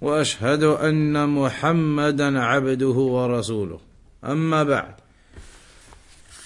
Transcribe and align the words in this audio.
واشهد 0.00 0.62
ان 0.62 1.28
محمدا 1.28 2.40
عبده 2.40 2.86
ورسوله 2.86 3.78
اما 4.24 4.64
بعد 4.64 4.94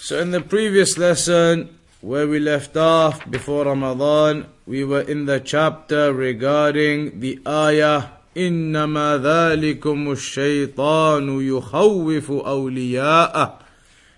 so 0.01 0.19
in 0.19 0.31
the 0.31 0.41
previous 0.41 0.99
lesson 0.99 1.69
where 2.01 2.27
we 2.27 2.39
left 2.41 2.77
off 2.77 3.31
before 3.31 3.65
ramadan 3.65 4.47
we 4.67 4.85
were 4.85 5.03
in 5.03 5.27
the 5.27 5.41
chapter 5.41 6.13
regarding 6.13 7.21
the 7.21 7.39
ayah 7.47 8.03
انما 8.37 9.17
ذلكم 9.17 10.13
الشيطان 10.13 11.41
يخوف 11.41 12.31
اولياءه 12.31 13.59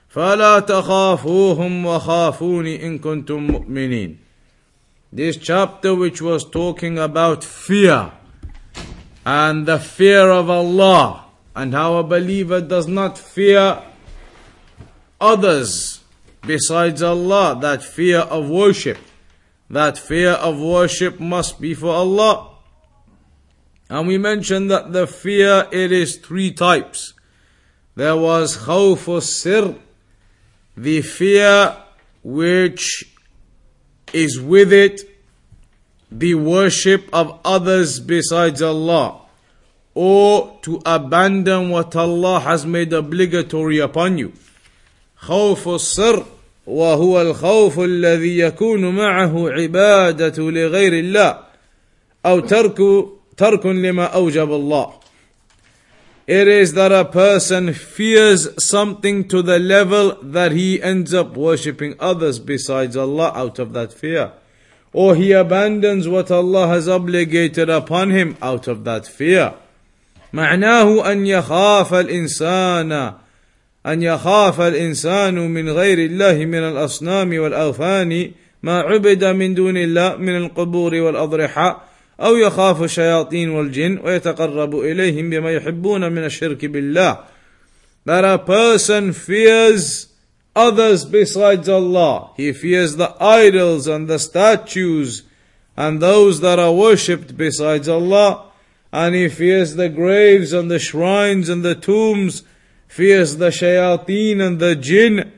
فلا 0.09 0.59
تخافوهم 0.59 1.87
وخافون 1.87 2.67
ان 2.67 2.99
كنتم 2.99 3.47
مؤمنين 3.47 4.17
this 5.17 5.37
chapter 5.37 5.95
which 5.95 6.23
was 6.23 6.45
talking 6.45 6.99
about 6.99 7.45
fear 7.45 8.13
and 9.25 9.67
the 9.67 9.79
fear 9.79 10.31
of 10.31 10.51
Allah. 10.51 11.27
And 11.57 11.73
how 11.73 11.97
a 11.97 12.03
believer 12.03 12.61
does 12.61 12.89
not 12.89 13.17
fear 13.17 13.81
others 15.21 16.01
besides 16.47 17.03
Allah. 17.03 17.57
That 17.61 17.83
fear 17.83 18.21
of 18.21 18.51
worship. 18.51 18.99
That 19.71 19.97
fear 19.97 20.33
of 20.33 20.59
worship 20.59 21.21
must 21.21 21.61
be 21.61 21.75
for 21.75 21.95
Allah. 21.95 22.57
And 23.89 24.09
we 24.09 24.19
mentioned 24.19 24.71
that 24.71 24.93
the 24.93 25.07
fear 25.07 25.69
it 25.71 25.93
is 25.93 26.17
three 26.17 26.51
types. 26.51 27.15
There 27.95 28.17
was 28.17 28.57
khawf 28.57 29.23
sir 29.23 29.77
the 30.77 31.03
fear 31.03 31.77
which 32.23 33.15
is 34.13 34.41
with 34.41 34.73
it 34.73 35.03
the 36.14 36.36
worship 36.36 37.08
of 37.14 37.40
others 37.46 38.00
besides 38.00 38.62
Allah 38.62 39.22
or 39.94 40.58
to 40.64 40.82
abandon 40.86 41.70
what 41.70 41.96
Allah 41.96 42.40
has 42.40 42.66
made 42.66 42.94
obligatory 42.94 43.80
upon 43.80 44.18
you 44.18 44.34
خوف 45.22 45.68
السر 45.68 46.26
وهو 46.68 47.22
الخوف 47.22 47.80
الذي 47.80 48.40
يكون 48.40 48.96
معه 48.96 49.50
عبادة 49.50 50.52
لغير 50.52 50.94
الله 50.94 51.40
أو 52.26 52.40
ترك 52.40 52.78
ترك 53.38 53.66
لما 53.66 54.06
أوجب 54.06 54.52
الله 54.52 55.00
it 56.30 56.48
is 56.48 56.74
that 56.74 56.92
a 56.92 57.06
person 57.06 57.74
fears 57.74 58.48
something 58.64 59.28
to 59.30 59.42
the 59.42 59.58
level 59.58 60.16
that 60.22 60.52
he 60.52 60.80
ends 60.80 61.12
up 61.12 61.36
worshipping 61.36 61.96
others 62.00 62.38
besides 62.38 62.96
Allah 62.96 63.32
out 63.34 63.58
of 63.58 63.74
that 63.74 63.92
fear. 63.92 64.34
Or 64.94 65.16
he 65.16 65.32
abandons 65.32 66.08
what 66.08 66.32
Allah 66.32 66.68
has 66.68 66.88
obligated 66.88 67.70
upon 67.70 68.10
him 68.10 68.38
out 68.42 68.68
of 68.68 68.84
that 68.86 69.06
fear. 69.06 69.54
معناه 70.34 71.12
أن 71.12 71.26
يخاف 71.26 71.94
الإنسان 71.94 73.14
أن 73.86 74.04
يخاف 74.04 74.62
الإنسان 74.62 75.36
من 75.36 75.70
غير 75.70 76.00
الله 76.00 76.46
من 76.46 76.64
الأصنام 76.64 77.40
والأوثان 77.40 78.32
ما 78.64 78.80
عبد 78.80 79.24
من 79.24 79.54
دون 79.54 79.78
الله 79.78 80.16
من 80.16 80.38
القبور 80.38 80.96
والأضرحة 80.96 81.84
أو 82.20 82.36
يخاف 82.36 82.84
الشياطين 82.84 83.50
والجن 83.50 84.00
ويتقرب 84.04 84.80
إليهم 84.80 85.30
بما 85.30 85.52
يحبون 85.52 86.12
من 86.12 86.26
الشرك 86.26 86.66
بالله 86.66 87.18
that 88.06 88.26
a 88.26 88.38
person 88.38 89.14
fears 89.14 90.08
others 90.55 91.05
besides 91.05 91.69
Allah. 91.69 92.31
He 92.37 92.53
fears 92.53 92.97
the 92.97 93.15
idols 93.21 93.87
and 93.87 94.09
the 94.09 94.19
statues 94.19 95.23
and 95.77 96.01
those 96.01 96.41
that 96.41 96.59
are 96.59 96.73
worshipped 96.73 97.37
besides 97.37 97.89
Allah. 97.89 98.51
And 98.93 99.15
he 99.15 99.29
fears 99.29 99.75
the 99.75 99.89
graves 99.89 100.53
and 100.53 100.71
the 100.71 100.79
shrines 100.79 101.49
and 101.49 101.65
the 101.65 101.75
tombs, 101.75 102.45
fears 102.87 103.39
the 103.39 103.51
shayateen 103.51 104.41
and 104.41 104.61
the 104.61 104.77
jinn, 104.77 105.33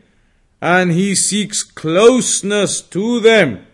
and 0.60 0.92
he 0.92 1.14
seeks 1.14 1.62
closeness 1.62 2.82
to 2.82 3.20
them 3.20 3.66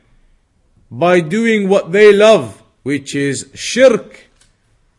by 0.90 1.20
doing 1.20 1.68
what 1.68 1.90
they 1.90 2.12
love 2.12 2.62
which 2.82 3.14
is 3.14 3.50
shirk. 3.54 4.28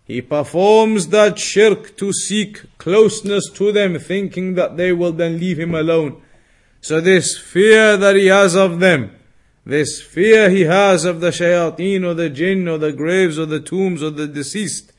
He 0.06 0.22
performs 0.22 1.08
that 1.08 1.40
shirk 1.40 1.96
to 1.98 2.12
seek 2.12 2.78
closeness 2.78 3.50
to 3.52 3.72
them, 3.72 4.00
thinking 4.00 4.56
that 4.56 4.78
they 4.78 4.92
will 4.92 5.14
then 5.14 5.40
leave 5.40 5.60
him 5.60 5.76
alone. 5.76 6.22
So 6.84 7.00
this 7.00 7.38
fear 7.38 7.96
that 7.96 8.18
he 8.18 8.28
has 8.28 8.58
of 8.58 8.82
them, 8.82 9.16
this 9.66 10.02
fear 10.02 10.50
he 10.50 10.64
has 10.64 11.06
of 11.06 11.22
the 11.22 11.30
shayateen 11.30 12.04
or 12.04 12.14
the 12.14 12.30
jinn 12.30 12.68
or 12.68 12.78
the 12.78 12.92
graves 12.92 13.40
or 13.40 13.46
the 13.46 13.62
tombs 13.62 14.04
or 14.04 14.10
the 14.10 14.28
deceased, 14.28 14.92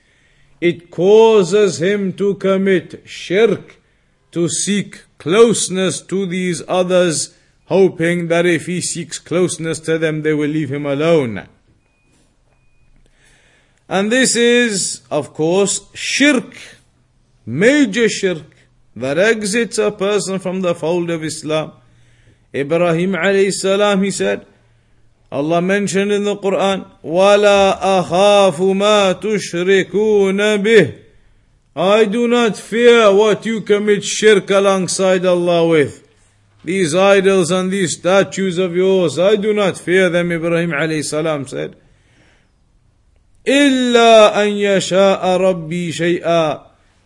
it 0.63 0.91
causes 0.91 1.83
him 1.83 2.15
to 2.15 2.37
commit 2.37 3.03
shirk, 3.07 3.83
to 4.31 4.49
seek 4.49 5.03
closeness 5.19 6.01
to 6.01 6.25
these 6.25 6.63
others, 6.67 7.37
hoping 7.67 8.29
that 8.29 8.47
if 8.47 8.65
he 8.65 8.81
seeks 8.81 9.19
closeness 9.19 9.79
to 9.81 9.99
them, 9.99 10.23
they 10.23 10.33
will 10.33 10.49
leave 10.49 10.73
him 10.73 10.87
alone. 10.87 11.47
And 13.91 14.11
this 14.11 14.37
is, 14.37 15.03
of 15.11 15.35
course, 15.35 15.83
shirk, 15.93 16.57
major 17.45 18.09
shirk, 18.09 18.54
that 18.96 19.18
exits 19.18 19.78
a 19.78 19.92
person 19.92 20.40
from 20.40 20.62
the 20.62 20.76
fold 20.76 21.10
of 21.10 21.24
Islam. 21.24 21.72
Ibrahim 22.54 23.14
alayhi 23.14 23.52
salam, 23.52 24.04
he 24.04 24.12
said, 24.12 24.46
Allah 25.32 25.62
mentioned 25.62 26.12
in 26.12 26.24
the 26.24 26.36
Quran, 26.36 26.90
وَلَا 27.04 27.80
أَخَافُ 27.80 28.58
مَا 28.74 29.14
تُشْرِكُونَ 29.22 30.64
بِهِ 30.64 31.02
I 31.76 32.06
do 32.06 32.28
not 32.28 32.58
fear 32.58 33.14
what 33.14 33.46
you 33.46 33.62
commit 33.62 34.04
shirk 34.04 34.50
alongside 34.50 35.26
Allah 35.26 35.68
with. 35.68 36.08
These 36.64 36.94
idols 36.96 37.52
and 37.52 37.72
these 37.72 37.98
statues 37.98 38.58
of 38.58 38.76
yours, 38.76 39.18
I 39.18 39.36
do 39.36 39.54
not 39.54 39.78
fear 39.78 40.10
them, 40.10 40.32
Ibrahim 40.32 40.72
alayhi 40.72 41.04
salam 41.04 41.48
said. 41.48 41.76
إلا 43.48 44.44
أن 44.44 44.50
يشاء 44.50 45.38
ربي 45.38 45.92
شيئا 45.92 46.63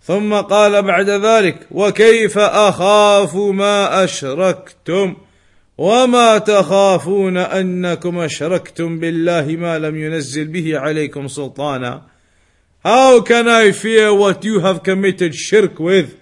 ثم 0.08 0.34
قال 0.34 0.82
بعد 0.82 1.10
ذلك 1.10 1.66
وكيف 1.70 2.38
أخاف 2.38 3.36
ما 3.36 4.04
أشركتم 4.04 5.16
وما 5.78 6.38
تخافون 6.38 7.36
أنكم 7.36 8.18
أشركتم 8.18 8.98
بالله 8.98 9.56
ما 9.56 9.78
لم 9.78 9.96
ينزل 9.96 10.44
به 10.44 10.78
عليكم 10.78 11.28
سلطانا 11.28 12.02
How 12.84 13.20
can 13.20 13.48
I 13.48 13.72
fear 13.72 14.14
what 14.14 14.44
you 14.44 14.60
have 14.60 14.82
committed 14.82 15.34
shirk 15.34 15.78
with? 15.78 16.16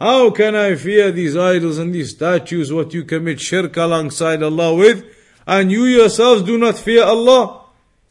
How 0.00 0.30
can 0.30 0.54
I 0.54 0.76
fear 0.76 1.10
these 1.10 1.36
idols 1.36 1.78
and 1.78 1.92
these 1.92 2.10
statues, 2.10 2.72
what 2.72 2.94
you 2.94 3.02
commit 3.02 3.40
shirk 3.40 3.76
alongside 3.76 4.44
Allah 4.44 4.74
with, 4.74 5.02
and 5.44 5.72
you 5.72 5.86
yourselves 5.86 6.42
do 6.42 6.56
not 6.56 6.78
fear 6.78 7.02
Allah? 7.02 7.62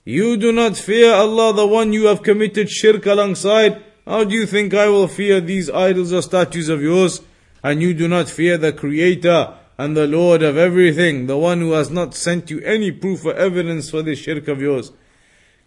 You 0.04 0.36
do 0.36 0.52
not 0.52 0.76
fear 0.76 1.14
Allah, 1.14 1.54
the 1.54 1.68
one 1.68 1.94
you 1.94 2.08
have 2.08 2.24
committed 2.24 2.70
shirk 2.70 3.06
alongside. 3.06 3.84
How 4.07 4.25
do 4.25 4.35
you 4.35 4.47
think 4.47 4.75
I 4.75 4.89
will 4.89 5.09
fear 5.09 5.41
these 5.41 5.71
idols 5.71 6.13
or 6.13 6.23
statues 6.23 6.69
of 6.69 6.83
yours? 6.83 7.21
And 7.63 7.81
you 7.81 7.95
do 7.95 8.09
not 8.09 8.29
fear 8.29 8.59
the 8.59 8.73
Creator 8.73 9.55
and 9.79 9.97
the 9.97 10.07
Lord 10.07 10.43
of 10.43 10.57
everything, 10.57 11.27
the 11.27 11.39
one 11.39 11.61
who 11.61 11.73
has 11.73 11.91
not 11.91 12.15
sent 12.15 12.51
you 12.51 12.61
any 12.61 12.91
proof 12.91 13.25
or 13.25 13.35
evidence 13.35 13.91
for 13.91 14.03
this 14.03 14.19
shirk 14.19 14.49
of 14.49 14.61
yours. 14.61 14.93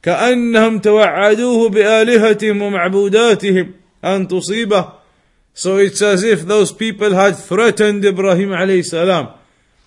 كأنهم 0.04 0.82
توعدوه 0.82 1.70
بآلهتهم 1.70 2.62
ومعبوداتهم 2.62 3.74
أن 4.04 4.28
تصيبه. 4.28 4.92
So 5.54 5.78
it's 5.78 6.02
as 6.02 6.24
if 6.24 6.46
those 6.46 6.72
people 6.72 7.14
had 7.14 7.38
threatened 7.38 8.04
Ibrahim 8.06 8.50
alayhi 8.50 8.84
salam 8.84 9.30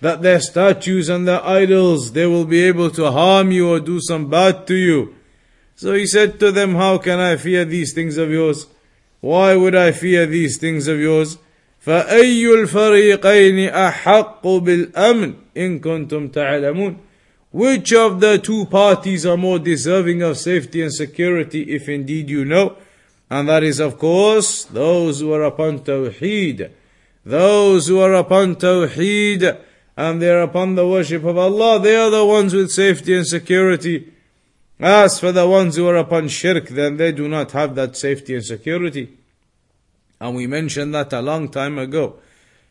that 0.01 0.21
their 0.21 0.39
statues 0.39 1.09
and 1.09 1.27
their 1.27 1.45
idols, 1.45 2.13
they 2.13 2.25
will 2.25 2.45
be 2.45 2.63
able 2.63 2.89
to 2.89 3.11
harm 3.11 3.51
you 3.51 3.69
or 3.69 3.79
do 3.79 3.99
some 4.01 4.29
bad 4.29 4.65
to 4.67 4.75
you. 4.75 5.12
So 5.75 5.93
he 5.93 6.05
said 6.05 6.39
to 6.39 6.51
them, 6.51 6.75
How 6.75 6.97
can 6.97 7.19
I 7.19 7.37
fear 7.37 7.65
these 7.65 7.93
things 7.93 8.17
of 8.17 8.29
yours? 8.29 8.67
Why 9.21 9.55
would 9.55 9.75
I 9.75 9.91
fear 9.91 10.25
these 10.25 10.57
things 10.57 10.87
of 10.87 10.99
yours? 10.99 11.37
فأي 11.85 12.45
الفريقين 12.53 13.69
أحق 13.69 14.47
بالأمن 14.47 15.33
إن 15.57 15.79
كنتم 15.79 16.27
تعلمون 16.27 16.97
Which 17.51 17.93
of 17.93 18.19
the 18.19 18.37
two 18.37 18.65
parties 18.65 19.25
are 19.25 19.37
more 19.37 19.57
deserving 19.57 20.21
of 20.21 20.37
safety 20.37 20.83
and 20.83 20.93
security 20.93 21.63
if 21.73 21.89
indeed 21.89 22.29
you 22.29 22.45
know? 22.45 22.75
And 23.29 23.49
that 23.49 23.63
is, 23.63 23.79
of 23.79 23.97
course, 23.97 24.65
those 24.65 25.21
who 25.21 25.33
are 25.33 25.43
upon 25.43 25.79
Tawheed. 25.79 26.69
Those 27.25 27.87
who 27.87 27.99
are 28.01 28.13
upon 28.13 28.55
Tawheed 28.55 29.57
and 29.97 30.21
they 30.21 30.29
are 30.29 30.41
upon 30.41 30.75
the 30.75 30.87
worship 30.87 31.23
of 31.23 31.37
Allah, 31.37 31.79
they 31.79 31.95
are 31.95 32.09
the 32.09 32.25
ones 32.25 32.53
with 32.53 32.71
safety 32.71 33.15
and 33.15 33.25
security. 33.25 34.12
As 34.79 35.19
for 35.19 35.31
the 35.31 35.47
ones 35.47 35.75
who 35.75 35.87
are 35.87 35.97
upon 35.97 36.29
shirk, 36.29 36.69
then 36.69 36.97
they 36.97 37.11
do 37.11 37.27
not 37.27 37.51
have 37.51 37.75
that 37.75 37.97
safety 37.97 38.35
and 38.35 38.45
security. 38.45 39.17
And 40.21 40.35
we 40.35 40.47
mentioned 40.47 40.93
that 40.95 41.11
a 41.13 41.21
long 41.21 41.49
time 41.49 41.77
ago 41.77 42.19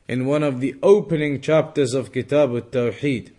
in 0.08 0.24
one 0.24 0.42
of 0.42 0.60
the 0.60 0.74
opening 0.82 1.40
chapters 1.40 1.92
of 1.94 2.12
Kitab 2.12 2.50
al-Tawheed. 2.50 3.32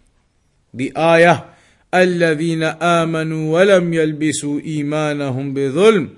The 0.74 0.96
ayah, 0.96 1.46
الذين 1.94 2.64
آمنوا 2.82 3.60
ولم 3.60 3.94
يلبسوا 3.94 4.60
إيمانهم 4.60 5.54
بظلم 5.54 6.10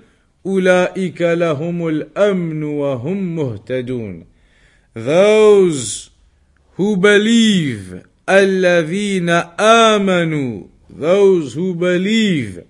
أولئك 0.46 1.22
لهم 1.22 1.88
الأمن 1.88 2.62
وهم 2.62 3.36
مهتدون 3.36 4.24
Those 4.94 6.10
who 6.76 6.96
believe 6.96 8.02
الذين 8.28 9.30
آمنوا 9.60 10.62
those 10.96 11.54
who 11.54 11.74
believe 11.74 12.64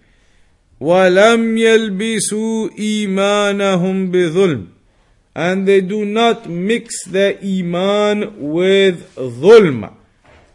ولم 0.81 1.59
يلبسوا 1.59 2.71
إيمانهم 2.79 4.11
بظلم 4.11 4.67
and 5.35 5.67
they 5.67 5.81
do 5.81 6.05
not 6.05 6.49
mix 6.49 7.05
their 7.06 7.39
iman 7.43 8.50
with 8.53 9.15
dhulm. 9.17 9.94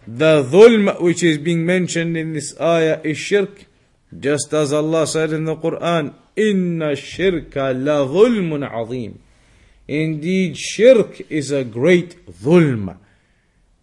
The 0.07 0.43
dhulm 0.43 1.01
which 1.01 1.23
is 1.23 1.37
being 1.39 1.65
mentioned 1.65 2.15
in 2.15 2.33
this 2.33 2.59
ayah 2.59 3.01
is 3.03 3.17
shirk. 3.17 3.65
Just 4.17 4.53
as 4.53 4.71
Allah 4.71 5.07
said 5.07 5.33
in 5.33 5.45
the 5.45 5.55
Quran, 5.55 6.13
Inna 6.35 6.91
shirka 6.91 7.73
la 7.73 8.05
dhulmun 8.05 8.63
azim. 8.71 9.19
Indeed, 9.87 10.57
shirk 10.57 11.21
is 11.31 11.51
a 11.51 11.63
great 11.63 12.25
dhulm. 12.31 12.97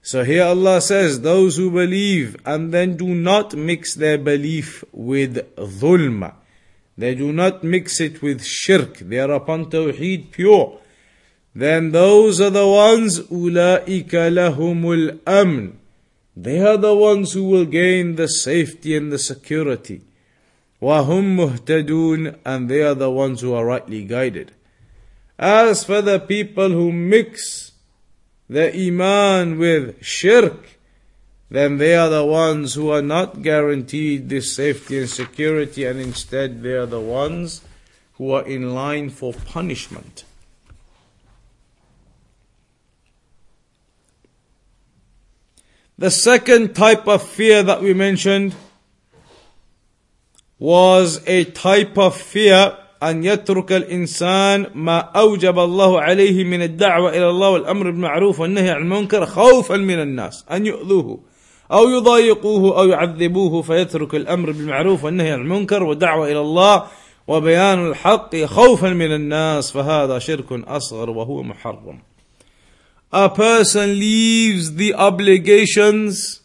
So 0.03 0.23
here 0.25 0.45
Allah 0.45 0.81
says, 0.81 1.21
those 1.21 1.57
who 1.57 1.71
believe 1.71 2.37
and 2.45 2.73
then 2.73 2.97
do 2.97 3.09
not 3.15 3.55
mix 3.55 3.95
their 3.95 4.19
belief 4.19 4.85
with 4.93 5.37
dhulm. 5.57 6.33
They 6.97 7.15
do 7.15 7.33
not 7.33 7.65
mix 7.65 8.01
it 8.01 8.23
with 8.23 8.45
shirk. 8.45 8.99
They 8.99 9.19
are 9.19 9.33
upon 9.33 9.71
tawheed 9.71 10.31
pure 10.31 10.81
then 11.55 11.93
those 11.93 12.41
are 12.41 12.51
the 12.51 12.67
ones 12.67 13.21
أولئك 13.21 14.13
لهم 14.13 14.93
الأمن 14.93 15.73
they 16.37 16.59
are 16.61 16.77
the 16.77 16.95
ones 16.95 17.33
who 17.33 17.45
will 17.45 17.65
gain 17.65 18.17
the 18.17 18.27
safety 18.27 18.97
and 18.97 19.13
the 19.13 19.19
security 19.19 20.03
وهم 20.83 21.37
مهتدون 21.37 22.35
and 22.45 22.69
they 22.69 22.83
are 22.83 22.95
the 22.95 23.11
ones 23.11 23.41
who 23.41 23.55
are 23.55 23.65
rightly 23.65 24.05
guided 24.05 24.51
as 25.39 25.85
for 25.85 26.03
the 26.03 26.19
people 26.19 26.71
who 26.71 26.91
mix 26.91 27.68
the 28.50 28.76
iman 28.88 29.60
with 29.60 30.04
shirk. 30.04 30.78
Then 31.52 31.78
they 31.78 31.96
are 31.96 32.10
the 32.10 32.26
ones 32.26 32.74
who 32.74 32.90
are 32.90 33.02
not 33.02 33.42
guaranteed 33.42 34.30
this 34.30 34.56
safety 34.56 35.00
and 35.00 35.10
security 35.10 35.86
and 35.86 36.00
instead 36.00 36.62
they 36.62 36.74
are 36.74 36.86
the 36.86 37.00
ones 37.00 37.62
who 38.14 38.32
are 38.32 38.46
in 38.46 38.74
line 38.74 39.10
for 39.10 39.34
punishment. 39.34 40.26
The 45.98 46.12
second 46.12 46.76
type 46.76 47.08
of 47.08 47.28
fear 47.28 47.62
that 47.64 47.82
we 47.82 47.94
mentioned 47.94 48.56
was 50.58 51.22
a 51.28 51.46
type 51.46 51.98
of 51.98 52.16
fear 52.16 52.78
أن 53.04 53.24
يترك 53.24 53.72
الإنسان 53.72 54.66
ما 54.76 55.00
أوجب 55.00 55.60
الله 55.60 56.02
عليه 56.02 56.44
من 56.44 56.62
الدعوة 56.62 57.10
إلى 57.10 57.30
الله 57.30 57.50
والأمر 57.50 57.92
بالمعروف 57.92 58.40
والنهي 58.40 58.70
عن 58.70 58.82
المنكر 58.82 59.26
خوفا 59.26 59.78
من 59.78 60.02
الناس. 60.02 60.46
أن 60.52 60.66
يؤذوه 60.66 61.20
أو 61.72 61.90
يضايقوه 61.90 62.80
أو 62.80 62.88
يعذبوه 62.88 63.62
فيترك 63.62 64.16
الأمر 64.16 64.52
بالمعروف 64.52 65.04
والنهي 65.04 65.32
عن 65.32 65.42
المنكر 65.42 65.84
والدعوة 65.84 66.32
إلى 66.32 66.40
الله 66.40 66.84
وبيان 67.28 67.88
الحق 67.88 68.36
خوفا 68.36 68.90
من 68.90 69.16
الناس. 69.16 69.72
فهذا 69.72 70.20
شرك 70.20 70.52
أصغر 70.52 71.10
وهو 71.10 71.44
محرم. 71.44 72.00
A 73.12 73.30
person 73.30 73.98
leaves 73.98 74.76
the 74.76 74.94
obligations 74.94 76.42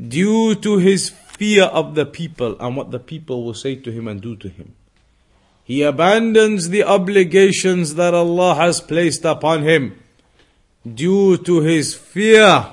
due 0.00 0.54
to 0.54 0.78
his 0.78 1.08
fear 1.08 1.64
of 1.64 1.96
the 1.96 2.06
people 2.06 2.56
and 2.60 2.76
what 2.76 2.92
the 2.92 3.00
people 3.00 3.44
will 3.44 3.54
say 3.54 3.74
to 3.74 3.90
him 3.90 4.06
and 4.06 4.20
do 4.20 4.36
to 4.36 4.48
him. 4.48 4.75
He 5.66 5.82
abandons 5.82 6.68
the 6.68 6.84
obligations 6.84 7.96
that 7.96 8.14
Allah 8.14 8.54
has 8.54 8.80
placed 8.80 9.24
upon 9.24 9.64
him 9.64 9.98
due 10.86 11.36
to 11.38 11.60
his 11.60 11.92
fear 11.92 12.72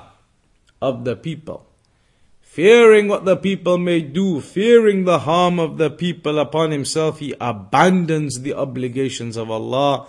of 0.79 1.03
the 1.03 1.15
people. 1.15 1.65
Fearing 2.43 3.07
what 3.07 3.25
the 3.25 3.35
people 3.35 3.79
may 3.79 4.01
do, 4.01 4.39
fearing 4.39 5.05
the 5.05 5.19
harm 5.19 5.57
of 5.57 5.79
the 5.79 5.89
people 5.89 6.37
upon 6.37 6.69
himself, 6.69 7.17
he 7.17 7.33
abandons 7.41 8.41
the 8.41 8.53
obligations 8.53 9.37
of 9.37 9.49
Allah 9.49 10.05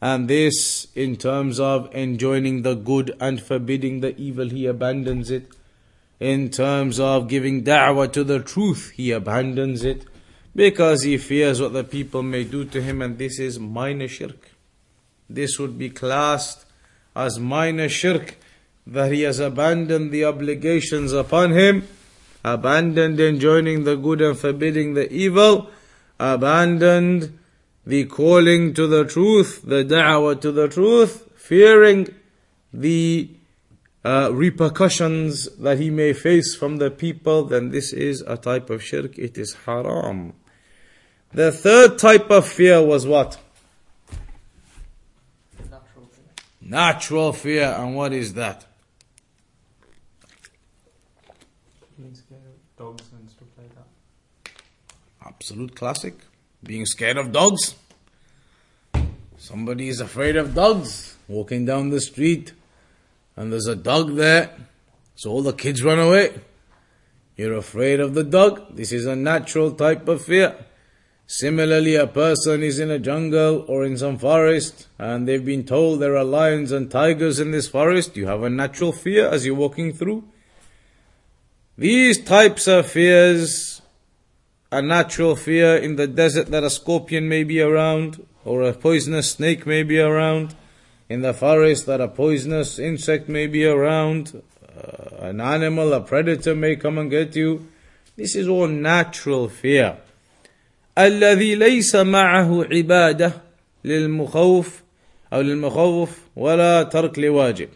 and 0.00 0.28
this, 0.28 0.86
in 0.94 1.16
terms 1.16 1.58
of 1.58 1.92
enjoining 1.92 2.62
the 2.62 2.74
good 2.74 3.16
and 3.20 3.42
forbidding 3.42 3.98
the 4.00 4.16
evil, 4.16 4.48
he 4.48 4.66
abandons 4.66 5.28
it. 5.28 5.50
In 6.20 6.50
terms 6.50 7.00
of 7.00 7.26
giving 7.26 7.64
da'wah 7.64 8.12
to 8.12 8.22
the 8.22 8.38
truth, 8.38 8.92
he 8.94 9.10
abandons 9.10 9.82
it 9.82 10.04
because 10.58 11.04
he 11.04 11.16
fears 11.16 11.60
what 11.60 11.72
the 11.72 11.84
people 11.84 12.20
may 12.20 12.42
do 12.42 12.64
to 12.64 12.82
him, 12.82 13.00
and 13.00 13.16
this 13.16 13.38
is 13.38 13.60
minor 13.60 14.08
shirk. 14.08 14.50
This 15.30 15.56
would 15.56 15.78
be 15.78 15.88
classed 15.88 16.66
as 17.14 17.38
minor 17.38 17.88
shirk 17.88 18.36
that 18.84 19.12
he 19.12 19.22
has 19.22 19.38
abandoned 19.38 20.10
the 20.10 20.24
obligations 20.24 21.12
upon 21.12 21.52
him, 21.52 21.86
abandoned 22.44 23.20
enjoining 23.20 23.84
the 23.84 23.94
good 23.94 24.20
and 24.20 24.36
forbidding 24.36 24.94
the 24.94 25.08
evil, 25.12 25.70
abandoned 26.18 27.38
the 27.86 28.06
calling 28.06 28.74
to 28.74 28.88
the 28.88 29.04
truth, 29.04 29.62
the 29.64 29.84
da'wah 29.84 30.40
to 30.40 30.50
the 30.50 30.66
truth, 30.66 31.30
fearing 31.36 32.12
the 32.72 33.30
uh, 34.04 34.28
repercussions 34.32 35.48
that 35.58 35.78
he 35.78 35.88
may 35.88 36.12
face 36.12 36.56
from 36.56 36.78
the 36.78 36.90
people, 36.90 37.44
then 37.44 37.68
this 37.68 37.92
is 37.92 38.22
a 38.22 38.36
type 38.36 38.70
of 38.70 38.82
shirk, 38.82 39.16
it 39.16 39.38
is 39.38 39.54
haram. 39.64 40.32
The 41.32 41.52
third 41.52 41.98
type 41.98 42.30
of 42.30 42.46
fear 42.46 42.82
was 42.82 43.06
what? 43.06 43.38
Natural 45.58 46.06
fear. 46.06 46.24
Natural 46.62 47.32
fear, 47.32 47.76
and 47.78 47.94
what 47.94 48.12
is 48.12 48.34
that? 48.34 48.64
Being 51.98 52.14
scared 52.14 52.40
of 52.40 52.76
dogs 52.76 53.04
and 53.12 53.30
stuff 53.30 53.48
like 53.58 53.74
that. 53.74 54.52
Absolute 55.26 55.74
classic. 55.76 56.14
Being 56.62 56.86
scared 56.86 57.18
of 57.18 57.30
dogs. 57.32 57.74
Somebody 59.36 59.88
is 59.88 60.00
afraid 60.00 60.36
of 60.36 60.54
dogs 60.54 61.16
walking 61.28 61.64
down 61.64 61.90
the 61.90 62.00
street 62.00 62.52
and 63.36 63.52
there's 63.52 63.68
a 63.68 63.76
dog 63.76 64.16
there. 64.16 64.50
So 65.14 65.30
all 65.30 65.42
the 65.42 65.52
kids 65.52 65.84
run 65.84 65.98
away. 65.98 66.40
You're 67.36 67.54
afraid 67.54 68.00
of 68.00 68.14
the 68.14 68.24
dog. 68.24 68.74
This 68.74 68.90
is 68.90 69.06
a 69.06 69.14
natural 69.14 69.70
type 69.70 70.08
of 70.08 70.24
fear. 70.24 70.56
Similarly, 71.30 71.94
a 71.94 72.06
person 72.06 72.62
is 72.62 72.78
in 72.78 72.90
a 72.90 72.98
jungle 72.98 73.62
or 73.68 73.84
in 73.84 73.98
some 73.98 74.16
forest 74.16 74.86
and 74.98 75.28
they've 75.28 75.44
been 75.44 75.64
told 75.64 76.00
there 76.00 76.16
are 76.16 76.24
lions 76.24 76.72
and 76.72 76.90
tigers 76.90 77.38
in 77.38 77.50
this 77.50 77.68
forest. 77.68 78.16
You 78.16 78.26
have 78.26 78.42
a 78.42 78.48
natural 78.48 78.92
fear 78.92 79.28
as 79.28 79.44
you're 79.44 79.54
walking 79.54 79.92
through. 79.92 80.24
These 81.76 82.24
types 82.24 82.66
of 82.66 82.90
fears 82.90 83.82
a 84.72 84.80
natural 84.80 85.36
fear 85.36 85.76
in 85.76 85.96
the 85.96 86.06
desert 86.06 86.48
that 86.48 86.64
a 86.64 86.70
scorpion 86.70 87.28
may 87.28 87.44
be 87.44 87.60
around, 87.60 88.26
or 88.44 88.62
a 88.62 88.72
poisonous 88.72 89.30
snake 89.30 89.66
may 89.66 89.82
be 89.82 89.98
around, 89.98 90.54
in 91.08 91.22
the 91.22 91.32
forest 91.32 91.86
that 91.86 92.00
a 92.00 92.08
poisonous 92.08 92.78
insect 92.78 93.28
may 93.28 93.46
be 93.46 93.64
around, 93.64 94.42
uh, 94.76 95.26
an 95.26 95.40
animal, 95.40 95.92
a 95.92 96.00
predator 96.00 96.54
may 96.54 96.76
come 96.76 96.98
and 96.98 97.10
get 97.10 97.34
you. 97.34 97.66
This 98.16 98.34
is 98.34 98.48
all 98.48 98.66
natural 98.66 99.48
fear. 99.48 99.98
الذي 100.97 101.55
ليس 101.55 101.95
معه 101.95 102.63
عبادة 102.71 103.33
للمخوف 103.85 104.83
أو 105.33 105.41
للمخوف 105.41 106.19
ولا 106.35 106.83
ترك 106.83 107.19
لواجب. 107.19 107.69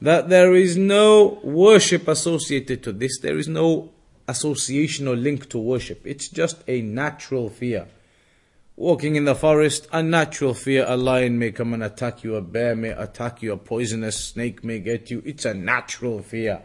That 0.00 0.28
there 0.28 0.54
is 0.54 0.76
no 0.76 1.40
worship 1.42 2.06
associated 2.08 2.82
to 2.84 2.92
this. 2.92 3.18
There 3.20 3.38
is 3.38 3.48
no 3.48 3.90
association 4.28 5.08
or 5.08 5.16
link 5.16 5.48
to 5.48 5.58
worship. 5.58 6.00
It's 6.04 6.28
just 6.28 6.62
a 6.68 6.82
natural 6.82 7.48
fear. 7.48 7.88
Walking 8.76 9.16
in 9.16 9.24
the 9.24 9.34
forest, 9.34 9.88
a 9.92 10.02
natural 10.02 10.54
fear. 10.54 10.84
A 10.86 10.96
lion 10.96 11.38
may 11.38 11.50
come 11.50 11.74
and 11.74 11.82
attack 11.82 12.22
you, 12.22 12.36
a 12.36 12.42
bear 12.42 12.76
may 12.76 12.90
attack 12.90 13.42
you, 13.42 13.52
a 13.52 13.56
poisonous 13.56 14.16
snake 14.16 14.62
may 14.62 14.78
get 14.78 15.10
you. 15.10 15.20
It's 15.24 15.44
a 15.44 15.54
natural 15.54 16.22
fear. 16.22 16.62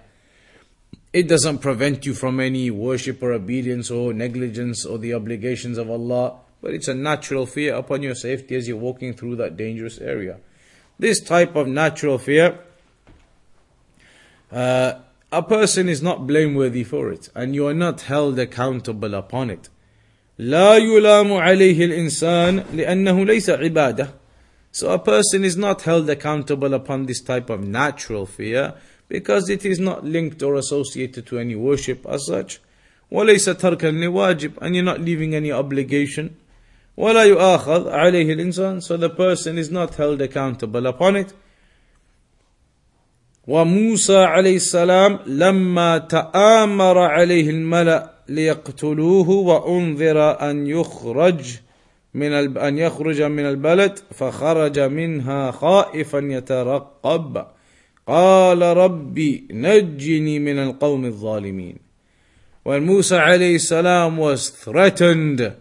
It 1.12 1.28
doesn't 1.28 1.60
prevent 1.60 2.06
you 2.06 2.14
from 2.14 2.40
any 2.40 2.72
worship 2.72 3.22
or 3.22 3.34
obedience 3.34 3.92
or 3.92 4.14
negligence 4.14 4.86
or 4.86 4.98
the 4.98 5.14
obligations 5.14 5.78
of 5.78 5.90
Allah. 5.90 6.40
but 6.64 6.74
it's 6.74 6.88
a 6.88 6.96
natural 6.96 7.46
fear 7.46 7.76
upon 7.76 8.02
your 8.02 8.16
safety 8.16 8.56
as 8.56 8.70
you're 8.70 8.78
walking 8.78 9.14
through 9.14 9.36
that 9.36 9.58
dangerous 9.58 10.00
area. 10.00 10.40
This 10.98 11.20
type 11.20 11.58
of 11.58 11.68
natural 11.68 12.18
fear, 12.18 12.58
uh, 14.50 14.94
a 15.30 15.44
person 15.44 15.90
is 15.90 16.02
not 16.02 16.26
blameworthy 16.26 16.86
for 16.86 17.12
it, 17.12 17.28
and 17.36 17.54
you 17.54 17.68
are 17.68 17.74
not 17.74 18.02
held 18.02 18.40
accountable 18.40 19.14
upon 19.14 19.50
it. 19.50 19.70
لا 20.40 20.78
يلام 20.78 21.34
عليه 21.34 21.86
الإنسان 21.86 22.64
لأنه 22.74 23.26
ليس 23.26 23.50
عبادة. 23.50 24.14
So 24.72 24.92
a 24.92 25.00
person 25.00 25.44
is 25.44 25.58
not 25.58 25.82
held 25.82 26.10
accountable 26.10 26.74
upon 26.74 27.08
this 27.08 27.22
type 27.22 27.50
of 27.50 27.62
natural 27.62 28.26
fear 28.26 28.76
because 29.10 29.50
it 29.50 29.66
is 29.66 29.80
not 29.80 30.04
linked 30.04 30.42
or 30.42 30.56
associated 30.56 31.26
to 31.28 31.40
any 31.40 31.56
worship 31.56 32.06
as 32.08 32.26
such. 32.26 32.60
وليس 33.12 33.46
تركا 33.46 33.92
لواجب 33.92 34.52
and 34.62 34.76
you're 34.76 34.84
not 34.84 35.00
leaving 35.00 35.36
any 35.36 35.52
obligation. 35.52 36.30
ولا 36.98 37.24
يؤاخذ 37.24 37.90
عليه 37.90 38.34
الإنسان 38.34 38.82
so 38.82 38.98
the 38.98 39.10
person 39.10 39.58
is 39.58 39.70
not 39.70 39.96
held 39.96 40.22
accountable 40.22 40.88
upon 40.88 41.16
it. 41.16 41.34
وموسى 43.48 44.18
عليه 44.18 44.56
السلام 44.56 45.20
لما 45.26 45.98
تآمر 45.98 46.98
عليه 46.98 47.50
الملأ 47.50 48.14
ليقتلوه 48.30 49.30
وأنذر 49.30 50.50
أن 50.50 50.68
يخرج 50.68 51.58
من 52.14 52.58
أن 52.58 52.78
يخرج 52.78 53.22
من 53.22 53.46
البلد 53.46 54.00
فخرج 54.12 54.80
منها 54.80 55.52
خائفا 55.52 56.18
يترقب 56.18 57.46
قال 58.08 58.62
ربي 58.62 59.48
نجني 59.52 60.40
من 60.40 60.60
القوم 60.60 61.06
الظالمين 61.06 61.80
when 62.64 62.86
Musa 62.86 63.18
alayhi 63.20 63.60
salam 63.60 64.16
was 64.16 64.50
threatened 64.50 65.54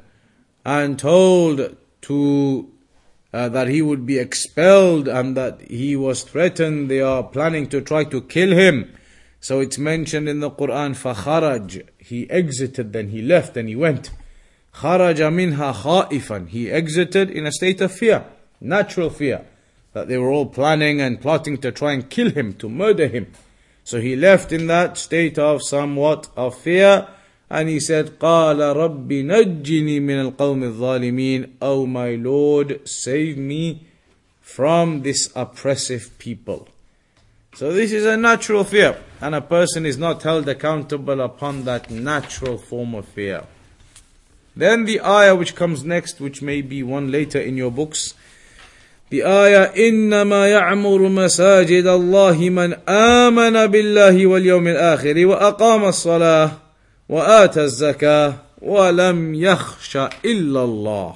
and 0.64 0.98
told 0.98 1.76
to 2.02 2.70
uh, 3.32 3.48
that 3.48 3.66
he 3.68 3.82
would 3.82 4.06
be 4.06 4.18
expelled 4.18 5.08
and 5.08 5.36
that 5.36 5.60
he 5.62 5.96
was 5.96 6.22
threatened, 6.22 6.88
they 6.88 7.00
are 7.00 7.24
planning 7.24 7.68
to 7.68 7.80
try 7.80 8.04
to 8.04 8.20
kill 8.20 8.52
him. 8.52 8.92
So 9.40 9.58
it's 9.58 9.78
mentioned 9.78 10.28
in 10.28 10.38
the 10.38 10.50
Quran, 10.50 10.92
فَخَرَجْ 10.94 11.88
He 11.98 12.30
exited, 12.30 12.92
then 12.92 13.08
he 13.08 13.20
left, 13.20 13.54
then 13.54 13.66
he 13.66 13.74
went. 13.74 14.10
خَرَجَ 14.74 15.16
مِنْهَا 15.16 15.72
خَائِفًا 15.82 16.48
He 16.48 16.70
exited 16.70 17.30
in 17.30 17.46
a 17.46 17.52
state 17.52 17.80
of 17.80 17.90
fear, 17.90 18.24
natural 18.60 19.10
fear, 19.10 19.44
that 19.96 20.08
they 20.08 20.16
were 20.16 20.30
all 20.30 20.46
planning 20.46 21.00
and 21.00 21.20
plotting 21.20 21.58
to 21.58 21.72
try 21.72 21.92
and 21.92 22.08
kill 22.08 22.30
him, 22.30 22.54
to 22.54 22.68
murder 22.68 23.06
him. 23.06 23.32
So 23.84 24.00
he 24.00 24.16
left 24.16 24.52
in 24.52 24.66
that 24.68 24.96
state 24.96 25.38
of 25.38 25.62
somewhat 25.62 26.28
of 26.36 26.56
fear, 26.56 27.08
and 27.50 27.68
he 27.68 27.80
said, 27.80 28.18
قال 28.18 28.58
رب 28.58 29.08
نجني 29.08 30.00
من 30.00 30.32
القوم 30.32 30.62
الظالمين 30.62 31.50
Oh 31.60 31.86
my 31.86 32.14
Lord, 32.14 32.88
save 32.88 33.36
me 33.36 33.86
from 34.40 35.02
this 35.02 35.30
oppressive 35.34 36.18
people. 36.18 36.68
So 37.54 37.72
this 37.72 37.92
is 37.92 38.06
a 38.06 38.16
natural 38.16 38.64
fear, 38.64 38.96
and 39.20 39.34
a 39.34 39.42
person 39.42 39.84
is 39.84 39.98
not 39.98 40.22
held 40.22 40.48
accountable 40.48 41.20
upon 41.20 41.64
that 41.64 41.90
natural 41.90 42.56
form 42.56 42.94
of 42.94 43.06
fear. 43.06 43.44
Then 44.56 44.86
the 44.86 45.00
ayah 45.00 45.34
which 45.34 45.54
comes 45.54 45.84
next, 45.84 46.20
which 46.20 46.40
may 46.40 46.62
be 46.62 46.82
one 46.82 47.10
later 47.10 47.38
in 47.38 47.58
your 47.58 47.70
books, 47.70 48.14
ayah 49.13 49.71
إنما 49.77 50.47
يعمر 50.47 51.07
مساجد 51.07 51.87
الله 51.87 52.49
من 52.49 52.73
آمن 52.89 53.65
بالله 53.65 54.27
واليوم 54.27 54.67
الآخر 54.67 55.25
وأقام 55.25 55.85
الصلاة 55.85 56.51
وآتى 57.09 57.63
الزكاة 57.63 58.33
ولم 58.61 59.35
يخش 59.35 59.97
إلا 60.25 60.63
الله 60.63 61.15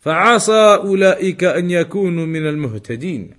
فعسى 0.00 0.78
أولئك 0.84 1.44
أن 1.44 1.70
يكونوا 1.70 2.26
من 2.26 2.46
المهتدين 2.46 3.30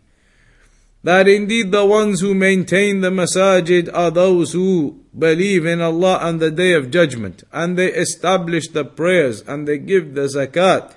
that 1.03 1.27
indeed 1.27 1.71
the 1.71 1.85
ones 1.85 2.19
who 2.21 2.33
maintain 2.33 3.01
the 3.01 3.11
masajid 3.11 3.91
are 3.93 4.09
those 4.09 4.53
who 4.53 4.99
believe 5.17 5.63
in 5.63 5.79
Allah 5.79 6.17
and 6.23 6.39
the 6.39 6.49
day 6.49 6.73
of 6.73 6.89
judgment 6.89 7.43
and 7.53 7.77
they 7.77 7.93
establish 7.93 8.67
the 8.69 8.83
prayers 8.83 9.41
and 9.47 9.67
they 9.67 9.77
give 9.77 10.15
the 10.15 10.21
zakat 10.21 10.93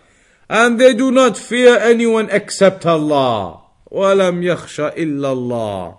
and 0.50 0.80
they 0.80 0.94
do 0.94 1.12
not 1.12 1.38
fear 1.38 1.78
anyone 1.78 2.30
except 2.30 2.86
Allah. 2.86 3.62
وَلَمْ 3.92 4.42
يَخْشَ 4.44 4.94
إِلَّا 4.96 5.34
اللَّهِ 5.34 5.98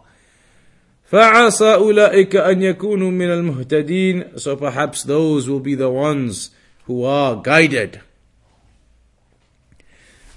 فَعَسَى 1.10 1.74
أُولَئِكَ 1.74 2.34
أَنْ 2.36 2.62
يَكُونُوا 2.74 3.10
مِنَ 3.10 3.30
الْمُهْتَدِينَ 3.30 4.40
So 4.40 4.56
perhaps 4.56 5.04
those 5.04 5.48
will 5.48 5.60
be 5.60 5.74
the 5.74 5.90
ones 5.90 6.50
who 6.86 7.04
are 7.04 7.36
guided. 7.36 8.00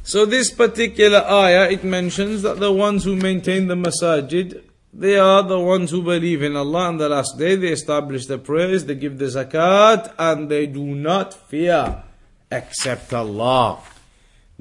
So 0.03 0.25
this 0.25 0.51
particular 0.51 1.20
ayah, 1.20 1.70
it 1.70 1.84
mentions 1.84 2.41
that 2.44 2.60
the 2.60 2.72
ones 2.72 3.03
who 3.03 3.15
maintain 3.15 3.67
the 3.67 3.75
masajid, 3.75 4.62
they 4.94 5.17
are 5.17 5.44
the 5.44 5.60
ones 5.60 5.91
who 5.91 6.01
believe 6.01 6.41
in 6.41 6.56
Allah 6.56 6.88
on 6.88 6.98
the 6.98 7.10
last 7.10 7.38
day, 7.38 7.56
they 7.56 7.70
establish 7.70 8.25
the 8.25 8.38
prayers, 8.38 8.86
they 8.86 8.96
give 8.96 9.17
the 9.17 9.25
zakat, 9.25 10.13
and 10.17 10.48
they 10.48 10.65
do 10.65 10.84
not 10.84 11.34
fear 11.34 12.03
except 12.50 13.13
Allah. 13.13 13.79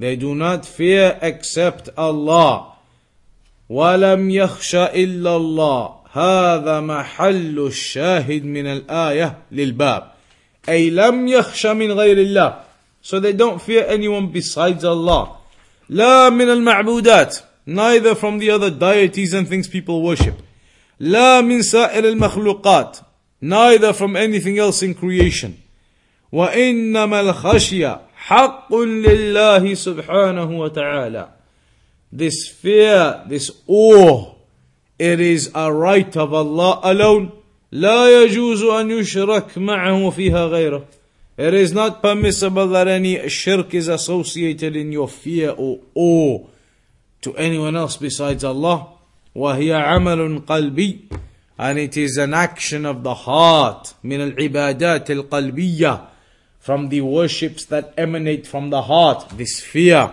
They 0.01 0.15
do 0.15 0.35
not 0.35 0.65
fear 0.65 1.17
except 1.21 1.89
Allah. 1.97 2.77
ولم 3.69 4.29
يخش 4.29 4.75
إلا 4.75 5.35
الله 5.35 5.89
هذا 6.11 6.79
محل 6.79 7.59
الشاهد 7.59 8.45
من 8.45 8.67
الآية 8.67 9.37
للباب 9.51 10.11
أي 10.69 10.89
لم 10.89 11.27
يخش 11.27 11.65
من 11.65 11.91
غير 11.91 12.17
الله 12.17 12.59
So 13.01 13.19
they 13.19 13.33
don't 13.33 13.61
fear 13.61 13.85
anyone 13.87 14.27
besides 14.31 14.83
Allah 14.85 15.37
لا 15.89 16.29
من 16.29 16.49
المعبودات 16.49 17.37
Neither 17.65 18.15
from 18.15 18.39
the 18.39 18.49
other 18.49 18.69
deities 18.69 19.33
and 19.33 19.47
things 19.47 19.67
people 19.67 20.01
worship 20.01 20.35
لا 20.99 21.41
من 21.41 21.61
سائر 21.61 22.05
المخلوقات 22.05 22.97
Neither 23.41 23.93
from 23.93 24.15
anything 24.15 24.57
else 24.57 24.81
in 24.81 24.93
creation 24.93 25.51
وإنما 26.31 27.19
الخشية 27.21 28.01
حق 28.21 28.75
لله 28.75 29.73
سبحانه 29.73 30.59
وتعالى 30.59 31.27
This 32.11 32.47
fear, 32.47 33.23
this 33.27 33.51
awe, 33.67 34.33
it 34.97 35.19
is 35.19 35.51
a 35.53 35.71
right 35.73 36.15
of 36.15 36.33
Allah 36.33 36.79
alone. 36.83 37.31
لا 37.71 38.23
يجوز 38.23 38.63
أن 38.63 38.91
يشرك 38.91 39.57
معه 39.57 40.09
فيها 40.09 40.47
غيره. 40.47 40.85
It 41.37 41.53
is 41.53 41.73
not 41.73 42.01
permissible 42.01 42.67
that 42.67 42.87
any 42.87 43.27
shirk 43.29 43.73
is 43.73 43.87
associated 43.87 44.75
in 44.75 44.91
your 44.91 45.07
fear 45.07 45.51
or 45.51 45.79
awe 45.93 46.39
to 47.21 47.35
anyone 47.35 47.75
else 47.75 47.97
besides 47.97 48.43
Allah. 48.43 48.87
وهي 49.35 49.73
عمل 49.73 50.45
قلبي 50.47 50.99
and 51.59 51.77
it 51.77 51.97
is 51.97 52.17
an 52.17 52.33
action 52.33 52.85
of 52.85 53.03
the 53.03 53.13
heart 53.13 53.93
من 54.03 54.21
العبادات 54.21 55.11
القلبية 55.11 56.10
from 56.61 56.89
the 56.89 57.01
worships 57.01 57.65
that 57.65 57.93
emanate 57.97 58.45
from 58.45 58.69
the 58.69 58.83
heart, 58.83 59.29
this 59.37 59.59
fear. 59.59 60.11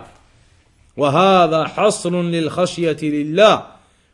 وهذا 0.97 1.67
حصر 1.67 2.21
للخشية 2.21 2.97
لله 3.01 3.65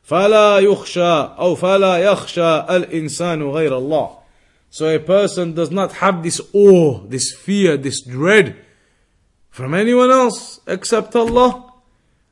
فلا 0.03 0.59
يخشى 0.59 1.13
أو 1.39 1.55
فلا 1.55 1.97
يخشى 1.97 2.59
الإنسان 2.59 3.43
غير 3.43 3.77
الله. 3.77 4.09
So 4.71 4.87
a 4.87 4.99
person 4.99 5.53
does 5.53 5.69
not 5.69 5.93
have 5.93 6.23
this 6.23 6.41
awe, 6.53 6.99
this 7.07 7.33
fear, 7.33 7.77
this 7.77 8.01
dread 8.01 8.55
from 9.49 9.73
anyone 9.73 10.09
else 10.09 10.59
except 10.67 11.15
Allah. 11.15 11.71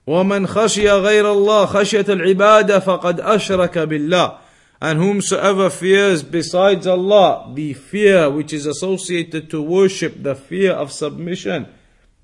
ومن 0.08 0.48
خشي 0.48 0.90
غير 0.90 1.32
الله 1.32 1.66
خشية 1.66 2.06
العبادة 2.10 2.80
فقد 2.80 3.20
أشرك 3.20 3.78
بالله 3.78 4.38
and 4.84 5.00
whomsoever 5.00 5.70
fears 5.70 6.24
besides 6.24 6.88
Allah, 6.88 7.52
the 7.54 7.74
fear 7.74 8.30
which 8.30 8.54
is 8.54 8.66
associated 8.66 9.50
to 9.50 9.62
worship, 9.62 10.24
the 10.24 10.36
fear 10.36 10.72
of 10.72 10.92
submission, 10.92 11.68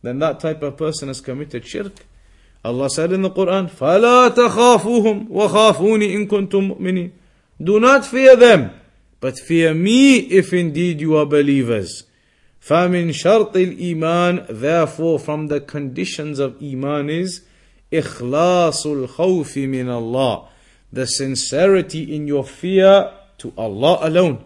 then 0.02 0.20
that 0.20 0.40
type 0.40 0.62
of 0.64 0.78
person 0.78 1.10
has 1.10 1.20
committed 1.20 1.66
shirk. 1.66 2.06
Allah 2.64 2.90
said 2.90 3.12
in 3.12 3.22
the 3.22 3.30
Quran, 3.30 3.70
فَلَا 3.70 4.30
تَخَافُوهُمْ 4.30 5.28
وَخَافُونِ 5.30 6.02
إِن 6.02 6.28
كُنْتُم 6.28 6.80
مُؤْمِنِينَ 6.80 7.12
Do 7.62 7.80
not 7.80 8.06
fear 8.06 8.36
them, 8.36 8.72
but 9.20 9.38
fear 9.38 9.74
me 9.74 10.18
if 10.18 10.54
indeed 10.54 11.02
you 11.02 11.18
are 11.18 11.26
believers. 11.26 12.04
فَمِن 12.66 13.10
شَرْطِ 13.10 13.54
الْإِيمَانِ 13.54 14.48
Therefore 14.50 15.20
from 15.20 15.48
the 15.48 15.60
conditions 15.60 16.40
of 16.40 16.56
Iman 16.64 17.10
is 17.10 17.42
إِخْلَاصُ 17.92 18.86
الْخَوْفِ 18.86 19.58
مِنَ 19.68 19.86
اللَّهِ 19.86 20.48
the 20.92 21.06
sincerity 21.06 22.16
in 22.16 22.28
your 22.28 22.44
fear 22.44 23.12
to 23.40 23.54
Allah 23.58 24.00
alone. 24.02 24.44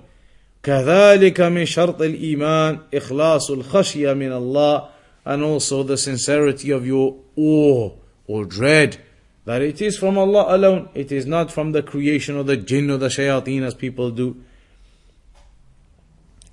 كذلك 0.63 1.39
من 1.39 1.65
شرط 1.65 2.01
الإيمان 2.01 2.79
إخلاص 2.93 3.51
الخشية 3.51 4.13
من 4.13 4.31
الله 4.31 4.89
and 5.25 5.43
also 5.43 5.83
the 5.83 5.97
sincerity 5.97 6.71
of 6.71 6.85
your 6.85 7.15
awe 7.37 7.91
or 8.27 8.45
dread 8.45 8.97
that 9.45 9.61
it 9.61 9.81
is 9.81 9.97
from 9.97 10.17
Allah 10.17 10.55
alone, 10.55 10.89
it 10.93 11.11
is 11.11 11.25
not 11.25 11.51
from 11.51 11.71
the 11.71 11.81
creation 11.81 12.37
of 12.37 12.45
the 12.45 12.57
jinn 12.57 12.89
or 12.91 12.97
the 12.97 13.07
shayateen 13.07 13.63
as 13.63 13.73
people 13.73 14.11
do. 14.11 14.43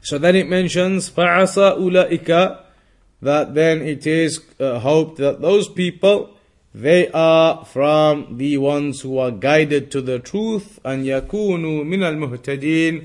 So 0.01 0.19
then 0.19 0.37
it 0.37 0.49
mentions 0.49 1.11
فَعَسَى 1.11 1.79
أُولَئِكَ 1.79 2.63
that 3.23 3.55
then 3.55 3.83
it 3.83 4.07
is 4.07 4.41
uh, 4.61 4.79
hoped 4.79 5.19
that 5.19 5.41
those 5.41 5.69
people 5.69 6.37
they 6.75 7.09
are 7.11 7.65
from 7.65 8.37
the 8.37 8.59
ones 8.59 9.01
who 9.01 9.19
are 9.19 9.31
guided 9.31 9.91
to 9.91 10.03
the 10.03 10.19
truth 10.19 10.79
أن 10.87 11.07
يكونوا 11.07 11.85
من 11.85 12.03
المهتدين 12.03 13.05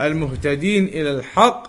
المهتدين 0.00 0.88
إلى 0.88 1.18
الحق 1.18 1.68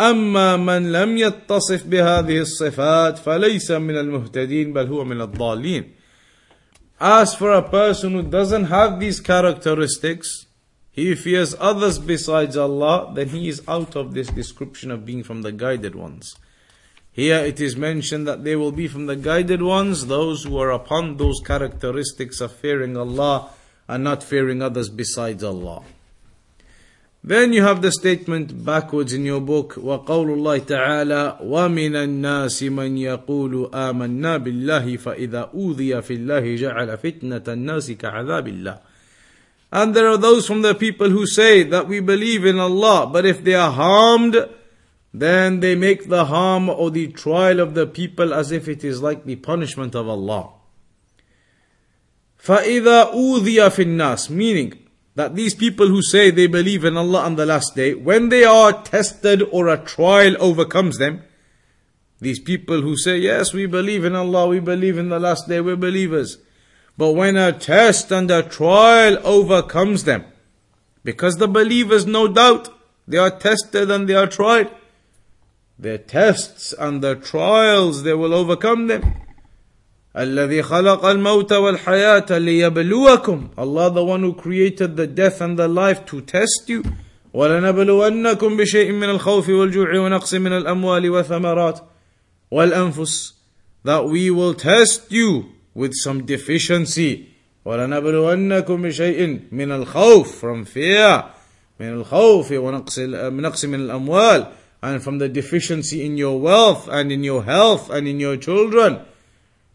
أما 0.00 0.56
من 0.56 0.92
لم 0.92 1.16
يتصف 1.16 1.86
بهذه 1.86 2.38
الصفات 2.38 3.18
فليس 3.18 3.70
من 3.70 3.96
المهتدين 3.96 4.72
بل 4.72 4.86
هو 4.86 5.04
من 5.04 5.20
الضالين 5.20 5.84
As 6.98 7.34
for 7.34 7.52
a 7.52 7.62
person 7.62 8.12
who 8.12 8.22
doesn't 8.22 8.64
have 8.64 8.98
these 8.98 9.20
characteristics, 9.20 10.46
he 10.90 11.14
fears 11.14 11.54
others 11.60 11.98
besides 11.98 12.56
Allah, 12.56 13.12
then 13.14 13.28
he 13.28 13.50
is 13.50 13.62
out 13.68 13.94
of 13.96 14.14
this 14.14 14.28
description 14.28 14.90
of 14.90 15.04
being 15.04 15.22
from 15.22 15.42
the 15.42 15.52
guided 15.52 15.94
ones. 15.94 16.36
Here 17.12 17.38
it 17.38 17.60
is 17.60 17.76
mentioned 17.76 18.28
that 18.28 18.44
they 18.44 18.56
will 18.56 18.72
be 18.72 18.88
from 18.88 19.06
the 19.06 19.16
guided 19.16 19.62
ones, 19.62 20.06
those 20.06 20.44
who 20.44 20.58
are 20.58 20.70
upon 20.70 21.16
those 21.16 21.40
characteristics 21.40 22.42
of 22.42 22.52
fearing 22.52 22.96
Allah 22.96 23.48
and 23.88 24.04
not 24.04 24.22
fearing 24.22 24.60
others 24.60 24.90
besides 24.90 25.42
Allah. 25.42 25.82
Then 27.24 27.52
you 27.52 27.62
have 27.62 27.82
the 27.82 27.90
statement 27.90 28.64
backwards 28.64 29.12
in 29.12 29.24
your 29.24 29.40
book, 29.40 29.74
وَقَوْلُ 29.74 30.36
اللَّهِ 30.36 30.60
تَعَالَى 30.60 31.42
وَمِنَ 31.42 31.96
النَّاسِ 31.96 32.62
مَنْ 32.70 32.96
يَقُولُ 32.96 33.70
آمَنَّا 33.72 34.44
بِاللَّهِ 34.44 34.96
فَإِذَا 34.98 35.50
أُوذِيَ 35.52 36.02
فِي 36.02 36.16
اللَّهِ 36.18 36.56
جَعَلَ 36.56 36.98
فِتْنَةَ 36.98 37.42
النَّاسِ 37.48 37.90
كَعَذَابِ 37.98 38.46
اللَّهِ 38.46 38.78
And 39.72 39.96
there 39.96 40.06
are 40.06 40.16
those 40.16 40.46
from 40.46 40.62
the 40.62 40.74
people 40.76 41.10
who 41.10 41.26
say 41.26 41.64
that 41.64 41.88
we 41.88 41.98
believe 41.98 42.44
in 42.44 42.60
Allah, 42.60 43.08
but 43.12 43.26
if 43.26 43.42
they 43.42 43.54
are 43.54 43.72
harmed, 43.72 44.36
then 45.12 45.60
they 45.60 45.74
make 45.74 46.08
the 46.08 46.26
harm 46.26 46.68
or 46.68 46.90
the 46.90 47.08
trial 47.08 47.60
of 47.60 47.74
the 47.74 47.86
people 47.86 48.34
as 48.34 48.52
if 48.52 48.68
it 48.68 48.84
is 48.84 49.02
like 49.02 49.24
the 49.24 49.36
punishment 49.36 49.94
of 49.94 50.08
Allah. 50.08 50.50
فَإِذَا 52.38 53.14
أُوذِيَ 53.14 53.70
فِي 53.70 53.84
النَّاسِ 53.84 54.30
Meaning, 54.30 54.86
that 55.16 55.34
these 55.34 55.54
people 55.54 55.88
who 55.88 56.02
say 56.02 56.30
they 56.30 56.46
believe 56.46 56.84
in 56.84 56.96
Allah 56.96 57.22
on 57.22 57.36
the 57.36 57.46
last 57.46 57.74
day, 57.74 57.94
when 57.94 58.28
they 58.28 58.44
are 58.44 58.82
tested 58.82 59.42
or 59.50 59.68
a 59.68 59.78
trial 59.78 60.36
overcomes 60.38 60.98
them, 60.98 61.22
these 62.20 62.38
people 62.38 62.82
who 62.82 62.96
say, 62.96 63.18
yes, 63.18 63.54
we 63.54 63.64
believe 63.64 64.04
in 64.04 64.14
Allah, 64.14 64.48
we 64.48 64.60
believe 64.60 64.98
in 64.98 65.08
the 65.08 65.18
last 65.18 65.48
day, 65.48 65.60
we're 65.62 65.76
believers. 65.76 66.38
But 66.98 67.12
when 67.12 67.36
a 67.36 67.52
test 67.52 68.12
and 68.12 68.30
a 68.30 68.42
trial 68.42 69.18
overcomes 69.24 70.04
them, 70.04 70.24
because 71.02 71.36
the 71.36 71.48
believers, 71.48 72.06
no 72.06 72.28
doubt, 72.28 72.68
they 73.08 73.18
are 73.18 73.30
tested 73.30 73.90
and 73.90 74.08
they 74.08 74.14
are 74.14 74.26
tried. 74.26 74.70
Their 75.80 75.98
tests 75.98 76.72
and 76.72 77.02
their 77.02 77.16
trials, 77.16 78.02
they 78.02 78.14
will 78.14 78.32
overcome 78.32 78.86
them. 78.86 79.02
الذي 80.16 80.62
خلق 80.62 81.04
الموت 81.04 81.52
والحياة 81.52 82.38
ليبلوكم 82.38 83.48
Allah 83.58 83.90
the 83.90 84.02
one 84.04 84.22
who 84.22 84.32
created 84.32 84.96
the 84.96 85.06
death 85.06 85.42
and 85.42 85.58
the 85.58 85.68
life 85.68 86.06
to 86.06 86.22
test 86.22 86.68
you 86.68 86.82
ولنبلونكم 87.34 88.56
بشيء 88.56 88.92
من 88.92 89.10
الخوف 89.10 89.48
والجوع 89.48 89.98
ونقص 89.98 90.34
من 90.34 90.52
الأموال 90.52 91.10
والثمرات 91.10 91.80
والأنفس 92.50 93.34
that 93.84 94.06
we 94.06 94.30
will 94.30 94.54
test 94.54 95.12
you 95.12 95.44
with 95.74 95.92
some 95.92 96.24
deficiency 96.24 97.28
ولنبلونكم 97.64 98.82
بشيء 98.82 99.40
من 99.52 99.72
الخوف 99.72 100.40
from 100.40 100.64
fear 100.64 101.24
من 101.80 101.92
الخوف 101.92 102.52
ونقص 102.52 102.98
نقص 102.98 103.64
من 103.64 103.80
الأموال 103.80 104.46
and 104.81 105.03
from 105.03 105.19
the 105.19 105.29
deficiency 105.29 106.05
in 106.05 106.17
your 106.17 106.39
wealth 106.39 106.87
and 106.89 107.11
in 107.11 107.23
your 107.23 107.43
health 107.43 107.89
and 107.89 108.07
in 108.07 108.19
your 108.19 108.37
children 108.37 109.01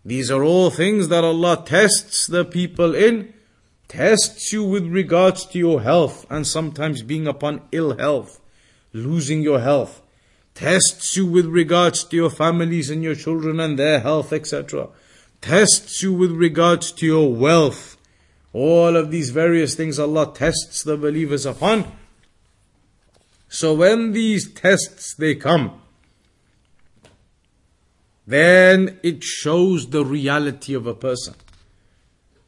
these 0.07 0.31
are 0.31 0.45
all 0.45 0.71
things 0.71 1.09
that 1.09 1.25
Allah 1.25 1.65
tests 1.67 2.29
the 2.29 2.45
people 2.45 2.95
in, 2.95 3.35
tests 3.89 4.53
you 4.53 4.63
with 4.63 4.87
regards 4.87 5.45
to 5.47 5.59
your 5.59 5.83
health 5.83 6.25
and 6.31 6.47
sometimes 6.47 7.03
being 7.03 7.27
upon 7.27 7.63
ill 7.73 7.97
health, 7.97 8.41
losing 8.93 9.43
your 9.43 9.59
health, 9.59 10.03
tests 10.55 11.17
you 11.17 11.27
with 11.27 11.47
regards 11.47 12.05
to 12.05 12.15
your 12.15 12.31
families 12.31 12.89
and 12.89 13.03
your 13.03 13.17
children 13.17 13.59
and 13.59 13.77
their 13.77 13.99
health, 13.99 14.33
etc. 14.33 14.91
Tests 15.41 16.01
you 16.05 16.13
with 16.13 16.31
regards 16.31 16.93
to 16.93 17.05
your 17.05 17.35
wealth. 17.35 17.97
All 18.53 18.95
of 18.95 19.11
these 19.11 19.31
various 19.31 19.75
things 19.75 19.99
Allah 19.99 20.33
tests 20.33 20.85
the 20.85 20.97
believers 20.97 21.45
upon. 21.45 21.85
So 23.49 23.75
when 23.75 24.13
these 24.13 24.53
tests 24.53 25.15
they 25.15 25.35
come, 25.35 25.81
then 28.27 28.99
it 29.03 29.23
shows 29.23 29.91
the 29.91 30.05
reality 30.05 30.75
of 30.75 30.87
a 30.87 30.95
person. 30.95 31.35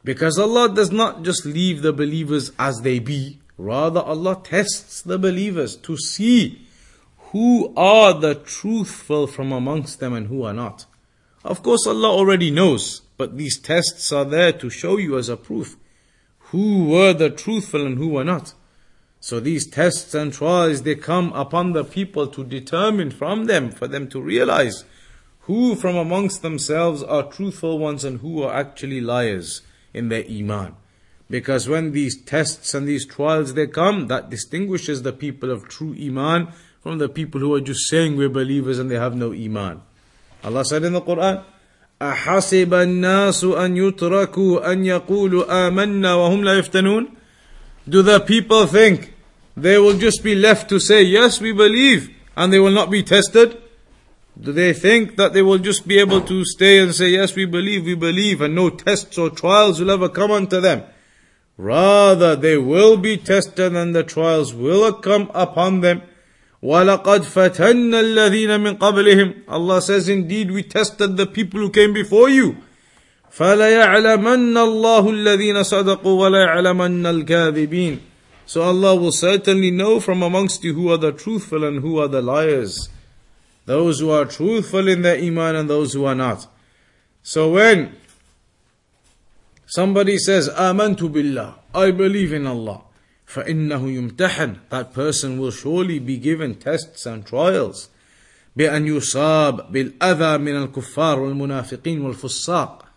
Because 0.05 0.39
Allah 0.39 0.75
does 0.75 0.91
not 0.91 1.23
just 1.23 1.45
leave 1.45 1.83
the 1.83 1.93
believers 1.93 2.51
as 2.59 2.81
they 2.81 2.99
be, 2.99 3.39
rather, 3.57 4.01
Allah 4.01 4.41
tests 4.43 5.03
the 5.03 5.19
believers 5.19 5.77
to 5.77 5.97
see 5.97 6.67
who 7.33 7.73
are 7.77 8.15
the 8.15 8.35
truthful 8.35 9.27
from 9.27 9.53
amongst 9.53 10.01
them 10.01 10.15
and 10.15 10.29
who 10.29 10.43
are 10.45 10.55
not. 10.55 10.87
Of 11.45 11.63
course, 11.63 11.87
Allah 11.87 12.09
already 12.09 12.51
knows, 12.51 13.03
but 13.17 13.37
these 13.37 13.59
tests 13.59 14.11
are 14.13 14.25
there 14.25 14.53
to 14.53 14.71
show 14.71 14.97
you 14.97 15.19
as 15.19 15.29
a 15.29 15.37
proof 15.37 15.77
who 16.51 16.87
were 16.87 17.13
the 17.13 17.31
truthful 17.31 17.87
and 17.87 17.99
who 17.99 18.09
were 18.09 18.25
not. 18.25 18.55
So 19.20 19.40
these 19.40 19.66
tests 19.66 20.14
and 20.14 20.34
trials, 20.34 20.82
they 20.82 20.96
come 20.96 21.32
upon 21.34 21.72
the 21.72 21.86
people 21.86 22.28
to 22.28 22.44
determine 22.44 23.12
from 23.12 23.46
them, 23.46 23.72
for 23.72 23.88
them 23.88 24.08
to 24.10 24.22
realize 24.22 24.84
who 25.42 25.76
from 25.76 25.96
amongst 25.96 26.42
themselves 26.42 27.04
are 27.04 27.24
truthful 27.24 27.80
ones 27.80 28.04
and 28.04 28.20
who 28.20 28.44
are 28.44 28.54
actually 28.54 29.02
liars 29.02 29.62
in 29.94 30.10
their 30.10 30.26
iman. 30.30 30.76
Because 31.30 31.68
when 31.68 31.92
these 31.92 32.22
tests 32.22 32.74
and 32.74 32.88
these 32.88 33.06
trials 33.06 33.54
they 33.54 33.68
come, 33.68 34.08
that 34.08 34.30
distinguishes 34.30 35.04
the 35.04 35.14
people 35.14 35.52
of 35.52 35.68
true 35.68 35.96
iman 36.00 36.50
from 36.82 36.98
the 36.98 37.10
people 37.10 37.40
who 37.40 37.54
are 37.54 37.62
just 37.62 37.90
saying 37.90 38.18
we're 38.18 38.30
believers 38.30 38.78
and 38.78 38.92
they 38.92 38.96
have 38.96 39.16
no 39.16 39.34
iman. 39.34 39.82
Allah 40.44 40.66
said 40.66 40.84
in 40.84 40.94
the 40.94 41.02
Quran, 41.02 41.44
أحسب 42.02 42.74
الناس 42.74 43.44
أن 43.44 43.78
يتركوا 43.78 44.72
أن 44.72 44.86
يقولوا 44.86 45.68
آمنا 45.68 46.14
وهم 46.14 46.44
لا 46.44 46.58
يفتنون 46.58 47.08
Do 47.88 48.02
the 48.02 48.20
people 48.20 48.66
think 48.66 49.14
they 49.56 49.78
will 49.78 49.98
just 49.98 50.24
be 50.24 50.36
left 50.36 50.70
to 50.70 50.80
say, 50.80 51.04
yes, 51.04 51.42
we 51.42 51.52
believe, 51.52 52.16
and 52.36 52.52
they 52.52 52.60
will 52.60 52.72
not 52.72 52.90
be 52.90 53.04
tested? 53.04 53.62
Do 54.40 54.52
they 54.52 54.74
think 54.74 55.16
that 55.18 55.34
they 55.34 55.42
will 55.42 55.60
just 55.60 55.88
be 55.88 56.00
able 56.00 56.22
to 56.22 56.44
stay 56.46 56.80
and 56.80 56.94
say, 56.94 57.10
yes, 57.10 57.36
we 57.36 57.46
believe, 57.46 57.86
we 57.86 57.94
believe, 57.96 58.42
and 58.42 58.56
no 58.56 58.70
tests 58.70 59.18
or 59.18 59.30
trials 59.30 59.80
will 59.80 59.92
ever 59.92 60.10
come 60.10 60.32
unto 60.32 60.60
them? 60.60 60.84
Rather, 61.58 62.36
they 62.36 62.58
will 62.58 62.98
be 62.98 63.16
tested 63.16 63.76
and 63.76 63.94
the 63.94 64.04
trials 64.04 64.54
will 64.54 64.92
come 64.94 65.30
upon 65.36 65.82
them. 65.82 66.02
وَلَقَدْ 66.64 67.26
فَتَنَّ 67.26 67.92
الَّذِينَ 67.92 68.48
مِنْ 68.48 68.78
قَبْلِهِمْ 68.78 69.44
Allah 69.48 69.82
says, 69.82 70.10
indeed, 70.10 70.50
we 70.50 70.64
tested 70.64 71.18
the 71.18 71.28
people 71.28 71.60
who 71.60 71.70
came 71.70 71.94
before 71.94 72.30
you. 72.30 72.58
فَلَيَعْلَمَنَّ 73.31 74.57
اللَّهُ 74.57 75.11
الَّذِينَ 75.11 75.63
صَدَقُوا 75.63 76.29
وَلَيَعْلَمَنَّ 76.29 77.07
الْكَاذِبِينَ 77.07 77.99
So 78.47 78.63
Allah 78.63 78.97
will 78.97 79.13
certainly 79.13 79.71
know 79.71 80.01
from 80.01 80.23
amongst 80.23 80.65
you 80.65 80.75
who 80.75 80.91
are 80.91 80.97
the 80.97 81.13
truthful 81.13 81.65
and 81.65 81.81
who 81.81 81.99
are 81.99 82.09
the 82.09 82.23
liars 82.23 82.89
those 83.69 84.01
who 84.01 84.09
are 84.09 84.25
truthful 84.25 84.89
in 84.89 85.03
their 85.03 85.19
iman 85.19 85.55
and 85.55 85.69
those 85.69 85.93
who 85.93 86.07
are 86.07 86.15
not. 86.15 86.47
So 87.23 87.53
when 87.53 87.95
somebody 89.67 90.17
says, 90.17 90.49
Amantu 90.49 91.13
billah, 91.13 91.57
I 91.75 91.91
believe 91.91 92.33
in 92.33 92.47
Allah, 92.47 92.81
فَإِنَّهُ 93.29 93.83
يُمْتَحَنْ 93.83 94.61
That 94.71 94.95
person 94.95 95.39
will 95.39 95.51
surely 95.51 95.99
be 95.99 96.17
given 96.17 96.55
tests 96.55 97.05
and 97.05 97.27
trials. 97.27 97.91
بأن 98.57 98.87
يصاب 98.87 99.71
بالأذى 99.71 100.39
من 100.39 100.63
الكفار 100.63 101.21
والمنافقين 101.21 102.01
والفساق. 102.01 102.88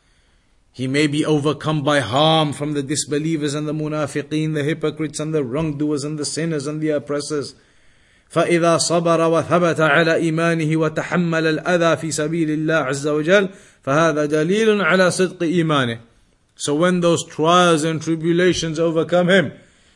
He 0.72 0.86
may 0.86 1.06
be 1.06 1.24
overcome 1.24 1.82
by 1.82 2.00
harm 2.00 2.52
from 2.52 2.74
the 2.74 2.82
disbelievers 2.82 3.54
and 3.54 3.66
the 3.66 3.72
munafiqeen, 3.72 4.52
the 4.52 4.62
hypocrites 4.62 5.18
and 5.18 5.34
the 5.34 5.42
wrongdoers 5.42 6.04
and 6.04 6.18
the 6.18 6.24
sinners 6.24 6.66
and 6.66 6.82
the 6.82 6.90
oppressors. 6.90 7.54
فإذا 8.30 8.78
صبر 8.78 9.20
وثبت 9.30 9.80
على 9.80 10.14
إيمانه 10.14 10.76
وتحمل 10.76 11.46
الأذى 11.46 11.96
في 11.96 12.10
سبيل 12.10 12.50
الله 12.50 12.74
عز 12.74 13.06
وجل 13.06 13.48
فهذا 13.82 14.26
دليل 14.26 14.82
على 14.82 15.10
صدق 15.10 15.42
إيمانه. 15.42 15.98
So 16.56 16.74
when 16.74 17.00
those 17.00 17.24
trials 17.24 17.84
and 17.84 18.02
tribulations 18.02 18.78
overcome 18.78 19.28
him, 19.28 19.52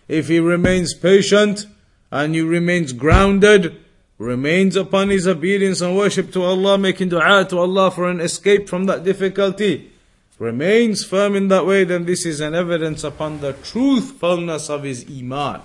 if 0.09 0.29
he 0.29 0.41
remains 0.41 0.95
patient 0.95 1.67
and 2.11 2.35
he 2.35 2.41
remains 2.41 2.93
grounded, 2.93 3.77
remains 4.19 4.77
upon 4.77 5.09
his 5.09 5.27
obedience 5.27 5.81
and 5.81 5.97
worship 5.97 6.33
to 6.33 6.43
Allah, 6.43 6.79
making 6.79 7.09
dua 7.09 7.47
to 7.49 7.59
Allah 7.59 7.91
for 7.91 8.09
an 8.09 8.21
escape 8.21 8.69
from 8.69 8.85
that 8.85 9.05
difficulty, 9.05 9.91
remains 10.39 11.05
firm 11.05 11.37
in 11.37 11.49
that 11.49 11.67
way, 11.67 11.85
then 11.85 12.05
this 12.05 12.25
is 12.25 12.41
an 12.41 12.55
evidence 12.55 13.05
upon 13.05 13.41
the 13.41 13.53
truthfulness 13.53 14.71
of 14.71 14.83
his 14.83 15.07
iman 15.11 15.63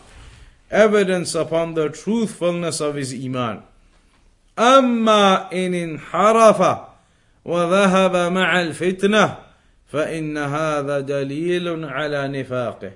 evidence 0.72 1.36
upon 1.36 1.74
the 1.74 1.90
truthfulness 1.90 2.82
of 2.82 2.96
his 2.96 3.14
iman. 3.14 3.62
أما 4.58 5.52
إن 5.54 5.74
انحرف 5.74 6.80
وذهب 7.46 8.32
مع 8.32 8.62
الفتنة 8.62 9.38
فإن 9.88 10.38
هذا 10.38 11.00
دليل 11.00 11.86
على 11.86 12.28
نفاقه 12.28 12.92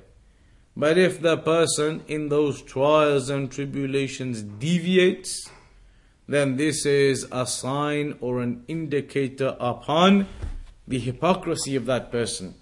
But 0.78 0.98
if 0.98 1.20
the 1.22 1.38
person 1.38 2.02
in 2.08 2.30
those 2.30 2.62
trials 2.62 3.30
and 3.30 3.52
tribulations 3.52 4.42
deviates, 4.42 5.50
then 6.28 6.56
this 6.56 6.86
is 6.86 7.28
a 7.32 7.46
sign 7.46 8.16
or 8.22 8.40
an 8.40 8.64
indicator 8.70 9.58
upon 9.60 10.28
the 10.87 10.99
hypocrisy 10.99 11.77
of 11.77 11.87
that 11.87 12.13
person. 12.13 12.55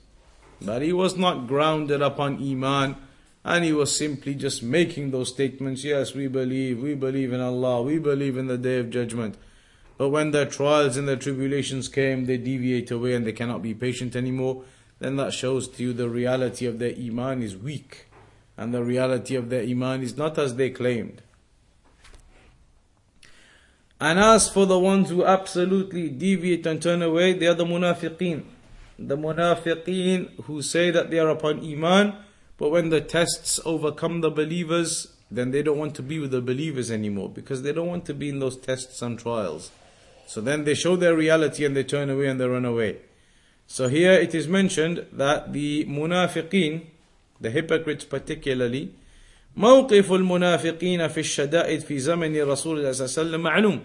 That 0.61 0.83
he 0.83 0.93
was 0.93 1.17
not 1.17 1.47
grounded 1.47 2.03
upon 2.03 2.43
Iman 2.43 2.97
and 3.45 3.65
he 3.65 3.73
was 3.73 3.97
simply 3.97 4.35
just 4.35 4.63
making 4.63 5.11
those 5.11 5.31
statements. 5.31 5.83
Yes, 5.83 6.15
we 6.15 6.29
believe, 6.29 6.81
we 6.83 6.95
believe 6.95 7.33
in 7.33 7.41
Allah, 7.41 7.83
we 7.83 7.99
believe 7.99 8.37
in 8.37 8.47
the 8.47 8.59
day 8.59 8.79
of 8.79 8.91
judgment. 8.91 9.37
But 9.99 10.11
when 10.11 10.31
their 10.31 10.47
trials 10.47 10.97
and 10.97 11.09
their 11.09 11.17
tribulations 11.17 11.89
came, 11.89 12.27
they 12.27 12.37
deviate 12.37 12.91
away 12.91 13.15
and 13.15 13.27
they 13.27 13.33
cannot 13.33 13.63
be 13.63 13.75
patient 13.75 14.15
anymore. 14.15 14.65
Then 15.01 15.17
that 15.17 15.33
shows 15.33 15.69
to 15.69 15.83
you 15.83 15.93
the 15.93 16.09
reality 16.09 16.67
of 16.67 16.79
their 16.79 16.95
Iman 16.97 17.43
is 17.43 17.57
weak. 17.57 18.07
And 18.57 18.73
the 18.73 18.85
reality 18.85 19.35
of 19.35 19.51
their 19.51 19.63
Iman 19.63 20.03
is 20.03 20.17
not 20.17 20.39
as 20.39 20.55
they 20.55 20.71
claimed. 20.71 21.23
And 24.03 24.19
as 24.19 24.49
for 24.49 24.67
the 24.67 24.81
ones 24.81 25.11
who 25.11 25.25
absolutely 25.25 26.09
deviate 26.09 26.67
and 26.67 26.83
turn 26.83 27.03
away, 27.03 27.35
they 27.35 27.47
are 27.47 27.55
the 27.55 27.65
munafiqeen. 27.65 28.43
The 28.99 29.17
munafiqeen 29.17 30.43
who 30.47 30.61
say 30.61 30.91
that 30.91 31.13
they 31.13 31.21
are 31.21 31.29
upon 31.29 31.61
Iman, 31.61 32.17
but 32.59 32.71
when 32.71 32.89
the 32.89 33.01
tests 33.01 33.61
overcome 33.65 34.21
the 34.21 34.31
believers, 34.33 35.07
then 35.31 35.53
they 35.53 35.63
don't 35.63 35.79
want 35.79 35.95
to 35.95 36.03
be 36.03 36.19
with 36.19 36.33
the 36.33 36.41
believers 36.41 36.91
anymore 36.91 37.29
because 37.29 37.63
they 37.63 37.73
don't 37.73 37.87
want 37.87 38.05
to 38.07 38.13
be 38.13 38.29
in 38.29 38.41
those 38.41 38.57
tests 38.57 39.01
and 39.03 39.21
trials. 39.21 39.71
So 40.27 40.41
then 40.41 40.65
they 40.65 40.75
show 40.75 40.97
their 40.97 41.15
reality 41.15 41.65
and 41.65 41.77
they 41.77 41.85
turn 41.85 42.11
away 42.11 42.27
and 42.27 42.41
they 42.41 42.49
run 42.49 42.65
away. 42.65 42.97
So 43.69 43.87
here 43.87 44.15
it 44.15 44.35
is 44.35 44.49
mentioned 44.49 45.07
that 45.13 45.53
the 45.53 45.85
munafiqeen, 45.85 46.87
the 47.41 47.53
hypocrites 47.53 48.05
particularly, 48.05 48.95
موقف 49.57 50.13
المنافقين 50.13 51.09
في 51.09 51.21
الشدائد 51.21 51.81
في 51.81 51.99
زمن 51.99 52.43
رسول 52.43 52.79
الله 52.79 52.93
صلى 52.93 53.05
الله 53.05 53.19
عليه 53.19 53.29
وسلم 53.29 53.43
معلوم. 53.43 53.81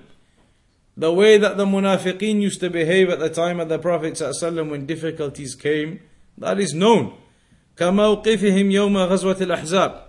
The 0.97 1.13
way 1.13 1.37
that 1.37 1.57
the 1.57 1.65
munafiqeen 1.65 2.41
used 2.41 2.59
to 2.61 2.69
behave 2.69 3.09
at 3.09 3.19
the 3.19 3.29
time 3.29 3.59
of 3.59 3.69
the 3.69 3.79
Prophet 3.79 4.13
صلى 4.13 4.29
الله 4.29 4.37
عليه 4.41 4.47
وسلم 4.47 4.69
when 4.69 4.85
difficulties 4.85 5.55
came, 5.55 5.99
that 6.37 6.59
is 6.59 6.73
known. 6.73 7.13
كموقفهم 7.77 8.71
يوم 8.71 8.97
غزوة 8.97 9.37
الأحزاب 9.41 10.03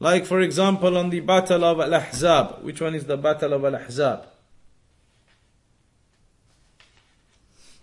like 0.00 0.24
for 0.24 0.40
example 0.40 0.96
on 0.96 1.10
the 1.10 1.20
battle 1.20 1.64
of 1.64 1.80
Al-Ahzab 1.80 2.62
which 2.62 2.80
one 2.80 2.94
is 2.94 3.04
the 3.06 3.16
battle 3.16 3.52
of 3.52 3.64
Al-Ahzab 3.64 4.26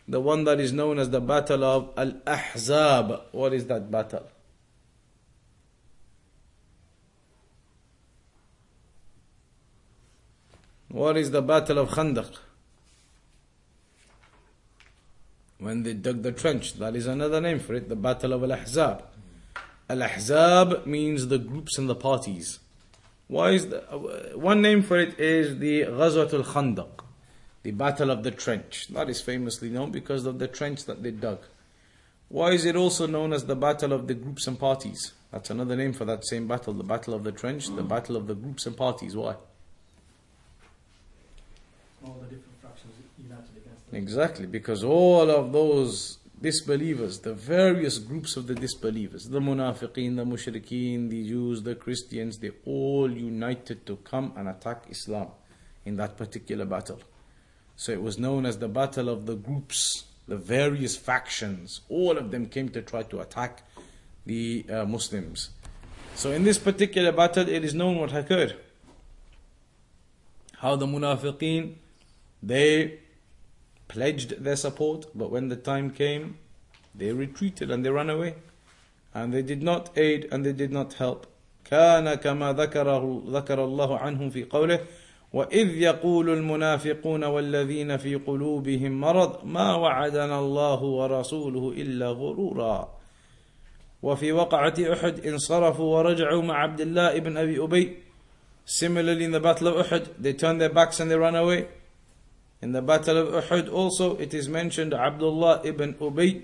the 0.07 0.19
one 0.19 0.43
that 0.43 0.59
is 0.59 0.71
known 0.71 0.99
as 0.99 1.09
the 1.09 1.21
battle 1.21 1.63
of 1.63 1.89
Al-Ahzab 1.97 3.21
what 3.31 3.53
is 3.53 3.65
that 3.67 3.89
battle 3.89 4.27
what 10.89 11.17
is 11.17 11.31
the 11.31 11.41
battle 11.41 11.79
of 11.79 11.89
Khandaq 11.89 12.35
when 15.59 15.83
they 15.83 15.93
dug 15.93 16.21
the 16.21 16.31
trench. 16.31 16.73
That 16.73 16.95
is 16.95 17.07
another 17.07 17.41
name 17.41 17.59
for 17.59 17.73
it, 17.73 17.89
the 17.89 17.95
Battle 17.95 18.33
of 18.33 18.43
Al 18.43 18.57
Ahzab. 18.57 19.03
Al 19.89 19.99
Ahzab 19.99 20.85
means 20.85 21.27
the 21.27 21.37
groups 21.37 21.77
and 21.77 21.89
the 21.89 21.95
parties. 21.95 22.59
Why 23.27 23.51
is 23.51 23.69
the, 23.69 23.79
one 24.35 24.61
name 24.61 24.83
for 24.83 24.99
it 24.99 25.19
is 25.19 25.57
the 25.59 25.81
Ghazwat 25.83 26.33
al 26.33 26.43
Khandaq, 26.43 27.03
the 27.63 27.71
Battle 27.71 28.11
of 28.11 28.23
the 28.23 28.31
Trench. 28.31 28.87
That 28.89 29.09
is 29.09 29.21
famously 29.21 29.69
known 29.69 29.91
because 29.91 30.25
of 30.25 30.39
the 30.39 30.47
trench 30.47 30.85
that 30.85 31.01
they 31.01 31.11
dug. 31.11 31.39
Why 32.27 32.51
is 32.51 32.65
it 32.65 32.75
also 32.75 33.07
known 33.07 33.33
as 33.33 33.45
the 33.45 33.55
Battle 33.55 33.93
of 33.93 34.07
the 34.07 34.13
Groups 34.13 34.47
and 34.47 34.59
Parties? 34.59 35.13
That's 35.31 35.49
another 35.49 35.75
name 35.75 35.93
for 35.93 36.05
that 36.05 36.25
same 36.25 36.47
battle, 36.47 36.73
the 36.73 36.83
Battle 36.83 37.13
of 37.13 37.23
the 37.23 37.31
Trench, 37.31 37.67
the 37.67 37.83
Battle 37.83 38.15
of 38.15 38.27
the 38.27 38.35
Groups 38.35 38.65
and 38.65 38.75
Parties. 38.75 39.15
Why? 39.15 39.35
All 42.05 42.17
the 42.21 42.27
different 42.27 42.61
fractions 42.61 42.93
united 43.17 43.57
against 43.57 43.91
them. 43.91 43.99
Exactly, 43.99 44.45
because 44.45 44.83
all 44.83 45.29
of 45.29 45.51
those 45.51 46.19
disbelievers, 46.41 47.19
the 47.19 47.33
various 47.33 47.97
groups 47.97 48.37
of 48.37 48.45
the 48.47 48.55
disbelievers, 48.55 49.29
the 49.29 49.39
munafiqeen, 49.39 50.15
the 50.15 50.25
mushrikeen, 50.25 51.09
the 51.09 51.27
Jews, 51.27 51.63
the 51.63 51.75
Christians, 51.75 52.37
they 52.37 52.51
all 52.65 53.09
united 53.09 53.85
to 53.87 53.95
come 53.97 54.33
and 54.35 54.47
attack 54.47 54.83
Islam 54.89 55.29
in 55.85 55.95
that 55.97 56.17
particular 56.17 56.65
battle. 56.65 56.99
So 57.75 57.91
it 57.91 58.01
was 58.01 58.19
known 58.19 58.45
as 58.45 58.59
the 58.59 58.67
battle 58.67 59.09
of 59.09 59.25
the 59.25 59.35
groups, 59.35 60.05
the 60.27 60.37
various 60.37 60.95
factions, 60.95 61.81
all 61.89 62.17
of 62.17 62.31
them 62.31 62.47
came 62.47 62.69
to 62.69 62.81
try 62.81 63.03
to 63.03 63.19
attack 63.21 63.63
the 64.25 64.65
uh, 64.69 64.85
Muslims. 64.85 65.49
So 66.15 66.31
in 66.31 66.43
this 66.43 66.57
particular 66.57 67.11
battle, 67.11 67.47
it 67.47 67.63
is 67.63 67.73
known 67.73 67.97
what 67.97 68.13
occurred. 68.13 68.55
How 70.57 70.75
the 70.75 70.85
munafiqeen, 70.85 71.75
they 72.44 72.98
pledged 73.88 74.42
their 74.44 74.56
support, 74.56 75.06
but 75.14 75.30
when 75.30 75.48
the 75.48 75.56
time 75.56 75.90
came, 75.90 76.38
they 76.94 77.12
retreated 77.12 77.70
and 77.70 77.84
they 77.84 77.90
ran 77.90 78.10
away. 78.10 78.34
And 79.12 79.32
they 79.34 79.42
did 79.42 79.62
not 79.62 79.96
aid 79.98 80.28
and 80.30 80.44
they 80.44 80.52
did 80.52 80.72
not 80.72 80.94
help. 80.94 81.26
كان 81.64 82.14
كما 82.14 82.52
ذكره 82.52 83.22
ذكر 83.26 83.64
الله 83.64 83.98
عنهم 83.98 84.30
في 84.30 84.44
قوله 84.44 84.80
وإذ 85.32 85.68
يقول 85.68 86.30
المنافقون 86.30 87.24
والذين 87.24 87.96
في 87.96 88.14
قلوبهم 88.14 89.00
مرض 89.00 89.44
ما 89.44 89.74
وعدنا 89.74 90.38
الله 90.38 90.82
ورسوله 90.82 91.72
إلا 91.76 92.08
غرورا 92.08 92.88
وفي 94.02 94.32
وقعة 94.32 94.74
أحد 94.92 95.26
انصرفوا 95.26 95.98
ورجعوا 95.98 96.42
مع 96.42 96.62
عبد 96.62 96.80
الله 96.80 97.16
ابن 97.16 97.36
أبي 97.36 97.64
أبي 97.64 97.96
Similarly 98.66 99.24
in 99.24 99.32
the 99.32 99.40
battle 99.40 99.68
of 99.68 99.86
Uhud, 99.86 100.10
they 100.16 100.32
turned 100.32 100.60
their 100.60 100.68
backs 100.68 101.00
and 101.00 101.10
they 101.10 101.16
ran 101.16 101.34
away. 101.34 101.66
in 102.65 102.71
the 102.71 102.81
battle 102.81 103.19
of 103.19 103.43
Uhud 103.43 103.71
also, 103.71 104.17
it 104.17 104.33
is 104.33 104.49
mentioned 104.49 104.91
Abdullah 104.91 105.61
ibn 105.63 105.93
Ubay 105.93 106.41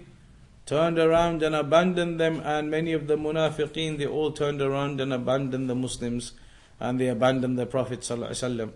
turned 0.67 0.99
around 0.99 1.41
and 1.41 1.55
abandoned 1.55 2.19
them, 2.19 2.39
and 2.45 2.69
many 2.69 2.93
of 2.93 3.07
the 3.07 3.15
munafiqeen, 3.15 3.97
they 3.97 4.05
all 4.05 4.31
turned 4.31 4.61
around 4.61 5.01
and 5.01 5.11
abandoned 5.11 5.67
the 5.67 5.73
Muslims, 5.73 6.33
and 6.79 6.99
they 6.99 7.07
abandoned 7.07 7.57
the 7.57 7.65
Prophet 7.65 8.01
ﷺ. 8.01 8.71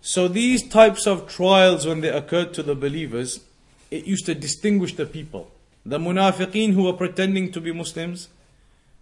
So 0.00 0.26
these 0.26 0.66
types 0.66 1.06
of 1.06 1.28
trials, 1.28 1.86
when 1.86 2.00
they 2.00 2.08
occurred 2.08 2.54
to 2.54 2.62
the 2.62 2.74
believers, 2.74 3.40
it 3.90 4.06
used 4.06 4.24
to 4.24 4.34
distinguish 4.34 4.94
the 4.94 5.04
people. 5.04 5.50
The 5.84 5.98
munafiqeen 5.98 6.72
who 6.72 6.84
were 6.84 6.94
pretending 6.94 7.52
to 7.52 7.60
be 7.60 7.72
Muslims, 7.72 8.30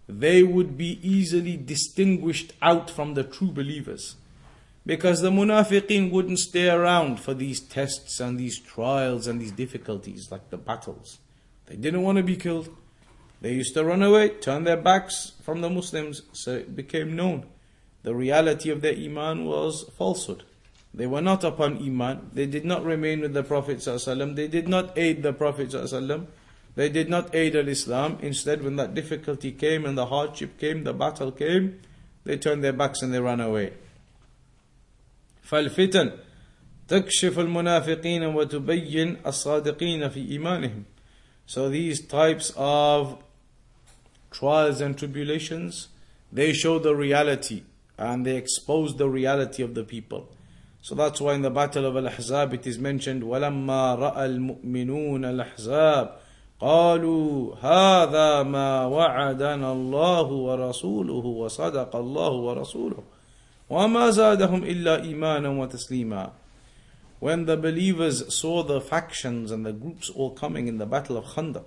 they 0.09 0.43
would 0.43 0.77
be 0.77 0.99
easily 1.01 1.55
distinguished 1.55 2.51
out 2.61 2.89
from 2.89 3.13
the 3.13 3.23
true 3.23 3.51
believers. 3.51 4.17
Because 4.85 5.21
the 5.21 5.31
munafiqeen 5.31 6.11
wouldn't 6.11 6.39
stay 6.39 6.69
around 6.69 7.19
for 7.19 7.33
these 7.33 7.59
tests 7.59 8.19
and 8.19 8.37
these 8.37 8.59
trials 8.59 9.25
and 9.25 9.41
these 9.41 9.51
difficulties 9.51 10.29
like 10.31 10.49
the 10.51 10.57
battles. 10.57 11.19
They 11.65 11.75
didn't 11.75 12.03
want 12.03 12.17
to 12.17 12.23
be 12.23 12.35
killed. 12.35 12.69
They 13.41 13.53
used 13.53 13.73
to 13.73 13.83
run 13.83 14.03
away, 14.03 14.29
turn 14.29 14.63
their 14.63 14.77
backs 14.77 15.33
from 15.41 15.61
the 15.61 15.69
Muslims, 15.69 16.21
so 16.33 16.53
it 16.53 16.75
became 16.75 17.15
known. 17.15 17.45
The 18.03 18.13
reality 18.13 18.69
of 18.69 18.81
their 18.81 18.93
Iman 18.93 19.45
was 19.45 19.89
falsehood. 19.97 20.43
They 20.93 21.07
were 21.07 21.21
not 21.21 21.43
upon 21.43 21.77
Iman. 21.77 22.29
They 22.33 22.45
did 22.45 22.63
not 22.63 22.85
remain 22.85 23.21
with 23.21 23.33
the 23.33 23.43
Prophet. 23.43 23.79
ﷺ. 23.79 24.35
They 24.35 24.47
did 24.47 24.67
not 24.67 24.97
aid 24.97 25.23
the 25.23 25.33
Prophet. 25.33 25.69
ﷺ. 25.69 26.27
They 26.75 26.89
did 26.89 27.09
not 27.09 27.33
aid 27.33 27.55
Al 27.55 27.67
Islam. 27.67 28.17
Instead, 28.21 28.63
when 28.63 28.75
that 28.75 28.93
difficulty 28.93 29.51
came 29.51 29.85
and 29.85 29.97
the 29.97 30.05
hardship 30.05 30.57
came, 30.57 30.83
the 30.83 30.93
battle 30.93 31.31
came, 31.31 31.81
they 32.23 32.37
turned 32.37 32.63
their 32.63 32.73
backs 32.73 33.01
and 33.01 33.13
they 33.13 33.19
ran 33.19 33.41
away. 33.41 33.73
فالفتن 35.45 36.11
تكشف 36.87 37.39
المنافقين 37.39 38.23
وتبين 38.23 39.17
الصادقين 39.25 40.09
في 40.09 40.31
إيمانهم. 40.31 40.83
So 41.45 41.69
these 41.69 42.01
types 42.01 42.51
of 42.57 43.17
trials 44.31 44.81
and 44.81 44.97
tribulations, 44.97 45.89
they 46.31 46.53
show 46.53 46.79
the 46.79 46.95
reality 46.95 47.63
and 47.97 48.25
they 48.25 48.35
expose 48.35 48.97
the 48.97 49.07
reality 49.07 49.63
of 49.63 49.75
the 49.75 49.83
people. 49.83 50.29
So 50.81 50.95
that's 50.95 51.21
why 51.21 51.33
in 51.33 51.41
the 51.41 51.49
Battle 51.49 51.85
of 51.85 51.95
Al-Ahzab 51.95 52.53
it 52.53 52.67
is 52.67 52.77
mentioned, 52.77 53.23
وَلَمَّا 53.23 53.97
رَأَى 53.97 54.25
الْمُؤْمِنُونَ 54.25 55.23
الْأَحْزَابَ 55.25 56.25
قالوا 56.61 57.55
هذا 57.55 58.43
ما 58.43 58.85
وعدنا 58.85 59.71
الله 59.71 60.27
ورسوله 60.27 61.25
وصدق 61.25 61.95
الله 61.95 62.31
ورسوله 62.31 63.03
وما 63.70 64.10
زادهم 64.10 64.64
إلا 64.64 65.02
إيمانا 65.02 65.48
وتسليما 65.48 66.32
When 67.20 67.44
the 67.44 67.56
believers 67.56 68.34
saw 68.34 68.62
the 68.62 68.80
factions 68.80 69.50
and 69.50 69.64
the 69.66 69.72
groups 69.72 70.08
all 70.08 70.30
coming 70.30 70.68
in 70.68 70.78
the 70.78 70.86
battle 70.86 71.18
of 71.18 71.26
Khandaq, 71.26 71.66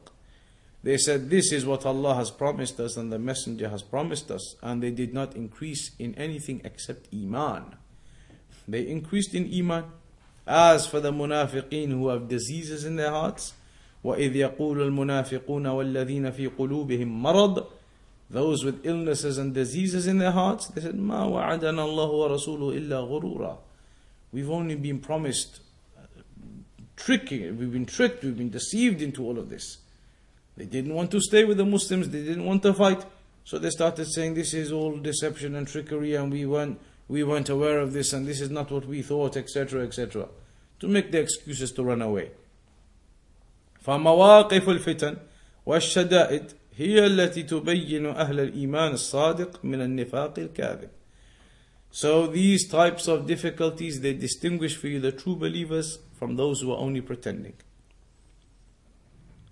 they 0.83 0.97
said, 0.97 1.29
This 1.29 1.51
is 1.51 1.63
what 1.65 1.85
Allah 1.85 2.15
has 2.15 2.31
promised 2.31 2.79
us 2.79 2.97
and 2.97 3.11
the 3.11 3.19
Messenger 3.19 3.69
has 3.69 3.83
promised 3.83 4.31
us, 4.31 4.55
and 4.63 4.81
they 4.81 4.89
did 4.89 5.13
not 5.13 5.35
increase 5.35 5.91
in 5.99 6.15
anything 6.15 6.59
except 6.65 7.07
Iman. 7.13 7.75
they 8.67 8.87
increased 8.87 9.33
in 9.35 9.51
iman. 9.53 9.85
As 10.45 10.87
for 10.87 10.99
the 10.99 11.11
munafiqeen 11.11 11.89
who 11.89 12.09
have 12.09 12.27
diseases 12.27 12.83
in 12.83 12.95
their 12.95 13.11
hearts, 13.11 13.53
وَإِذْ 14.03 14.33
يَقُولُ 14.33 14.57
الْمُنَافِقُونَ 14.57 15.65
وَالَّذِينَ 15.65 16.31
فِي 16.31 16.49
قُلُوبِهِمْ 16.57 17.07
مَرَضٌ 17.07 17.65
Those 18.29 18.63
with 18.63 18.85
illnesses 18.85 19.37
and 19.37 19.53
diseases 19.53 20.07
in 20.07 20.17
their 20.17 20.31
hearts, 20.31 20.67
they 20.67 20.81
said, 20.81 20.95
مَا 20.95 21.29
وَعَدَنَا 21.29 21.59
اللَّهُ 21.61 22.09
وَرَسُولُهُ 22.11 22.87
إِلَّا 22.87 23.07
غُرُورًا 23.07 23.57
We've 24.31 24.49
only 24.49 24.75
been 24.75 24.99
promised 24.99 25.59
uh, 25.95 26.01
tricking, 26.95 27.57
we've 27.57 27.71
been 27.71 27.85
tricked, 27.85 28.23
we've 28.23 28.37
been 28.37 28.49
deceived 28.49 29.01
into 29.01 29.23
all 29.23 29.37
of 29.37 29.49
this. 29.49 29.77
They 30.57 30.65
didn't 30.65 30.95
want 30.95 31.11
to 31.11 31.21
stay 31.21 31.43
with 31.43 31.57
the 31.57 31.65
Muslims, 31.65 32.09
they 32.09 32.23
didn't 32.23 32.45
want 32.45 32.63
to 32.63 32.73
fight. 32.73 33.05
So 33.45 33.59
they 33.59 33.69
started 33.69 34.05
saying 34.05 34.33
this 34.33 34.53
is 34.53 34.71
all 34.71 34.97
deception 34.97 35.55
and 35.55 35.67
trickery 35.67 36.15
and 36.15 36.31
we 36.31 36.45
weren't, 36.45 36.79
we 37.07 37.23
weren't 37.23 37.49
aware 37.49 37.79
of 37.79 37.93
this 37.93 38.13
and 38.13 38.25
this 38.25 38.41
is 38.41 38.49
not 38.49 38.71
what 38.71 38.85
we 38.85 39.01
thought, 39.01 39.37
etc., 39.37 39.83
etc. 39.83 40.27
To 40.79 40.87
make 40.87 41.11
the 41.11 41.19
excuses 41.19 41.71
to 41.73 41.83
run 41.83 42.01
away. 42.01 42.31
فمواقف 43.85 44.69
الفتن 44.69 45.17
والشدائد 45.65 46.53
هي 46.78 47.06
التي 47.06 47.42
تبين 47.42 48.06
أهل 48.06 48.40
الإيمان 48.40 48.92
الصادق 48.92 49.64
من 49.64 49.80
النفاق 49.80 50.38
الكاذب. 50.38 50.88
So 51.90 52.26
these 52.26 52.68
types 52.68 53.08
of 53.08 53.26
difficulties 53.26 54.00
they 54.00 54.12
distinguish 54.12 54.76
for 54.76 54.86
you 54.86 55.00
the 55.00 55.10
true 55.10 55.34
believers 55.34 55.98
from 56.12 56.36
those 56.36 56.60
who 56.60 56.70
are 56.72 56.78
only 56.78 57.00
pretending. 57.00 57.54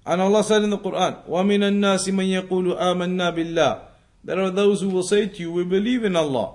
And 0.05 0.21
Allah 0.21 0.45
said 0.45 0.63
in 0.63 0.71
the 0.71 0.79
Quran, 0.79 1.27
وَمِنَ 1.27 1.63
النَّاسِ 1.63 2.09
مَن 2.11 2.49
يَقُولُ 2.49 2.79
آمَنَّا 2.79 3.35
بِاللَّهِ 3.35 3.81
There 4.23 4.41
are 4.41 4.51
those 4.51 4.83
who 4.83 4.91
will 4.91 5.03
say 5.03 5.27
to 5.27 5.41
you, 5.41 5.51
we 5.51 5.65
believe 5.65 6.05
in 6.05 6.15
Allah. 6.15 6.55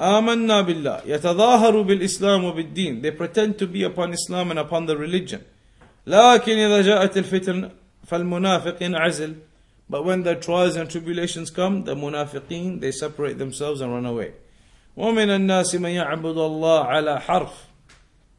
آمنا 0.00 0.60
بالله 0.60 1.00
يتظاهر 1.06 1.82
بالإسلام 1.82 2.44
وبالدين 2.44 3.02
They 3.02 3.10
pretend 3.12 3.58
to 3.58 3.66
be 3.66 3.84
upon 3.84 4.12
Islam 4.12 4.50
and 4.50 4.58
upon 4.58 4.86
the 4.86 4.96
religion. 4.96 5.44
لكن 6.06 6.52
إذا 6.52 6.82
جاءت 6.82 7.16
الفتن 7.16 7.70
فالمنافق 8.07 8.81
ينعزل 8.81 9.35
But 9.89 10.03
when 10.03 10.23
the 10.23 10.35
trials 10.35 10.75
and 10.75 10.89
tribulations 10.89 11.49
come, 11.49 11.85
the 11.85 11.95
munafiqeen, 11.95 12.81
they 12.81 12.91
separate 12.91 13.37
themselves 13.37 13.79
and 13.79 13.93
run 13.93 14.05
away. 14.05 14.33
ومن 14.97 15.29
الناس 15.29 15.75
من 15.75 15.89
يعبد 15.91 16.37
الله 16.37 16.85
على 16.85 17.21
حرف 17.21 17.51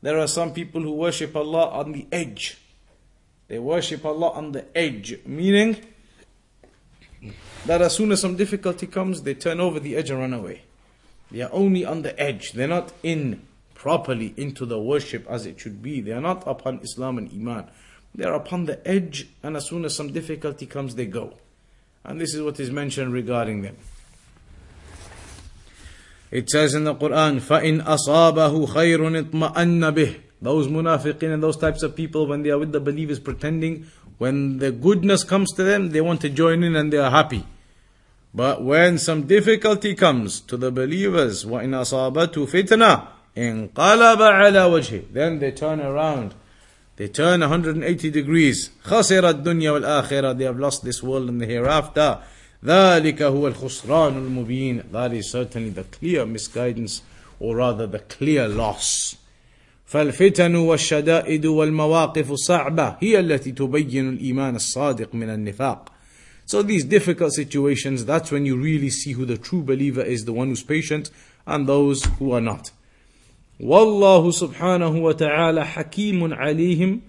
There 0.03 0.19
are 0.19 0.29
some 0.29 0.53
people 0.53 0.83
who 0.83 0.93
worship 0.93 1.35
Allah 1.35 1.71
on 1.71 1.93
the 1.93 2.07
edge. 2.13 2.59
They 3.49 3.59
worship 3.59 4.05
Allah 4.05 4.31
on 4.31 4.53
the 4.53 4.65
edge, 4.77 5.19
meaning 5.27 5.77
that 7.67 7.83
as 7.83 7.97
soon 7.97 8.13
as 8.13 8.21
some 8.21 8.37
difficulty 8.37 8.87
comes, 8.87 9.23
they 9.23 9.35
turn 9.35 9.59
over 9.59 9.81
the 9.81 9.97
edge 9.97 10.11
and 10.11 10.21
run 10.21 10.35
away. 10.35 10.63
They 11.31 11.43
are 11.43 11.51
only 11.53 11.85
on 11.85 12.03
the 12.03 12.19
edge. 12.21 12.53
They're 12.53 12.69
not 12.69 12.93
in 13.03 13.43
properly 13.75 14.35
into 14.37 14.67
the 14.67 14.79
worship 14.79 15.27
as 15.29 15.47
it 15.47 15.59
should 15.61 15.83
be. 15.83 16.01
They 16.01 16.13
are 16.13 16.21
not 16.21 16.43
upon 16.47 16.81
Islam 16.81 17.19
and 17.19 17.31
Iman. 17.33 17.71
They 18.15 18.25
are 18.25 18.35
upon 18.35 18.65
the 18.65 18.87
edge, 18.89 19.29
and 19.43 19.57
as 19.57 19.67
soon 19.67 19.85
as 19.85 19.95
some 19.95 20.13
difficulty 20.13 20.67
comes, 20.67 20.95
they 20.95 21.07
go. 21.07 21.35
And 22.05 22.21
this 22.21 22.35
is 22.35 22.43
what 22.43 22.59
is 22.59 22.71
mentioned 22.71 23.13
regarding 23.13 23.63
them. 23.63 23.77
It 26.31 26.51
says 26.51 26.75
in 26.75 26.85
the 26.85 26.95
Quran, 26.95 27.41
فَإِنْ 27.41 27.85
أَصَابَهُ 27.85 28.69
خَيْرٌ 28.69 29.31
اطْمَأَنَّ 29.31 29.93
بِهِ 29.95 30.21
Those 30.43 30.69
munafiqin 30.69 31.33
and 31.33 31.43
those 31.43 31.57
types 31.57 31.83
of 31.83 31.97
people, 31.97 32.27
when 32.27 32.43
they 32.43 32.51
are 32.51 32.59
with 32.59 32.73
the 32.73 32.81
believers 32.81 33.19
pretending, 33.19 33.87
when 34.19 34.59
the 34.59 34.73
goodness 34.73 35.25
comes 35.25 35.53
to 35.55 35.63
them, 35.63 35.91
they 35.91 36.01
want 36.01 36.21
to 36.23 36.29
join 36.29 36.63
in 36.63 36.77
and 36.77 36.93
they 36.93 36.99
are 36.99 37.11
happy. 37.11 37.47
But 38.35 38.63
when 38.63 38.99
some 38.99 39.27
difficulty 39.27 39.95
comes 39.95 40.41
to 40.41 40.57
the 40.57 40.71
believers, 40.71 41.45
وَإِنْ 41.45 41.71
أَصَابَتْهُ 41.71 42.49
فِتْنَةٌ 42.49 43.09
انقلب 43.39 44.23
على 44.23 44.65
وجهه 44.65 45.13
then 45.13 45.39
they 45.39 45.51
turn 45.53 45.81
around 45.81 46.35
they 46.97 47.09
turn 47.09 47.41
180 47.41 48.11
degrees 48.11 48.71
خسر 48.85 49.29
الدنيا 49.29 49.71
والآخرة 49.71 50.39
they 50.39 50.45
have 50.45 50.59
lost 50.59 50.85
this 50.85 51.03
world 51.03 51.29
and 51.29 51.41
the 51.41 51.47
hereafter 51.47 52.19
ذلك 52.65 53.23
هو 53.23 53.49
الخسران 53.49 54.17
المبين 54.17 54.83
that 54.93 55.13
is 55.13 55.31
certainly 55.31 55.71
the 55.71 55.85
clear 55.85 56.27
misguidance 56.27 57.03
or 57.41 57.57
rather 57.57 57.87
the 57.87 58.01
clear 58.01 58.49
loss 58.49 59.17
فالفتن 59.87 60.55
والشدائد 60.55 61.47
والمواقف 61.47 62.31
الصعبة 62.31 62.97
هي 63.01 63.21
التي 63.21 63.53
تبين 63.53 64.09
الإيمان 64.09 64.57
الصادق 64.57 65.15
من 65.15 65.31
النفاق 65.31 65.93
So 66.51 66.63
these 66.63 66.85
difficult 66.85 67.35
situations, 67.35 68.07
that's 68.07 68.31
when 68.31 68.47
you 68.47 68.57
really 68.57 68.89
see 68.89 69.13
who 69.13 69.27
the 69.27 69.37
true 69.37 69.63
believer 69.63 70.01
is, 70.01 70.25
the 70.25 70.33
one 70.33 70.49
who's 70.49 70.63
patient, 70.63 71.11
and 71.47 71.67
those 71.67 72.07
who 72.19 72.33
are 72.33 72.41
not. 72.41 72.71
والله 73.63 74.31
سبحانه 74.31 75.03
وتعالى 75.03 75.67
حكيم 75.67 76.35
عليهم 76.35 77.01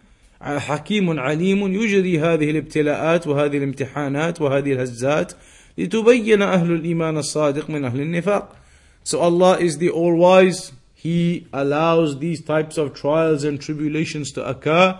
حكيم 0.42 1.20
عليم 1.20 1.74
يجري 1.74 2.20
هذه 2.20 2.50
الابتلاءات 2.50 3.28
وهذه 3.28 3.58
الامتحانات 3.58 4.42
وهذه 4.42 4.74
الهزات 4.74 5.34
لتبين 5.78 6.42
أهل 6.42 6.72
الإيمان 6.72 7.18
الصادق 7.18 7.70
من 7.70 7.86
أهل 7.86 8.02
النفاق. 8.02 8.56
So 9.04 9.20
Allah 9.20 9.58
is 9.60 9.78
the 9.78 9.90
all-wise. 9.90 10.72
He 10.94 11.48
allows 11.54 12.20
these 12.20 12.42
types 12.44 12.78
of 12.78 12.94
trials 12.94 13.44
and 13.44 13.60
tribulations 13.62 14.32
to 14.34 14.48
occur 14.48 15.00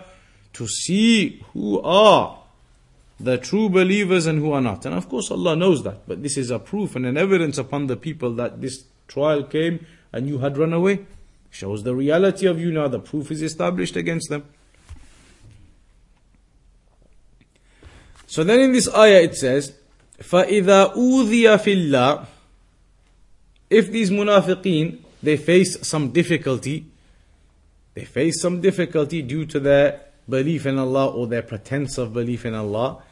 to 0.54 0.66
see 0.66 1.44
who 1.52 1.80
are 1.82 2.38
the 3.18 3.36
true 3.36 3.68
believers 3.68 4.26
and 4.26 4.38
who 4.38 4.52
are 4.52 4.62
not. 4.62 4.86
And 4.86 4.94
of 4.94 5.08
course 5.08 5.30
Allah 5.30 5.56
knows 5.56 5.82
that. 5.84 6.08
But 6.08 6.22
this 6.22 6.36
is 6.36 6.50
a 6.50 6.58
proof 6.58 6.96
and 6.96 7.04
an 7.04 7.16
evidence 7.16 7.58
upon 7.58 7.86
the 7.86 7.96
people 7.96 8.32
that 8.34 8.60
this 8.60 8.84
trial 9.08 9.42
came 9.42 9.86
and 10.12 10.26
you 10.26 10.38
had 10.38 10.56
run 10.56 10.72
away. 10.72 11.06
Shows 11.54 11.82
the 11.82 11.94
reality 11.94 12.46
of 12.46 12.60
you 12.60 12.70
now. 12.70 12.88
The 12.88 13.00
proof 13.00 13.30
is 13.30 13.42
established 13.42 13.96
against 13.96 14.30
them. 14.30 14.44
So 18.26 18.44
then 18.44 18.60
in 18.60 18.72
this 18.72 18.88
ayah 18.94 19.22
it 19.22 19.34
says, 19.34 19.74
فَإِذَا 20.20 20.94
أُوذِيَ 20.94 21.58
فِي 21.58 21.90
اللَّهِ 21.90 22.26
If 23.68 23.90
these 23.90 24.10
munafiqeen, 24.10 25.00
they 25.20 25.36
face 25.36 25.86
some 25.86 26.12
difficulty, 26.12 26.86
they 27.94 28.04
face 28.04 28.40
some 28.40 28.60
difficulty 28.60 29.22
due 29.22 29.46
to 29.46 29.58
their 29.58 30.00
belief 30.28 30.64
in 30.64 30.78
Allah 30.78 31.08
or 31.08 31.26
their 31.26 31.42
pretense 31.42 31.98
of 31.98 32.12
belief 32.12 32.46
in 32.46 32.54
Allah, 32.54 33.02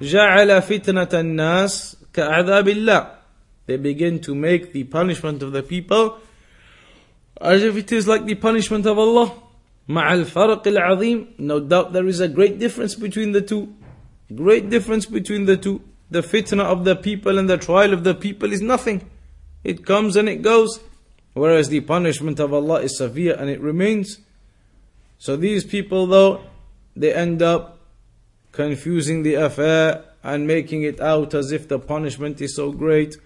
جَعَلَ 0.00 0.62
فِتْنَةَ 0.62 1.10
النَّاسِ 1.10 1.96
كَعَذَابِ 2.12 2.72
اللَّهِ 2.72 3.10
They 3.66 3.78
begin 3.78 4.20
to 4.20 4.34
make 4.34 4.72
the 4.72 4.84
punishment 4.84 5.42
of 5.42 5.50
the 5.50 5.64
people 5.64 6.20
as 7.40 7.62
if 7.62 7.76
it 7.76 7.92
is 7.92 8.06
like 8.08 8.24
the 8.24 8.34
punishment 8.34 8.86
of 8.86 8.98
Allah. 8.98 9.32
مع 9.88 10.12
الفرق 10.12 10.68
العظيم 10.68 11.38
No 11.38 11.60
doubt 11.60 11.92
there 11.92 12.06
is 12.06 12.20
a 12.20 12.28
great 12.28 12.58
difference 12.58 12.94
between 12.94 13.32
the 13.32 13.40
two. 13.40 13.74
Great 14.34 14.68
difference 14.68 15.06
between 15.06 15.46
the 15.46 15.56
two. 15.56 15.80
The 16.10 16.20
fitna 16.20 16.64
of 16.64 16.84
the 16.84 16.96
people 16.96 17.38
and 17.38 17.48
the 17.48 17.56
trial 17.56 17.92
of 17.92 18.04
the 18.04 18.14
people 18.14 18.52
is 18.52 18.60
nothing. 18.60 19.08
It 19.64 19.86
comes 19.86 20.16
and 20.16 20.28
it 20.28 20.42
goes. 20.42 20.80
Whereas 21.32 21.68
the 21.68 21.80
punishment 21.80 22.40
of 22.40 22.52
Allah 22.52 22.82
is 22.82 22.98
severe 22.98 23.34
and 23.34 23.48
it 23.48 23.60
remains. 23.60 24.18
So 25.18 25.36
these 25.36 25.64
people 25.64 26.06
though, 26.06 26.42
they 26.94 27.14
end 27.14 27.42
up 27.42 27.78
confusing 28.52 29.22
the 29.22 29.34
affair 29.34 30.04
and 30.22 30.46
making 30.46 30.82
it 30.82 31.00
out 31.00 31.32
as 31.32 31.52
if 31.52 31.68
the 31.68 31.78
punishment 31.78 32.40
is 32.40 32.56
so 32.56 32.72
great 32.72 33.16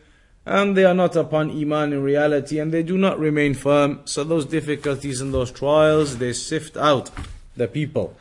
and 0.46 0.76
they 0.76 0.84
are 0.84 0.94
not 0.94 1.14
upon 1.14 1.50
Iman 1.50 1.92
in 1.92 2.02
reality 2.02 2.58
and 2.58 2.72
they 2.72 2.82
do 2.82 2.98
not 2.98 3.18
remain 3.18 3.54
firm. 3.54 4.00
So 4.04 4.24
those 4.24 4.44
difficulties 4.44 5.20
and 5.20 5.32
those 5.32 5.52
trials, 5.52 6.18
they 6.18 6.32
sift 6.32 6.76
out 6.76 7.10
the 7.56 7.68
people 7.68 8.16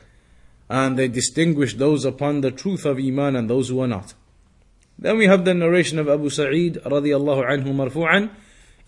and 0.69 0.97
they 0.97 1.07
distinguish 1.07 1.73
those 1.73 2.05
upon 2.05 2.41
the 2.41 2.51
truth 2.51 2.85
of 2.85 2.97
Iman 2.97 3.35
and 3.35 3.49
those 3.49 3.69
who 3.69 3.81
are 3.81 3.87
not. 3.87 4.13
Then 4.99 5.17
we 5.17 5.25
have 5.25 5.45
the 5.45 5.53
narration 5.53 5.97
of 5.97 6.07
Abu 6.07 6.29
Sa'id 6.29 6.75
radiallahu 6.85 7.47
anhu 7.49 7.73
marfu'an. 7.73 8.29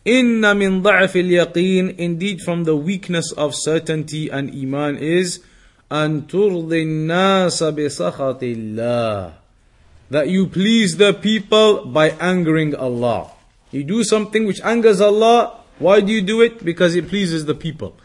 إن 0.05 0.41
من 0.57 0.81
ضعف 0.81 1.15
اليقين 1.15 1.97
Indeed 1.97 2.41
from 2.41 2.65
the 2.65 2.75
weakness 2.75 3.31
of 3.31 3.55
certainty 3.55 4.29
and 4.29 4.53
Iman 4.53 4.97
is 4.97 5.39
أن 5.91 6.27
ترضي 6.27 6.83
الناس 6.83 7.63
بسخط 7.63 8.43
الله 8.43 9.33
that 10.09 10.29
you 10.29 10.47
please 10.47 10.97
the 10.97 11.13
people 11.13 11.85
by 11.85 12.11
angering 12.11 12.75
Allah. 12.75 13.31
You 13.71 13.83
do 13.83 14.03
something 14.03 14.45
which 14.45 14.61
angers 14.61 15.01
Allah. 15.01 15.59
Why 15.79 16.01
do 16.01 16.11
you 16.13 16.21
do 16.21 16.41
it? 16.41 16.63
Because 16.63 16.95
it 16.95 17.09
pleases 17.09 17.45
the 17.45 17.55
people. 17.55 17.95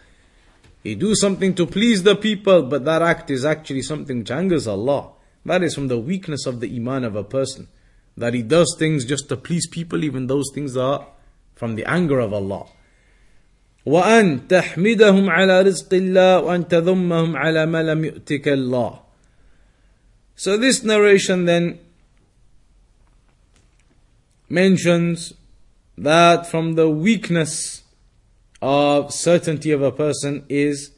You 0.83 0.96
do 0.96 1.14
something 1.14 1.55
to 1.57 1.66
please 1.66 2.03
the 2.03 2.16
people, 2.16 2.62
but 2.62 2.85
that 2.87 3.03
act 3.03 3.31
is 3.31 3.44
actually 3.44 3.83
something 3.83 4.20
which 4.20 4.31
angers 4.31 4.66
Allah. 4.66 5.11
That 5.44 5.62
is 5.62 5.74
from 5.74 5.88
the 5.88 5.98
weakness 5.98 6.46
of 6.46 6.61
the 6.61 6.74
iman 6.77 7.05
of 7.05 7.14
a 7.14 7.24
person. 7.24 7.68
That 8.16 8.35
he 8.35 8.42
does 8.42 8.74
things 8.79 9.05
just 9.05 9.29
to 9.29 9.37
please 9.37 9.66
people, 9.66 10.03
even 10.03 10.27
those 10.27 10.51
things 10.55 10.77
are 10.77 11.07
from 11.55 11.74
the 11.74 11.85
anger 11.85 12.20
of 12.20 12.33
Allah. 12.33 12.66
وأن 13.87 14.48
تحمدهم 14.48 15.31
على 15.31 15.62
رزق 15.62 15.92
الله 15.92 16.40
وأن 16.40 16.68
تذمهم 16.68 17.37
على 17.37 17.66
ما 17.66 17.83
لم 17.83 18.05
يؤتك 18.05 18.48
الله. 18.48 19.01
So 20.37 20.57
this 20.57 20.83
narration 20.83 21.46
then 21.46 21.79
mentions 24.48 25.35
that 25.96 26.46
from 26.46 26.74
the 26.74 26.88
weakness 26.88 27.83
of 28.61 29.12
certainty 29.12 29.70
of 29.70 29.83
a 29.83 29.92
person 29.92 30.44
is 30.48 30.92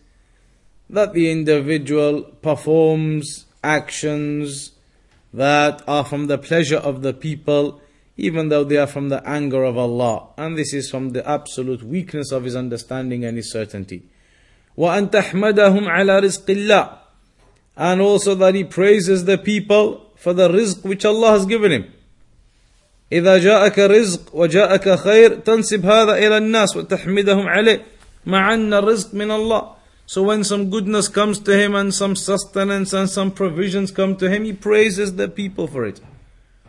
that 0.88 1.12
the 1.12 1.30
individual 1.30 2.22
performs 2.22 3.46
actions 3.62 4.72
that 5.32 5.82
are 5.86 6.04
from 6.04 6.26
the 6.26 6.38
pleasure 6.38 6.78
of 6.78 7.02
the 7.02 7.12
people, 7.12 7.80
even 8.16 8.48
though 8.48 8.64
they 8.64 8.76
are 8.76 8.86
from 8.86 9.08
the 9.08 9.26
anger 9.28 9.62
of 9.62 9.78
Allah. 9.78 10.28
And 10.36 10.58
this 10.58 10.74
is 10.74 10.90
from 10.90 11.10
the 11.10 11.28
absolute 11.28 11.82
weakness 11.82 12.32
of 12.32 12.44
his 12.44 12.56
understanding 12.56 13.24
and 13.24 13.36
his 13.36 13.50
certainty. 13.52 14.02
وأن 14.76 15.10
تحمدهم 15.10 15.88
على 15.88 16.20
رزق 16.20 16.46
الله 16.46 17.00
and 17.76 18.00
also 18.00 18.34
that 18.34 18.54
he 18.54 18.64
praises 18.64 19.24
the 19.24 19.38
people 19.38 20.12
for 20.16 20.32
the 20.32 20.48
rizq 20.48 20.84
which 20.84 21.04
Allah 21.04 21.32
has 21.32 21.46
given 21.46 21.72
him. 21.72 21.92
إذا 23.12 23.38
جاءك 23.38 23.78
رزق 23.78 24.34
وجاءك 24.34 24.98
خير 24.98 25.34
تنسب 25.34 25.86
هذا 25.86 26.14
إلى 26.14 26.36
الناس 26.38 26.76
وتحمدهم 26.76 27.48
عليه 27.48 27.82
مع 28.26 28.54
أن 28.54 28.74
الرزق 28.74 29.14
من 29.14 29.30
الله 29.30 29.80
so 30.10 30.24
when 30.24 30.42
some 30.42 30.70
goodness 30.70 31.06
comes 31.06 31.38
to 31.38 31.56
him 31.56 31.76
and 31.76 31.94
some 31.94 32.16
sustenance 32.16 32.92
and 32.92 33.08
some 33.08 33.30
provisions 33.30 33.92
come 33.92 34.16
to 34.16 34.28
him, 34.28 34.42
he 34.42 34.52
praises 34.52 35.14
the 35.14 35.28
people 35.28 35.68
for 35.68 35.86
it. 35.86 36.00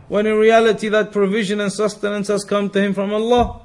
When 0.06 0.28
in 0.28 0.36
reality 0.36 0.88
that 0.90 1.10
provision 1.10 1.58
and 1.58 1.72
sustenance 1.72 2.28
has 2.28 2.44
come 2.44 2.70
to 2.70 2.80
him 2.80 2.94
from 2.94 3.12
Allah. 3.12 3.62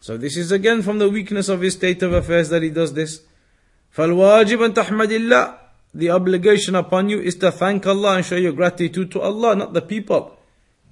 So 0.00 0.16
this 0.16 0.36
is 0.36 0.50
again 0.50 0.82
from 0.82 0.98
the 0.98 1.08
weakness 1.08 1.48
of 1.48 1.60
his 1.60 1.74
state 1.74 2.02
of 2.02 2.12
affairs 2.14 2.48
that 2.48 2.64
he 2.64 2.70
does 2.70 2.94
this. 2.94 3.20
فالواجب 3.94 4.62
أن 4.62 4.74
تحمد 4.74 5.12
الله 5.12 5.54
The 5.94 6.10
obligation 6.10 6.74
upon 6.74 7.08
you 7.08 7.20
is 7.20 7.36
to 7.36 7.52
thank 7.52 7.86
Allah 7.86 8.16
and 8.16 8.26
show 8.26 8.34
your 8.34 8.54
gratitude 8.54 9.12
to 9.12 9.20
Allah, 9.20 9.54
not 9.54 9.72
the 9.72 9.82
people. 9.82 10.36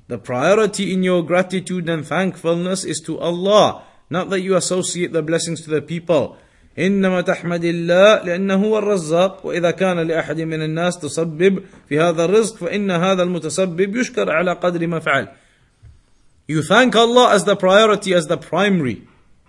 The 0.09 0.19
priority 0.19 0.93
in 0.93 1.03
your 1.03 1.23
gratitude 1.25 1.89
and 1.89 2.07
thankfulness 2.07 2.85
is 2.85 3.01
to 3.07 3.19
Allah, 3.19 3.83
not 4.11 4.29
that 4.31 4.41
you 4.41 4.55
associate 4.55 5.13
the 5.13 5.23
blessings 5.23 5.63
to 5.63 5.71
the 5.71 5.81
people. 5.81 6.37
إنما 6.79 7.21
تحمد 7.21 7.65
الله 7.65 8.23
لأنه 8.25 8.55
هو 8.55 8.79
الرزاق 8.79 9.47
وإذا 9.47 9.71
كان 9.71 9.99
لأحد 10.01 10.41
من 10.41 10.63
الناس 10.63 10.99
تسبب 10.99 11.63
في 11.89 12.01
هذا 12.01 12.25
الرزق 12.25 12.57
فإن 12.57 12.91
هذا 12.91 13.23
المتسبب 13.23 13.97
يشكر 13.97 14.31
على 14.31 14.53
قدر 14.53 14.87
ما 14.87 14.99
فعل 14.99 15.29
You 16.47 16.63
thank 16.63 16.95
Allah 16.95 17.33
as 17.33 17.45
the 17.45 17.57
priority, 17.57 18.13
as 18.13 18.27
the 18.27 18.37
primary. 18.37 19.03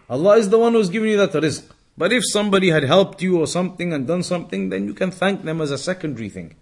Allah 0.10 0.38
is 0.38 0.49
the 0.49 0.60
one 0.60 0.73
who's 0.73 0.89
giving 0.89 1.10
you 1.10 1.17
that 1.17 1.34
rizq. 1.34 1.65
But 1.97 2.13
if 2.13 2.23
somebody 2.25 2.69
had 2.69 2.84
helped 2.84 3.21
you 3.21 3.39
or 3.39 3.47
something 3.47 3.91
and 3.91 4.08
done 4.08 4.23
something, 4.23 4.69
then 4.69 4.88
you 4.88 4.93
can 4.93 5.12
thank 5.12 5.43
them 5.43 5.60
as 5.60 5.71
a 5.71 5.77
secondary 5.77 6.29
thing. 6.29 6.55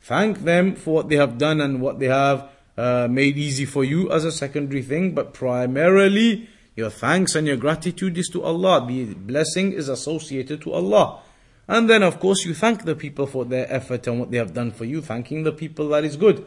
Thank 0.00 0.44
them 0.44 0.76
for 0.76 0.94
what 0.94 1.08
they 1.08 1.16
have 1.16 1.38
done 1.38 1.60
and 1.60 1.80
what 1.80 1.98
they 1.98 2.06
have 2.06 2.48
uh, 2.79 3.07
made 3.09 3.37
easy 3.37 3.65
for 3.65 3.83
you 3.83 4.09
as 4.09 4.23
a 4.23 4.31
secondary 4.31 4.81
thing, 4.81 5.13
but 5.13 5.33
primarily 5.33 6.47
your 6.77 6.89
thanks 6.89 7.35
and 7.35 7.45
your 7.45 7.57
gratitude 7.57 8.17
is 8.17 8.29
to 8.29 8.41
Allah. 8.41 8.87
The 8.87 9.13
blessing 9.15 9.73
is 9.73 9.89
associated 9.89 10.61
to 10.61 10.71
Allah. 10.71 11.19
And 11.67 11.89
then, 11.89 12.03
of 12.03 12.21
course, 12.21 12.45
you 12.45 12.53
thank 12.53 12.85
the 12.85 12.95
people 12.95 13.27
for 13.27 13.43
their 13.43 13.71
effort 13.71 14.07
and 14.07 14.17
what 14.17 14.31
they 14.31 14.37
have 14.37 14.53
done 14.53 14.71
for 14.71 14.85
you. 14.85 15.01
Thanking 15.01 15.43
the 15.43 15.51
people, 15.51 15.89
that 15.89 16.05
is 16.05 16.15
good. 16.15 16.45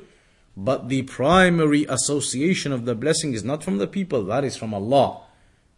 But 0.56 0.88
the 0.88 1.02
primary 1.02 1.84
association 1.84 2.72
of 2.72 2.86
the 2.86 2.94
blessing 2.94 3.34
is 3.34 3.44
not 3.44 3.62
from 3.62 3.76
the 3.76 3.86
people, 3.86 4.24
that 4.24 4.42
is 4.42 4.56
from 4.56 4.72
Allah. 4.72 5.20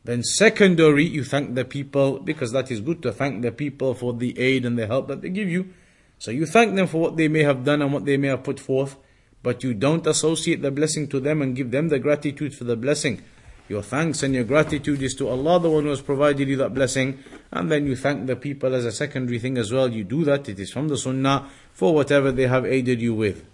Then, 0.05 0.23
secondary, 0.23 1.05
you 1.05 1.25
thank 1.25 1.57
the 1.57 1.65
people 1.65 2.21
because 2.21 2.53
that 2.53 2.71
is 2.71 2.81
good 2.81 3.03
to 3.03 3.11
thank 3.11 3.43
the 3.43 3.51
people 3.51 3.93
for 3.95 4.13
the 4.13 4.39
aid 4.39 4.65
and 4.65 4.79
the 4.79 4.87
help 4.87 5.09
that 5.09 5.21
they 5.21 5.31
give 5.31 5.49
you. 5.49 5.75
So, 6.19 6.31
you 6.31 6.47
thank 6.47 6.77
them 6.77 6.87
for 6.87 7.01
what 7.01 7.17
they 7.17 7.27
may 7.27 7.43
have 7.43 7.65
done 7.65 7.83
and 7.83 7.93
what 7.93 8.05
they 8.05 8.17
may 8.17 8.29
have 8.29 8.45
put 8.45 8.61
forth, 8.61 8.97
but 9.44 9.64
you 9.64 9.74
don't 9.74 10.06
associate 10.06 10.62
the 10.62 10.72
blessing 10.72 11.08
to 11.08 11.20
them 11.20 11.42
and 11.42 11.56
give 11.56 11.72
them 11.72 11.90
the 11.90 12.00
gratitude 12.00 12.54
for 12.54 12.66
the 12.66 12.76
blessing. 12.76 13.22
Your 13.70 13.84
thanks 13.84 14.24
and 14.24 14.34
your 14.34 14.46
gratitude 14.46 15.02
is 15.04 15.14
to 15.16 15.28
Allah, 15.28 15.60
the 15.60 15.70
one 15.70 15.84
who 15.84 15.90
has 15.92 16.02
provided 16.02 16.48
you 16.48 16.58
that 16.58 16.74
blessing, 16.74 17.20
and 17.52 17.72
then 17.72 17.86
you 17.86 17.96
thank 17.96 18.26
the 18.26 18.36
people 18.36 18.74
as 18.74 18.84
a 18.84 18.92
secondary 18.92 19.38
thing 19.38 19.58
as 19.60 19.72
well. 19.72 19.88
You 19.88 20.04
do 20.04 20.24
that, 20.26 20.50
it 20.50 20.60
is 20.60 20.72
from 20.72 20.88
the 20.88 20.98
Sunnah 20.98 21.48
for 21.72 21.94
whatever 21.94 22.32
they 22.32 22.48
have 22.48 22.66
aided 22.66 23.00
you 23.00 23.14
with. 23.14 23.46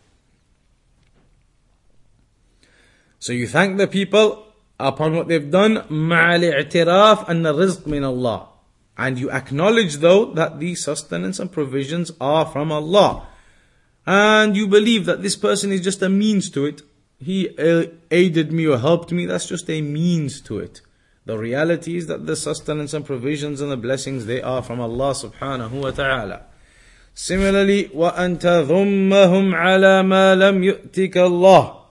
So 3.19 3.33
you 3.33 3.47
thank 3.47 3.77
the 3.77 3.87
people 3.87 4.45
upon 4.79 5.15
what 5.15 5.27
they've 5.27 5.51
done, 5.51 5.83
مع 5.89 6.35
الاعتراف 6.35 7.29
أن 7.29 7.45
الرزق 7.45 7.87
من 7.87 8.03
Allah. 8.03 8.47
And 8.97 9.19
you 9.19 9.29
acknowledge 9.29 9.97
though 9.97 10.33
that 10.33 10.59
the 10.59 10.75
sustenance 10.75 11.39
and 11.39 11.51
provisions 11.51 12.11
are 12.21 12.45
from 12.45 12.71
Allah. 12.71 13.27
And 14.05 14.55
you 14.55 14.67
believe 14.67 15.05
that 15.05 15.23
this 15.23 15.35
person 15.35 15.71
is 15.71 15.81
just 15.81 16.01
a 16.01 16.09
means 16.09 16.49
to 16.51 16.65
it 16.65 16.81
he 17.19 17.49
aided 18.11 18.51
me 18.51 18.67
or 18.67 18.77
helped 18.77 19.11
me, 19.11 19.25
that's 19.25 19.47
just 19.47 19.69
a 19.69 19.81
means 19.81 20.41
to 20.41 20.59
it. 20.59 20.81
The 21.25 21.37
reality 21.37 21.97
is 21.97 22.07
that 22.07 22.27
the 22.27 22.35
sustenance 22.35 22.93
and 22.93 23.05
provisions 23.05 23.61
and 23.61 23.71
the 23.71 23.77
blessings 23.77 24.25
they 24.25 24.41
are 24.41 24.61
from 24.61 24.79
Allah 24.79 25.11
subhanahu 25.11 25.81
wa 25.81 25.91
ta'ala. 25.91 26.43
Similarly, 27.13 27.85
وَأَن 27.85 28.39
تَذُمَّهُمْ 28.39 29.55
عَلَى 29.55 30.05
مَا 30.05 30.35
لَمْ 30.35 30.63
يُؤْتِكَ 30.63 31.17
اللَّهُ 31.17 31.81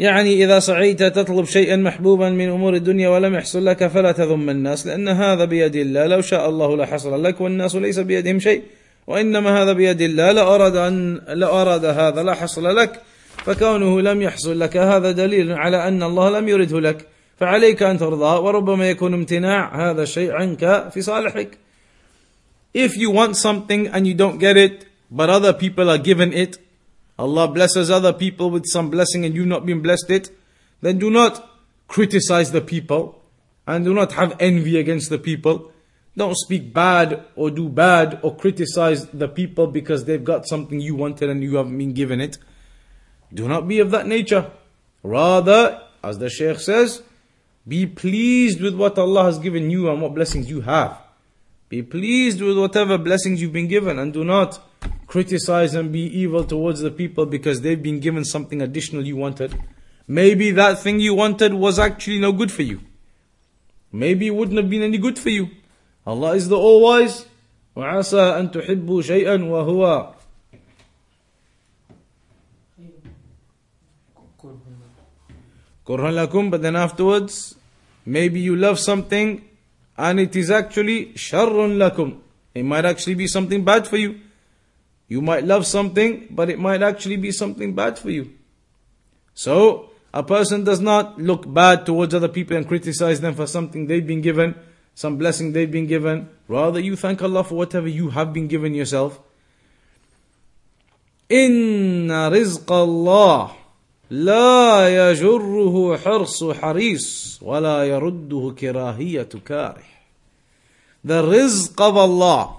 يعني 0.00 0.44
إذا 0.44 0.58
سعيت 0.58 1.02
تطلب 1.02 1.44
شيئا 1.44 1.76
محبوبا 1.76 2.30
من 2.30 2.48
أمور 2.48 2.74
الدنيا 2.74 3.08
ولم 3.08 3.34
يحصل 3.34 3.66
لك 3.66 3.86
فلا 3.86 4.12
تذم 4.12 4.50
الناس 4.50 4.86
لأن 4.86 5.08
هذا 5.08 5.44
بيد 5.44 5.76
الله 5.76 6.06
لو 6.06 6.20
شاء 6.20 6.48
الله 6.48 6.76
لحصل 6.76 7.24
لك 7.24 7.40
والناس 7.40 7.76
ليس 7.76 7.98
بيدهم 7.98 8.38
شيء 8.38 8.62
وإنما 9.07 9.61
هذا 9.63 9.73
بيد 9.73 10.01
الله 10.01 10.31
لأراد, 10.31 10.75
أن 10.75 11.21
لأراد 11.27 11.85
هذا 11.85 12.23
لحصل 12.23 12.75
لك 12.75 13.01
فكونه 13.45 14.01
لم 14.01 14.21
يحصل 14.21 14.59
لك 14.59 14.77
هذا 14.77 15.11
دليل 15.11 15.51
على 15.51 15.87
أن 15.87 16.03
الله 16.03 16.39
لم 16.39 16.47
يرده 16.47 16.79
لك 16.79 17.07
فعليك 17.39 17.83
أن 17.83 17.97
ترضى 17.97 18.43
وربما 18.43 18.89
يكون 18.89 19.13
امتناع 19.13 19.89
هذا 19.89 20.03
الشيء 20.03 20.31
عنك 20.31 20.89
في 20.93 21.01
صالحك 21.01 21.57
If 22.73 22.95
you 22.97 23.09
want 23.09 23.37
something 23.37 23.87
and 23.87 24.05
you 24.05 24.13
don't 24.13 24.37
get 24.37 24.55
it, 24.55 24.85
but 25.09 25.29
other 25.29 25.53
people 25.53 25.89
are 25.89 25.97
given 25.97 26.31
it, 26.33 26.57
Allah 27.17 27.47
blesses 27.47 27.89
other 27.89 28.13
people 28.13 28.51
with 28.51 28.65
some 28.67 28.91
blessing 28.91 29.25
and 29.25 29.33
you've 29.33 29.47
not 29.47 29.65
been 29.65 29.81
blessed 29.81 30.11
it, 30.11 30.29
then 30.81 30.99
do 30.99 31.09
not 31.09 31.49
criticize 31.87 32.51
the 32.51 32.61
people 32.61 33.19
and 33.65 33.83
do 33.83 33.93
not 33.93 34.11
have 34.13 34.35
envy 34.39 34.77
against 34.77 35.09
the 35.09 35.17
people. 35.17 35.71
Don't 36.17 36.35
speak 36.35 36.73
bad 36.73 37.25
or 37.35 37.51
do 37.51 37.69
bad 37.69 38.19
or 38.23 38.35
criticize 38.35 39.05
the 39.07 39.27
people 39.27 39.67
because 39.67 40.05
they've 40.05 40.23
got 40.23 40.47
something 40.47 40.81
you 40.81 40.95
wanted 40.95 41.29
and 41.29 41.43
you 41.43 41.57
haven't 41.57 41.77
been 41.77 41.93
given 41.93 42.19
it. 42.19 42.39
Do 43.31 43.47
not 43.47 43.67
be 43.67 43.79
of 43.79 43.91
that 43.91 44.07
nature. 44.07 44.49
Rather, 45.03 45.79
as 46.03 46.17
the 46.17 46.29
Shaykh 46.29 46.59
says, 46.59 47.03
be 47.67 47.85
pleased 47.85 48.61
with 48.61 48.75
what 48.75 48.97
Allah 48.97 49.25
has 49.25 49.37
given 49.37 49.69
you 49.69 49.91
and 49.91 50.01
what 50.01 50.15
blessings 50.15 50.49
you 50.49 50.61
have. 50.61 50.97
Be 51.69 51.83
pleased 51.83 52.41
with 52.41 52.57
whatever 52.57 52.97
blessings 52.97 53.39
you've 53.39 53.53
been 53.53 53.67
given 53.67 53.99
and 53.99 54.11
do 54.11 54.23
not 54.23 54.59
criticize 55.05 55.75
and 55.75 55.91
be 55.91 56.01
evil 56.01 56.43
towards 56.43 56.79
the 56.79 56.89
people 56.89 57.27
because 57.27 57.61
they've 57.61 57.83
been 57.83 57.99
given 57.99 58.25
something 58.25 58.61
additional 58.61 59.05
you 59.05 59.17
wanted. 59.17 59.53
Maybe 60.07 60.49
that 60.51 60.79
thing 60.79 60.99
you 60.99 61.13
wanted 61.13 61.53
was 61.53 61.77
actually 61.77 62.19
no 62.19 62.31
good 62.31 62.51
for 62.51 62.63
you. 62.63 62.81
Maybe 63.91 64.27
it 64.27 64.35
wouldn't 64.35 64.57
have 64.57 64.69
been 64.69 64.81
any 64.81 64.97
good 64.97 65.19
for 65.19 65.29
you. 65.29 65.49
Allah 66.06 66.34
is 66.34 66.48
the 66.48 66.56
All 66.56 66.80
Wise. 66.80 67.26
وعسى 67.76 68.20
أن 68.38 68.50
تحبوا 68.52 69.02
شيئا 69.02 69.44
وهو 69.44 70.14
Kurhan 75.84 76.14
lakum, 76.14 76.48
but 76.50 76.62
then 76.62 76.76
afterwards, 76.76 77.56
maybe 78.06 78.38
you 78.38 78.54
love 78.54 78.78
something 78.78 79.42
and 79.98 80.20
it 80.20 80.36
is 80.36 80.50
actually 80.50 81.06
sharrun 81.14 81.76
lakum. 81.76 82.20
It 82.54 82.64
might 82.64 82.84
actually 82.84 83.14
be 83.14 83.26
something 83.26 83.64
bad 83.64 83.88
for 83.88 83.96
you. 83.96 84.20
You 85.08 85.20
might 85.20 85.44
love 85.44 85.66
something, 85.66 86.28
but 86.30 86.48
it 86.50 86.58
might 86.58 86.82
actually 86.82 87.16
be 87.16 87.32
something 87.32 87.74
bad 87.74 87.98
for 87.98 88.10
you. 88.10 88.32
So, 89.34 89.90
a 90.14 90.22
person 90.22 90.64
does 90.64 90.80
not 90.80 91.18
look 91.18 91.52
bad 91.52 91.84
towards 91.84 92.14
other 92.14 92.28
people 92.28 92.56
and 92.56 92.68
criticize 92.68 93.20
them 93.20 93.34
for 93.34 93.46
something 93.46 93.86
they've 93.86 94.06
been 94.06 94.20
given, 94.20 94.54
some 94.96 95.16
blessing 95.16 95.52
they've 95.52 95.70
been 95.70 95.86
given. 95.86 96.28
Rather, 96.48 96.80
you 96.80 96.96
thank 96.96 97.22
Allah 97.22 97.44
for 97.44 97.54
whatever 97.54 97.88
you 97.88 98.10
have 98.10 98.32
been 98.32 98.48
given 98.48 98.74
yourself. 98.74 99.20
Inna 101.28 102.30
rizq 102.30 102.70
Allah 102.70 103.56
لا 104.12 104.88
يجره 104.88 105.96
حرص 105.96 106.44
حريص 106.44 107.38
ولا 107.42 107.84
يرده 107.84 108.54
كراهية 108.58 109.28
كاره 109.44 109.82
The 111.04 111.22
rizq 111.22 111.80
of 111.80 111.96
Allah 111.96 112.56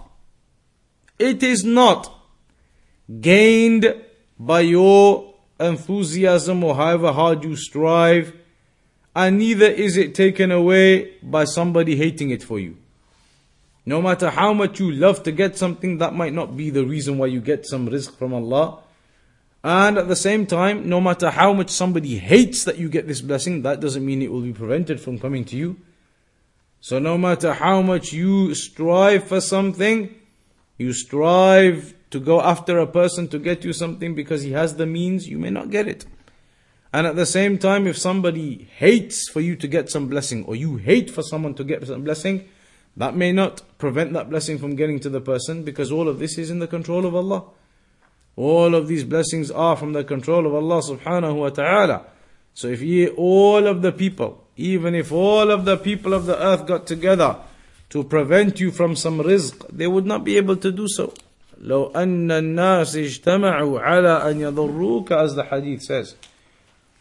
it 1.19 1.43
is 1.43 1.63
not 1.63 2.11
gained 3.21 3.93
by 4.39 4.61
your 4.61 5.35
enthusiasm 5.59 6.63
or 6.63 6.75
however 6.75 7.11
hard 7.11 7.43
you 7.43 7.55
strive 7.55 8.33
and 9.18 9.36
neither 9.38 9.66
is 9.66 9.96
it 9.96 10.14
taken 10.14 10.52
away 10.52 11.10
by 11.24 11.42
somebody 11.42 11.96
hating 11.96 12.30
it 12.30 12.40
for 12.40 12.60
you. 12.60 12.76
No 13.84 14.00
matter 14.00 14.30
how 14.30 14.52
much 14.52 14.78
you 14.78 14.92
love 14.92 15.24
to 15.24 15.32
get 15.32 15.58
something, 15.58 15.98
that 15.98 16.14
might 16.14 16.32
not 16.32 16.56
be 16.56 16.70
the 16.70 16.86
reason 16.86 17.18
why 17.18 17.26
you 17.26 17.40
get 17.40 17.66
some 17.66 17.88
rizq 17.88 18.16
from 18.16 18.32
Allah. 18.32 18.78
And 19.64 19.98
at 19.98 20.06
the 20.06 20.14
same 20.14 20.46
time, 20.46 20.88
no 20.88 21.00
matter 21.00 21.30
how 21.30 21.52
much 21.52 21.70
somebody 21.70 22.18
hates 22.18 22.62
that 22.62 22.78
you 22.78 22.88
get 22.88 23.08
this 23.08 23.20
blessing, 23.20 23.62
that 23.62 23.80
doesn't 23.80 24.06
mean 24.06 24.22
it 24.22 24.30
will 24.30 24.42
be 24.42 24.52
prevented 24.52 25.00
from 25.00 25.18
coming 25.18 25.44
to 25.46 25.56
you. 25.56 25.78
So 26.80 27.00
no 27.00 27.18
matter 27.18 27.54
how 27.54 27.82
much 27.82 28.12
you 28.12 28.54
strive 28.54 29.24
for 29.24 29.40
something, 29.40 30.14
you 30.76 30.92
strive 30.92 31.92
to 32.10 32.20
go 32.20 32.40
after 32.40 32.78
a 32.78 32.86
person 32.86 33.26
to 33.30 33.40
get 33.40 33.64
you 33.64 33.72
something 33.72 34.14
because 34.14 34.42
he 34.42 34.52
has 34.52 34.76
the 34.76 34.86
means, 34.86 35.26
you 35.26 35.38
may 35.38 35.50
not 35.50 35.70
get 35.70 35.88
it. 35.88 36.06
And 36.91 37.07
at 37.07 37.15
the 37.15 37.25
same 37.25 37.57
time, 37.57 37.87
if 37.87 37.97
somebody 37.97 38.67
hates 38.77 39.27
for 39.27 39.41
you 39.41 39.55
to 39.55 39.67
get 39.67 39.89
some 39.89 40.07
blessing, 40.07 40.45
or 40.45 40.55
you 40.55 40.77
hate 40.77 41.09
for 41.09 41.23
someone 41.23 41.55
to 41.55 41.63
get 41.63 41.85
some 41.87 42.03
blessing, 42.03 42.47
that 42.95 43.15
may 43.15 43.31
not 43.31 43.61
prevent 43.79 44.13
that 44.13 44.29
blessing 44.29 44.59
from 44.59 44.75
getting 44.75 44.99
to 44.99 45.09
the 45.09 45.21
person 45.21 45.63
because 45.63 45.91
all 45.91 46.07
of 46.07 46.19
this 46.19 46.37
is 46.37 46.51
in 46.51 46.59
the 46.59 46.67
control 46.67 47.05
of 47.05 47.15
Allah. 47.15 47.45
All 48.35 48.75
of 48.75 48.87
these 48.87 49.03
blessings 49.03 49.49
are 49.49 49.75
from 49.75 49.93
the 49.93 50.03
control 50.03 50.45
of 50.45 50.53
Allah 50.53 50.81
subhanahu 50.81 51.35
wa 51.35 51.49
ta'ala. 51.49 52.05
So 52.53 52.67
if 52.67 52.81
ye 52.81 53.07
all 53.07 53.65
of 53.65 53.81
the 53.81 53.91
people, 53.91 54.43
even 54.55 54.93
if 54.93 55.11
all 55.11 55.49
of 55.49 55.65
the 55.65 55.77
people 55.77 56.13
of 56.13 56.27
the 56.27 56.41
earth 56.41 56.67
got 56.67 56.85
together 56.85 57.37
to 57.89 58.03
prevent 58.03 58.59
you 58.59 58.71
from 58.71 58.95
some 58.95 59.19
rizq, 59.19 59.67
they 59.69 59.87
would 59.87 60.05
not 60.05 60.23
be 60.23 60.37
able 60.37 60.57
to 60.57 60.71
do 60.71 60.87
so. 60.87 61.13
لو 61.61 61.91
أن 61.95 62.31
الناس 62.31 62.95
اجتمعوا 62.95 63.79
على 63.79 64.31
أن 64.31 64.41
يضروك 64.41 65.11
as 65.11 65.35
the 65.35 65.43
hadith 65.43 65.81
says 65.81 66.15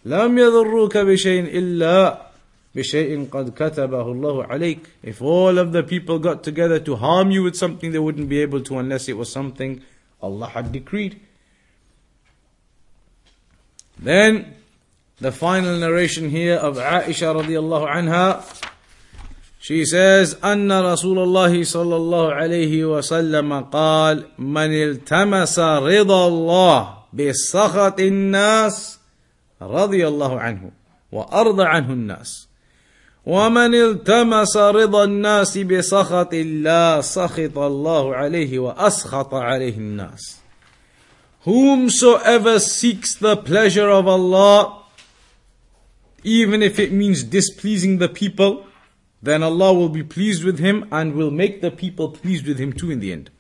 لم 0.08 0.38
يضروك 0.38 0.98
بشيء 0.98 1.44
إلا 1.60 2.22
بشيء 2.76 3.28
قد 3.32 3.50
كتبه 3.50 4.12
الله 4.12 4.44
عليك 4.44 4.80
If 5.04 5.22
all 5.22 5.58
of 5.58 5.72
the 5.72 5.84
people 5.84 6.20
got 6.20 6.44
together 6.44 6.80
to 6.80 6.96
harm 6.96 7.32
you 7.32 7.44
with 7.44 7.56
something 7.56 7.92
they 7.92 8.00
wouldn't 8.00 8.30
be 8.30 8.42
able 8.42 8.62
to 8.62 8.78
unless 8.80 9.10
it 9.10 9.18
was 9.18 9.32
something 9.32 9.82
Allah 10.22 10.48
had 10.48 10.72
decreed. 10.72 11.20
Then 14.00 14.54
the 15.20 15.32
final 15.32 15.78
narration 15.78 16.30
here 16.30 16.56
of 16.56 16.78
Aisha 16.78 17.34
radiallahu 17.36 17.88
anha 17.88 18.64
She 19.60 19.84
says 19.86 20.36
أن 20.36 20.72
رسول 20.72 21.20
الله 21.20 21.64
صلى 21.64 21.96
الله 21.96 22.34
عليه 22.34 22.86
وسلم 22.86 23.54
قال 23.62 24.26
من 24.38 24.74
التمس 24.74 25.60
رضا 25.60 26.28
الله 26.28 26.98
بسخط 27.14 28.00
الناس 28.00 28.97
رضي 29.63 30.09
الله 30.09 30.41
عنه 30.41 30.71
وأرضى 31.13 31.65
عنه 31.65 31.93
الناس 31.93 32.49
ومن 33.27 33.75
التمس 33.75 34.57
رضا 34.57 35.05
الناس 35.05 35.59
بسخط 35.59 36.35
الله 36.35 37.01
سخط 37.01 37.59
الله 37.59 38.15
عليه 38.15 38.59
وأسخط 38.59 39.35
عليه 39.35 39.77
الناس 39.77 40.39
Whomsoever 41.45 42.61
seeks 42.61 43.15
the 43.15 43.37
pleasure 43.37 43.89
of 43.89 44.07
Allah 44.07 44.85
even 46.25 46.63
if 46.63 46.79
it 46.79 46.93
means 46.93 47.25
displeasing 47.25 47.99
the 47.99 48.09
people 48.09 48.65
then 49.23 49.43
Allah 49.43 49.73
will 49.73 49.89
be 49.89 50.03
pleased 50.03 50.43
with 50.43 50.59
him 50.59 50.89
and 50.91 51.15
will 51.15 51.31
make 51.31 51.63
the 51.63 51.71
people 51.71 52.11
pleased 52.11 52.47
with 52.47 52.59
him 52.59 52.73
too 52.73 52.91
in 52.91 52.99
the 52.99 53.13
end. 53.13 53.31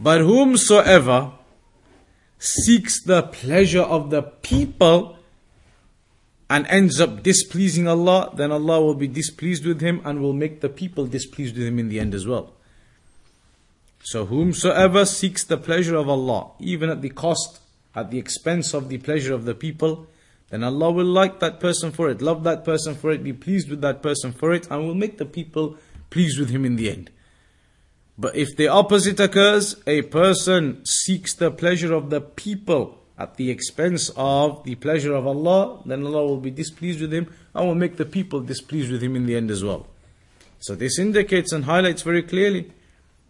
But 0.00 0.22
whomsoever 0.22 1.32
seeks 2.39 3.01
the 3.01 3.23
pleasure 3.23 3.81
of 3.81 4.09
the 4.09 4.21
people 4.21 5.17
and 6.49 6.65
ends 6.67 7.01
up 7.01 7.23
displeasing 7.23 7.87
Allah, 7.87 8.31
then 8.35 8.51
Allah 8.51 8.81
will 8.81 8.95
be 8.95 9.07
displeased 9.07 9.65
with 9.65 9.81
him 9.81 10.01
and 10.05 10.21
will 10.21 10.33
make 10.33 10.61
the 10.61 10.69
people 10.69 11.05
displeased 11.05 11.57
with 11.57 11.67
him 11.67 11.79
in 11.79 11.89
the 11.89 11.99
end 11.99 12.13
as 12.13 12.25
well. 12.25 12.53
So 14.01 14.25
whomsoever 14.25 15.05
seeks 15.05 15.43
the 15.43 15.57
pleasure 15.57 15.97
of 15.97 16.07
Allah, 16.07 16.51
even 16.59 16.89
at 16.89 17.01
the 17.01 17.09
cost, 17.09 17.59
at 17.93 18.11
the 18.11 18.17
expense 18.17 18.73
of 18.73 18.87
the 18.87 18.99
pleasure 18.99 19.33
of 19.33 19.43
the 19.43 19.55
people, 19.55 20.07
then 20.49 20.63
Allah 20.63 20.91
will 20.91 21.05
like 21.05 21.41
that 21.41 21.59
person 21.59 21.91
for 21.91 22.09
it, 22.09 22.21
love 22.21 22.43
that 22.45 22.63
person 22.63 22.95
for 22.95 23.11
it, 23.11 23.23
be 23.23 23.33
pleased 23.33 23.69
with 23.69 23.81
that 23.81 24.01
person 24.01 24.31
for 24.31 24.53
it, 24.53 24.67
and 24.71 24.87
will 24.87 24.95
make 24.95 25.17
the 25.17 25.25
people 25.25 25.75
pleased 26.09 26.39
with 26.39 26.49
him 26.49 26.63
in 26.63 26.77
the 26.77 26.89
end. 26.89 27.09
But 28.17 28.35
if 28.35 28.55
the 28.55 28.67
opposite 28.67 29.19
occurs, 29.19 29.75
a 29.85 30.01
person 30.03 30.83
seeks 30.85 31.35
the 31.35 31.51
pleasure 31.51 31.93
of 31.93 32.09
the 32.09 32.21
people 32.21 32.97
at 33.17 33.35
the 33.35 33.49
expense 33.49 34.11
of 34.15 34.63
the 34.63 34.75
pleasure 34.75 35.13
of 35.13 35.27
Allah, 35.27 35.81
then 35.85 36.05
Allah 36.05 36.25
will 36.25 36.39
be 36.39 36.51
displeased 36.51 37.01
with 37.01 37.13
him 37.13 37.33
and 37.53 37.67
will 37.67 37.75
make 37.75 37.97
the 37.97 38.05
people 38.05 38.41
displeased 38.41 38.91
with 38.91 39.03
him 39.03 39.15
in 39.15 39.25
the 39.25 39.35
end 39.35 39.51
as 39.51 39.63
well. 39.63 39.87
So 40.59 40.75
this 40.75 40.97
indicates 40.97 41.51
and 41.51 41.65
highlights 41.65 42.01
very 42.01 42.23
clearly 42.23 42.71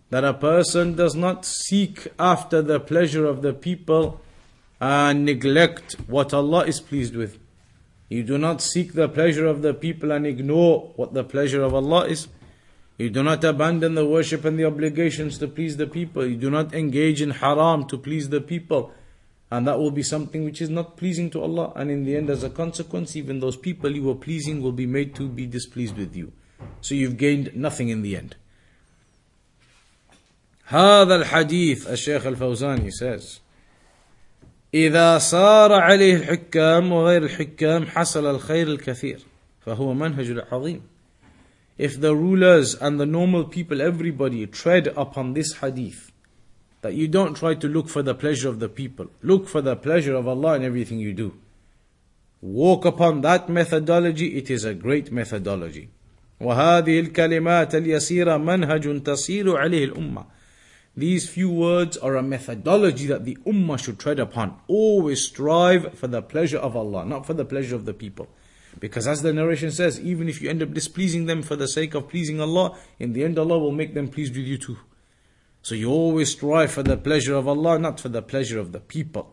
that 0.10 0.24
a 0.24 0.34
person 0.34 0.96
does 0.96 1.16
not 1.16 1.46
seek 1.46 2.08
after 2.18 2.62
the 2.62 2.80
pleasure 2.80 3.26
of 3.26 3.42
the 3.42 3.54
people 3.54 4.22
and 4.80 5.26
neglect 5.26 5.96
what 6.08 6.34
Allah 6.34 6.66
is 6.66 6.80
pleased 6.80 7.16
with. 7.16 7.38
You 8.10 8.24
do 8.24 8.38
not 8.38 8.62
seek 8.62 8.94
the 8.94 9.10
pleasure 9.10 9.46
of 9.46 9.62
the 9.62 9.74
people 9.74 10.12
and 10.12 10.26
ignore 10.26 10.94
what 10.96 11.14
the 11.14 11.26
pleasure 11.26 11.62
of 11.62 11.74
Allah 11.74 12.06
is. 12.06 12.28
You 12.99 13.11
do 13.11 13.23
not 13.23 13.43
abandon 13.43 13.95
the 13.95 14.07
worship 14.07 14.45
and 14.45 14.59
the 14.59 14.65
obligations 14.65 15.39
to 15.39 15.49
please 15.49 15.77
the 15.77 15.87
people. 15.87 16.27
You 16.27 16.37
do 16.37 16.51
not 16.51 16.75
engage 16.75 17.21
in 17.21 17.31
haram 17.31 17.87
to 17.89 17.99
please 17.99 18.29
the 18.29 18.41
people. 18.41 18.93
And 19.51 19.67
that 19.67 19.79
will 19.79 19.91
be 19.91 20.03
something 20.03 20.45
which 20.45 20.63
is 20.63 20.71
not 20.71 20.97
pleasing 20.97 21.29
to 21.31 21.43
Allah. 21.43 21.73
And 21.75 21.91
in 21.91 22.05
the 22.05 22.17
end, 22.17 22.31
as 22.31 22.43
a 22.43 22.51
consequence, 22.51 23.17
even 23.17 23.41
those 23.41 23.57
people 23.57 23.91
you 23.91 24.05
were 24.05 24.15
pleasing 24.15 24.63
will 24.63 24.73
be 24.73 24.87
made 24.87 25.15
to 25.17 25.29
be 25.29 25.47
displeased 25.47 25.97
with 25.97 26.15
you. 26.15 26.33
So 26.81 26.95
you've 26.95 27.17
gained 27.17 27.55
nothing 27.55 27.89
in 27.89 28.03
the 28.03 28.17
end. 28.17 28.37
هذا 30.67 31.15
الحديث 31.17 31.87
الشيخ 31.87 32.27
الفوزاني 32.27 32.91
says 32.91 33.41
إذا 34.75 35.19
صار 35.19 35.73
عليه 35.73 36.17
الحكام 36.17 36.93
وغير 36.93 37.25
الحكام 37.25 37.87
حصل 37.87 38.27
الخير 38.27 38.69
الكثير 38.69 39.21
فهو 39.67 39.95
منهج 39.95 40.45
عظيم 40.53 40.83
If 41.79 42.01
the 42.01 42.15
rulers 42.15 42.75
and 42.75 43.01
the 43.01 43.07
normal 43.07 43.45
people, 43.45 43.81
everybody 43.81 44.47
tread 44.47 44.89
upon 44.89 45.35
this 45.35 45.55
hadith, 45.55 46.13
that 46.83 46.95
you 46.95 47.09
don't 47.09 47.35
try 47.35 47.55
to 47.55 47.69
look 47.69 47.89
for 47.89 48.03
the 48.03 48.15
pleasure 48.15 48.49
of 48.49 48.61
the 48.61 48.69
people, 48.69 49.07
look 49.23 49.49
for 49.49 49.61
the 49.61 49.77
pleasure 49.77 50.15
of 50.15 50.29
Allah 50.29 50.55
in 50.57 50.65
everything 50.65 50.99
you 50.99 51.13
do. 51.13 51.35
Walk 52.41 52.85
upon 52.85 53.21
that 53.23 53.49
methodology, 53.49 54.37
it 54.37 54.51
is 54.51 54.65
a 54.65 54.75
great 54.75 55.13
methodology. 55.13 55.89
وهذه 56.41 57.01
الكلمات 57.01 57.75
اليسيرة 57.75 58.37
منهج 58.37 59.03
تسير 59.03 59.57
عليه 59.57 59.85
الأمة 59.85 60.25
these 60.95 61.27
few 61.27 61.51
words 61.51 61.97
are 61.97 62.17
a 62.17 62.23
methodology 62.23 63.07
that 63.07 63.25
the 63.25 63.39
ummah 63.47 63.83
should 63.83 63.99
tread 63.99 64.19
upon. 64.19 64.59
Always 64.69 65.25
strive 65.25 65.95
for 65.95 66.07
the 66.07 66.21
pleasure 66.21 66.59
of 66.59 66.77
Allah, 66.77 67.07
not 67.07 67.25
for 67.25 67.33
the 67.33 67.47
pleasure 67.47 67.75
of 67.75 67.87
the 67.87 67.95
people. 67.95 68.29
Because 68.81 69.07
as 69.07 69.23
the 69.23 69.33
narration 69.33 69.71
says, 69.71 70.01
even 70.01 70.29
if 70.29 70.41
you 70.41 70.49
end 70.49 70.63
up 70.63 70.73
displeasing 70.73 71.27
them 71.27 71.43
for 71.43 71.57
the 71.57 71.69
sake 71.69 71.95
of 71.95 72.09
pleasing 72.09 72.41
Allah, 72.41 72.77
in 72.99 73.13
the 73.13 73.25
end 73.25 73.39
Allah 73.39 73.59
will 73.59 73.73
make 73.73 73.95
them 73.95 74.09
pleased 74.09 74.37
with 74.37 74.47
you 74.47 74.59
too. 74.59 74.79
So 75.63 75.75
you 75.75 75.91
always 75.91 76.31
strive 76.31 76.73
for 76.73 76.83
the 76.83 76.97
pleasure 76.97 77.35
of 77.35 77.47
Allah, 77.47 77.79
not 77.79 78.01
for 78.01 78.09
the 78.09 78.23
pleasure 78.23 78.59
of 78.59 78.73
the 78.73 78.81
people. 78.81 79.33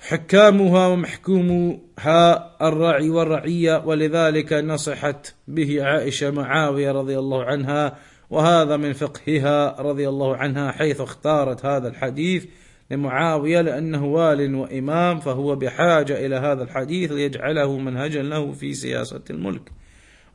حكامها 0.00 0.86
ومحكومها 0.86 2.56
الرعي 2.68 3.10
والرعية 3.10 3.84
ولذلك 3.86 4.52
نصحت 4.52 5.34
به 5.48 5.84
عائشة 5.84 6.30
معاوية 6.30 6.92
رضي 6.92 7.18
الله 7.18 7.44
عنها 7.44 7.98
وهذا 8.30 8.76
من 8.76 8.92
فقهها 8.92 9.80
رضي 9.80 10.08
الله 10.08 10.36
عنها 10.36 10.72
حيث 10.72 11.00
اختارت 11.00 11.64
هذا 11.64 11.88
الحديث 11.88 12.46
لمعاوية 12.91 13.61
لأنه 13.61 14.05
وال 14.05 14.55
وإمام 14.55 15.19
فهو 15.19 15.55
بحاجة 15.55 16.25
إلى 16.25 16.35
هذا 16.35 16.63
الحديث 16.63 17.11
ليجعله 17.11 17.77
منهجا 17.77 18.21
له 18.21 18.51
في 18.51 18.73
سياسة 18.73 19.21
الملك 19.29 19.71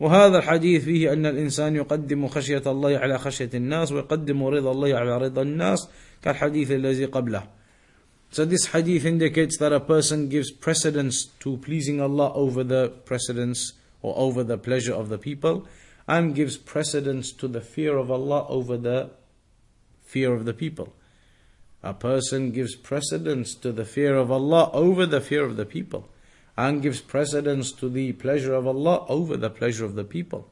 وهذا 0.01 0.39
الحديث 0.39 0.85
فيه 0.85 1.13
أن 1.13 1.27
الإنسان 1.27 1.77
يقدم 1.77 2.29
خشية 2.29 2.63
الله 2.67 2.99
على 2.99 3.19
خشية 3.19 3.51
الناس 3.55 3.93
ويقدم 3.93 4.45
رضا 4.45 4.71
الله 4.71 4.95
على 4.95 5.19
رضا 5.19 5.43
الناس 5.43 5.89
كالحديث 6.23 6.71
الذي 6.71 7.05
قبله 7.05 7.43
So 8.31 8.45
this 8.45 8.67
hadith 8.67 9.05
indicates 9.05 9.57
that 9.59 9.73
a 9.73 9.81
person 9.81 10.29
gives 10.29 10.51
precedence 10.51 11.27
to 11.41 11.59
pleasing 11.59 12.01
Allah 12.01 12.33
over 12.35 12.65
the 12.65 12.89
precedence 13.05 13.73
or 14.03 14.15
over 14.19 14.43
the 14.43 14.59
pleasure 14.59 14.95
of 14.95 15.09
the 15.09 15.17
people 15.17 15.67
and 16.09 16.35
gives 16.35 16.57
precedence 16.57 17.33
to 17.33 17.49
the 17.49 17.61
fear 17.61 17.97
of 17.97 18.11
Allah 18.11 18.47
over 18.49 18.77
the 18.77 19.11
fear 20.03 20.35
of 20.35 20.45
the 20.45 20.53
people. 20.53 20.93
A 21.86 21.94
person 21.94 22.52
gives 22.52 22.76
precedence 22.76 23.56
to 23.56 23.72
the 23.72 23.86
fear 23.86 24.16
of 24.16 24.32
Allah 24.32 24.70
over 24.72 25.06
the 25.06 25.22
fear 25.22 25.44
of 25.44 25.58
the 25.58 25.66
people 25.66 26.08
and 26.56 26.82
gives 26.82 27.02
precedence 27.02 27.72
to 27.74 27.90
the 27.90 28.14
pleasure 28.14 28.54
of 28.54 28.68
Allah 28.68 29.06
over 29.08 29.36
the 29.38 29.50
pleasure 29.50 29.86
of 29.86 29.96
the 29.96 30.04
people. 30.04 30.50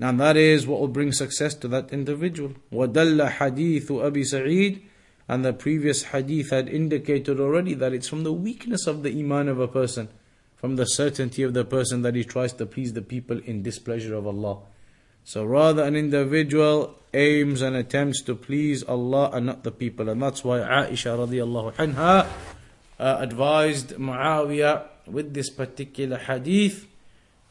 And 0.00 0.20
that 0.20 0.36
is 0.36 0.66
what 0.66 0.80
will 0.80 0.88
bring 0.88 1.12
success 1.12 1.54
to 1.56 1.68
that 1.68 1.92
individual. 1.92 2.52
وَدَلَّ 2.72 3.30
حَدِيثُ 3.32 3.86
أَبِي 3.86 4.24
سَعِيدٍ 4.32 4.82
And 5.26 5.44
the 5.44 5.52
previous 5.52 6.04
hadith 6.04 6.50
had 6.50 6.68
indicated 6.68 7.40
already 7.40 7.74
that 7.74 7.92
it's 7.92 8.08
from 8.08 8.22
the 8.22 8.32
weakness 8.32 8.86
of 8.86 9.02
the 9.02 9.18
iman 9.18 9.48
of 9.48 9.58
a 9.58 9.66
person 9.66 10.08
from 10.58 10.74
the 10.74 10.86
certainty 10.86 11.44
of 11.44 11.54
the 11.54 11.64
person 11.64 12.02
that 12.02 12.16
he 12.16 12.24
tries 12.24 12.52
to 12.52 12.66
please 12.66 12.92
the 12.92 13.02
people 13.02 13.38
in 13.44 13.62
displeasure 13.62 14.14
of 14.14 14.26
Allah. 14.26 14.58
So 15.25 15.45
rather 15.45 15.83
an 15.83 15.95
individual 15.95 16.95
aims 17.13 17.61
and 17.61 17.75
attempts 17.75 18.21
to 18.23 18.35
please 18.35 18.83
Allah 18.83 19.29
and 19.33 19.45
not 19.45 19.63
the 19.63 19.71
people. 19.71 20.09
And 20.09 20.21
that's 20.21 20.43
why 20.43 20.59
Aisha 20.59 21.15
radiallahu 21.17 21.75
anha 21.75 22.27
uh, 22.99 23.17
advised 23.19 23.89
Muawiyah 23.95 24.85
with 25.07 25.33
this 25.33 25.49
particular 25.49 26.17
hadith 26.17 26.87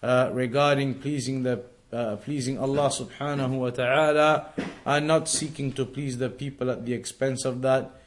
uh, 0.02 0.30
regarding 0.32 0.94
pleasing 0.94 1.42
the 1.42 1.62
uh, 1.92 2.16
pleasing 2.16 2.58
Allah 2.58 2.88
subhanahu 2.88 3.58
wa 3.58 3.68
ta'ala 3.68 4.48
and 4.86 5.06
not 5.06 5.28
seeking 5.28 5.72
to 5.72 5.84
please 5.84 6.16
the 6.16 6.30
people 6.30 6.70
at 6.70 6.86
the 6.86 6.94
expense 6.94 7.44
of 7.44 7.60
that. 7.62 8.00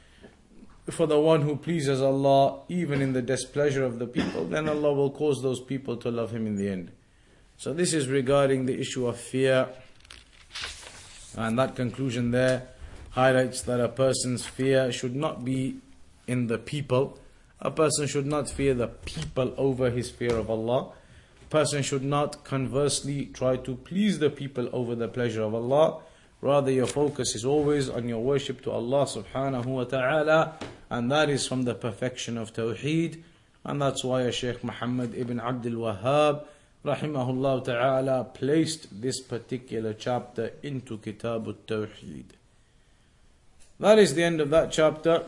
For 0.89 1.05
the 1.05 1.19
one 1.19 1.41
who 1.41 1.55
pleases 1.55 2.01
Allah, 2.01 2.61
even 2.67 3.01
in 3.01 3.13
the 3.13 3.21
displeasure 3.21 3.83
of 3.83 3.99
the 3.99 4.07
people, 4.07 4.45
then 4.45 4.67
Allah 4.69 4.93
will 4.93 5.11
cause 5.11 5.41
those 5.41 5.59
people 5.59 5.97
to 5.97 6.09
love 6.09 6.31
Him 6.31 6.47
in 6.47 6.55
the 6.55 6.67
end. 6.69 6.91
So, 7.57 7.73
this 7.73 7.93
is 7.93 8.07
regarding 8.07 8.65
the 8.65 8.79
issue 8.79 9.07
of 9.07 9.17
fear. 9.17 9.69
And 11.37 11.57
that 11.59 11.75
conclusion 11.75 12.31
there 12.31 12.67
highlights 13.11 13.61
that 13.63 13.79
a 13.79 13.87
person's 13.87 14.45
fear 14.45 14.91
should 14.91 15.15
not 15.15 15.45
be 15.45 15.77
in 16.27 16.47
the 16.47 16.57
people. 16.57 17.17
A 17.61 17.71
person 17.71 18.07
should 18.07 18.25
not 18.25 18.49
fear 18.49 18.73
the 18.73 18.87
people 18.87 19.53
over 19.57 19.89
his 19.89 20.09
fear 20.09 20.35
of 20.35 20.49
Allah. 20.49 20.91
A 21.41 21.45
person 21.49 21.81
should 21.81 22.03
not 22.03 22.43
conversely 22.43 23.27
try 23.27 23.55
to 23.57 23.75
please 23.75 24.19
the 24.19 24.29
people 24.29 24.69
over 24.73 24.95
the 24.95 25.07
pleasure 25.07 25.43
of 25.43 25.55
Allah. 25.55 26.01
Rather, 26.41 26.71
your 26.71 26.87
focus 26.87 27.35
is 27.35 27.45
always 27.45 27.89
on 27.89 28.09
your 28.09 28.21
worship 28.21 28.61
to 28.63 28.71
Allah 28.71 29.05
subhanahu 29.05 29.65
wa 29.65 29.83
ta'ala, 29.85 30.55
and 30.89 31.11
that 31.11 31.29
is 31.29 31.47
from 31.47 31.63
the 31.63 31.73
perfection 31.73 32.37
of 32.37 32.53
Tawheed. 32.53 33.23
And 33.63 33.81
that's 33.81 34.03
why 34.03 34.29
Shaykh 34.29 34.63
Muhammad 34.63 35.15
ibn 35.15 35.39
Abdul 35.39 35.81
Wahhab, 35.81 36.45
rahimahullah 36.85 37.65
ta'ala, 37.65 38.23
placed 38.25 39.01
this 39.01 39.19
particular 39.21 39.93
chapter 39.93 40.53
into 40.61 40.97
Kitab 40.99 41.47
al-Tawheed. 41.47 42.25
That 43.79 43.99
is 43.99 44.13
the 44.13 44.23
end 44.23 44.39
of 44.39 44.49
that 44.51 44.71
chapter. 44.71 45.25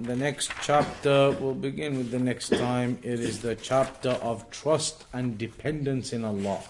The 0.00 0.16
next 0.16 0.50
chapter 0.62 1.30
will 1.30 1.54
begin 1.54 1.96
with 1.96 2.10
the 2.10 2.18
next 2.18 2.48
time. 2.50 2.98
It 3.02 3.20
is 3.20 3.42
the 3.42 3.54
chapter 3.54 4.10
of 4.10 4.50
trust 4.50 5.04
and 5.12 5.38
dependence 5.38 6.12
in 6.12 6.24
Allah. 6.24 6.60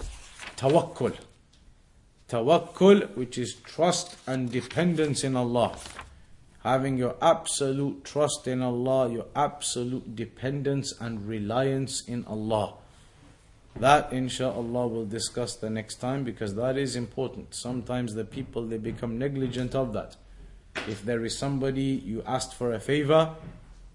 Tawakkul. 0.57 1.17
Tawakkul, 2.29 3.17
which 3.17 3.39
is 3.39 3.55
trust 3.55 4.17
and 4.27 4.51
dependence 4.51 5.25
in 5.25 5.37
Allah. 5.37 5.77
Having 6.63 6.99
your 6.99 7.17
absolute 7.23 8.05
trust 8.05 8.47
in 8.47 8.61
Allah, 8.61 9.11
your 9.11 9.27
absolute 9.35 10.15
dependence 10.17 10.93
and 11.01 11.27
reliance 11.27 12.03
in 12.07 12.25
Allah. 12.27 12.75
That 13.81 14.11
insha'Allah 14.11 14.91
we'll 14.91 15.05
discuss 15.05 15.57
the 15.57 15.69
next 15.69 15.97
time 15.97 16.25
because 16.25 16.55
that 16.55 16.79
is 16.79 16.97
important. 16.97 17.55
Sometimes 17.55 18.15
the 18.15 18.25
people 18.25 18.67
they 18.67 18.79
become 18.79 19.19
negligent 19.19 19.75
of 19.75 19.93
that. 19.93 20.17
If 20.89 21.05
there 21.05 21.25
is 21.25 21.37
somebody 21.37 21.83
you 21.83 22.23
asked 22.27 22.55
for 22.55 22.73
a 22.73 22.81
favor, 22.81 23.35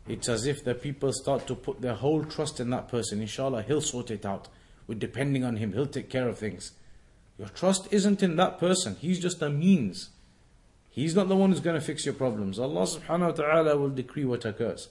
it's 0.08 0.30
as 0.30 0.46
if 0.46 0.64
the 0.64 0.76
people 0.76 1.12
start 1.14 1.48
to 1.48 1.56
put 1.56 1.82
their 1.82 1.96
whole 1.96 2.24
trust 2.24 2.60
in 2.60 2.70
that 2.72 2.90
person. 2.90 3.22
Inshallah, 3.22 3.64
he'll 3.64 3.82
sort 3.82 4.12
it 4.12 4.26
out. 4.26 4.50
We're 4.88 4.96
depending 4.96 5.44
on 5.44 5.58
him, 5.58 5.74
he'll 5.74 5.86
take 5.88 6.10
care 6.10 6.28
of 6.28 6.38
things. 6.38 6.74
Your 7.40 7.50
trust 7.50 7.88
isn't 7.92 8.22
in 8.22 8.36
that 8.36 8.60
person, 8.60 8.98
he's 9.00 9.20
just 9.20 9.42
a 9.42 9.50
means. 9.50 10.10
He's 10.90 11.16
not 11.16 11.30
the 11.30 11.36
one 11.36 11.52
who's 11.52 11.62
going 11.62 11.80
to 11.80 11.86
fix 11.86 12.06
your 12.06 12.14
problems. 12.14 12.60
Allah 12.60 12.82
subhanahu 12.82 13.28
wa 13.28 13.32
ta'ala 13.32 13.78
will 13.78 13.90
decree 13.90 14.26
what 14.26 14.44
occurs. 14.44 14.90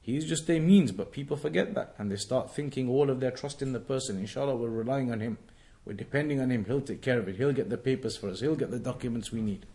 He's 0.00 0.24
just 0.24 0.48
a 0.48 0.60
means, 0.60 0.92
but 0.92 1.10
people 1.10 1.36
forget 1.36 1.74
that 1.74 1.94
and 1.98 2.10
they 2.10 2.16
start 2.16 2.54
thinking 2.54 2.88
all 2.88 3.10
of 3.10 3.18
their 3.20 3.32
trust 3.32 3.60
in 3.60 3.72
the 3.72 3.80
person. 3.80 4.18
Inshallah, 4.18 4.54
we're 4.56 4.68
relying 4.68 5.10
on 5.10 5.20
him. 5.20 5.38
We're 5.84 5.94
depending 5.94 6.40
on 6.40 6.50
him. 6.50 6.64
He'll 6.64 6.80
take 6.80 7.02
care 7.02 7.18
of 7.18 7.28
it. 7.28 7.36
He'll 7.36 7.52
get 7.52 7.70
the 7.70 7.76
papers 7.76 8.16
for 8.16 8.28
us. 8.28 8.40
He'll 8.40 8.54
get 8.56 8.70
the 8.70 8.78
documents 8.78 9.32
we 9.32 9.40
need. 9.40 9.66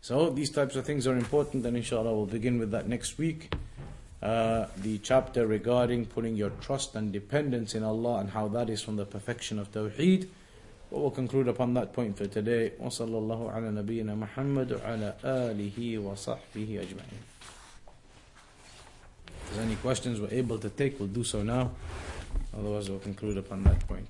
So 0.00 0.30
these 0.30 0.50
types 0.50 0.76
of 0.76 0.84
things 0.84 1.06
are 1.06 1.16
important, 1.16 1.64
and 1.64 1.76
inshallah 1.76 2.12
we'll 2.14 2.26
begin 2.26 2.58
with 2.58 2.70
that 2.72 2.88
next 2.88 3.18
week. 3.18 3.52
Uh, 4.22 4.66
the 4.76 4.98
chapter 4.98 5.46
regarding 5.46 6.06
putting 6.06 6.36
your 6.36 6.50
trust 6.60 6.94
and 6.94 7.12
dependence 7.12 7.74
in 7.74 7.82
Allah 7.82 8.20
and 8.20 8.30
how 8.30 8.48
that 8.48 8.70
is 8.70 8.80
from 8.80 8.96
the 8.96 9.04
perfection 9.04 9.58
of 9.58 9.72
Tawheed. 9.72 10.28
But 10.90 11.00
we'll 11.00 11.10
conclude 11.10 11.48
upon 11.48 11.74
that 11.74 11.92
point 11.92 12.16
for 12.16 12.26
today. 12.26 12.72
وصلى 12.80 13.18
الله 13.18 13.52
على 13.52 13.70
نبينا 13.70 14.14
محمد 14.14 14.72
وعلى 14.72 15.14
آله 15.24 15.98
وصحبه 15.98 16.80
أجمعين. 16.80 17.20
There's 19.51 19.65
any 19.65 19.75
questions 19.77 20.21
we're 20.21 20.31
able 20.31 20.59
to 20.59 20.69
take, 20.69 20.99
we'll 20.99 21.07
do 21.07 21.23
so 21.23 21.41
now. 21.41 21.71
Otherwise, 22.57 22.89
we'll 22.89 22.99
conclude 22.99 23.37
upon 23.37 23.63
that 23.63 23.87
point. 23.87 24.07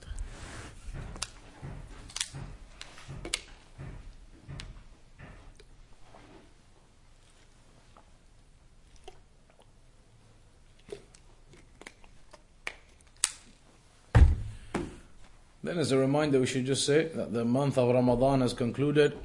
Then, 15.61 15.77
as 15.77 15.91
a 15.91 15.97
reminder, 15.97 16.39
we 16.39 16.47
should 16.47 16.65
just 16.65 16.85
say 16.85 17.09
that 17.13 17.31
the 17.31 17.45
month 17.45 17.77
of 17.77 17.93
Ramadan 17.93 18.41
has 18.41 18.53
concluded. 18.53 19.15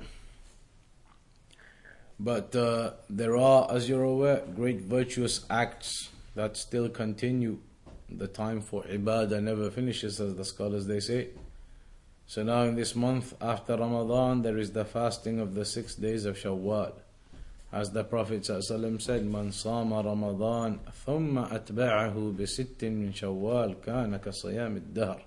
But 2.23 2.55
uh, 2.55 2.91
there 3.09 3.38
are, 3.38 3.71
as 3.71 3.88
you're 3.88 4.03
aware, 4.03 4.43
great 4.55 4.82
virtuous 4.82 5.45
acts 5.49 6.09
that 6.36 6.57
still 6.57 6.89
continue. 6.89 7.59
The 8.09 8.27
time 8.27 8.61
for 8.61 8.84
ibadah 8.84 9.41
never 9.41 9.69
finishes, 9.71 10.19
as 10.19 10.36
the 10.36 10.43
scholars 10.43 10.88
they 10.88 10.99
say. 10.99 11.30
So 12.27 12.43
now 12.43 12.63
in 12.63 12.75
this 12.75 12.95
month 12.95 13.34
after 13.41 13.75
Ramadan, 13.77 14.41
there 14.41 14.57
is 14.57 14.71
the 14.71 14.86
fasting 14.86 15.39
of 15.39 15.55
the 15.55 15.65
six 15.65 15.95
days 15.95 16.25
of 16.25 16.38
Shawwal. 16.38 16.93
As 17.71 17.91
the 17.91 18.03
Prophet 18.03 18.41
ﷺ 18.41 19.01
said, 19.01 19.25
"Man 19.25 19.51
sama 19.51 20.01
Ramadan, 20.01 20.80
ثم 21.05 21.38
أتبعه 21.38 22.36
بست 22.38 22.84
من 22.84 23.13
شوال 23.13 23.75
كان 23.86 24.17
كصيام 24.17 24.75
الدهر." 24.77 25.21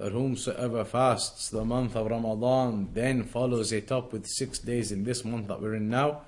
that 0.00 0.12
whomsoever 0.12 0.82
fasts 0.82 1.50
the 1.50 1.62
month 1.62 1.94
of 1.94 2.06
Ramadan, 2.06 2.88
then 2.94 3.22
follows 3.22 3.70
it 3.70 3.92
up 3.92 4.14
with 4.14 4.26
six 4.26 4.58
days 4.58 4.92
in 4.92 5.04
this 5.04 5.26
month 5.26 5.48
that 5.48 5.60
we're 5.60 5.74
in 5.74 5.90
now, 5.90 6.22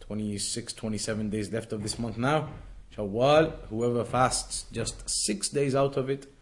26, 0.00 0.72
27 0.72 1.28
days 1.28 1.52
left 1.52 1.74
of 1.74 1.82
this 1.82 1.98
month 1.98 2.16
now. 2.16 2.48
Shawwal, 2.96 3.52
whoever 3.68 4.02
fasts 4.02 4.64
just 4.72 5.02
six 5.26 5.50
days 5.50 5.74
out 5.74 5.98
of 5.98 6.08
it, 6.08 6.32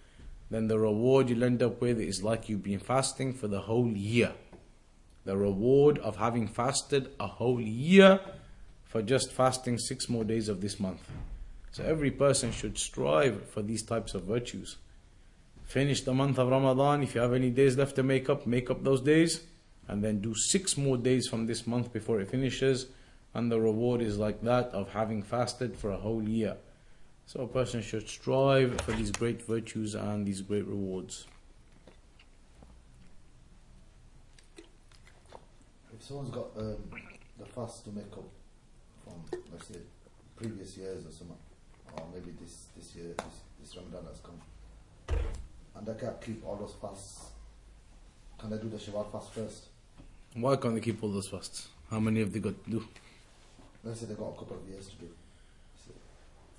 then 0.48 0.68
the 0.68 0.78
reward 0.78 1.28
you'll 1.28 1.42
end 1.42 1.60
up 1.60 1.80
with 1.80 1.98
is 1.98 2.22
like 2.22 2.48
you've 2.48 2.62
been 2.62 2.78
fasting 2.78 3.32
for 3.32 3.48
the 3.48 3.62
whole 3.62 3.88
year. 3.88 4.32
The 5.24 5.36
reward 5.36 5.98
of 5.98 6.18
having 6.18 6.46
fasted 6.46 7.08
a 7.18 7.26
whole 7.26 7.60
year 7.60 8.20
for 8.84 9.02
just 9.02 9.32
fasting 9.32 9.76
six 9.76 10.08
more 10.08 10.22
days 10.22 10.48
of 10.48 10.60
this 10.60 10.78
month. 10.78 11.10
So 11.72 11.82
every 11.82 12.12
person 12.12 12.52
should 12.52 12.78
strive 12.78 13.50
for 13.50 13.60
these 13.60 13.82
types 13.82 14.14
of 14.14 14.22
virtues. 14.22 14.76
Finish 15.70 16.00
the 16.00 16.12
month 16.12 16.36
of 16.36 16.48
Ramadan. 16.48 17.00
If 17.04 17.14
you 17.14 17.20
have 17.20 17.32
any 17.32 17.48
days 17.48 17.76
left 17.76 17.94
to 17.94 18.02
make 18.02 18.28
up, 18.28 18.44
make 18.44 18.70
up 18.72 18.82
those 18.82 19.00
days. 19.00 19.42
And 19.86 20.02
then 20.02 20.20
do 20.20 20.34
six 20.34 20.76
more 20.76 20.96
days 20.96 21.28
from 21.28 21.46
this 21.46 21.64
month 21.64 21.92
before 21.92 22.20
it 22.20 22.28
finishes. 22.28 22.88
And 23.34 23.52
the 23.52 23.60
reward 23.60 24.02
is 24.02 24.18
like 24.18 24.42
that 24.42 24.70
of 24.70 24.90
having 24.90 25.22
fasted 25.22 25.76
for 25.76 25.92
a 25.92 25.96
whole 25.96 26.24
year. 26.24 26.56
So 27.26 27.42
a 27.42 27.46
person 27.46 27.82
should 27.82 28.08
strive 28.08 28.80
for 28.80 28.90
these 28.90 29.12
great 29.12 29.46
virtues 29.46 29.94
and 29.94 30.26
these 30.26 30.40
great 30.40 30.66
rewards. 30.66 31.28
If 35.94 36.02
someone's 36.02 36.30
got 36.30 36.48
um, 36.56 36.78
the 37.38 37.46
fast 37.46 37.84
to 37.84 37.92
make 37.92 38.12
up 38.14 38.28
from, 39.04 39.40
let's 39.52 39.68
say, 39.68 39.78
previous 40.34 40.76
years 40.76 41.06
or 41.06 41.12
something, 41.12 41.36
or 41.96 42.06
maybe 42.12 42.32
this 42.40 42.66
this 42.76 42.96
year, 42.96 43.14
this, 43.16 43.36
this 43.60 43.76
Ramadan 43.76 44.06
has 44.08 44.18
come, 44.18 44.40
and 45.76 45.88
I 45.88 45.94
can't 45.94 46.20
keep 46.20 46.46
all 46.46 46.56
those 46.56 46.74
fasts, 46.80 47.30
can 48.38 48.52
I 48.52 48.56
do 48.56 48.68
the 48.68 48.76
Shawwal 48.76 49.10
fast 49.12 49.32
first? 49.32 49.64
Why 50.34 50.56
can't 50.56 50.74
they 50.74 50.80
keep 50.80 51.02
all 51.02 51.10
those 51.10 51.28
fasts? 51.28 51.68
How 51.90 52.00
many 52.00 52.20
have 52.20 52.32
they 52.32 52.40
got 52.40 52.64
to 52.64 52.70
do? 52.70 52.84
Let's 53.84 54.00
say 54.00 54.06
they 54.06 54.14
got 54.14 54.28
a 54.28 54.38
couple 54.38 54.56
of 54.56 54.68
years 54.68 54.88
to 54.88 54.96
do. 54.96 55.08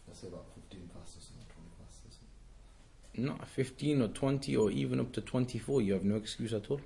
Let's 0.08 0.20
say 0.20 0.28
about 0.28 0.46
15 0.56 0.90
fasts 0.94 1.18
or 1.18 1.22
something, 1.22 1.46
20 1.56 1.70
fasts 1.80 2.02
or 2.06 2.12
something. 2.12 3.40
No, 3.40 3.46
15 3.46 4.02
or 4.02 4.08
20 4.10 4.56
or 4.58 4.72
even 4.72 5.00
up 5.00 5.12
to 5.14 5.22
24, 5.22 5.82
you 5.82 5.94
have 5.94 6.04
no 6.04 6.16
excuse 6.16 6.54
at 6.54 6.70
all. 6.70 6.82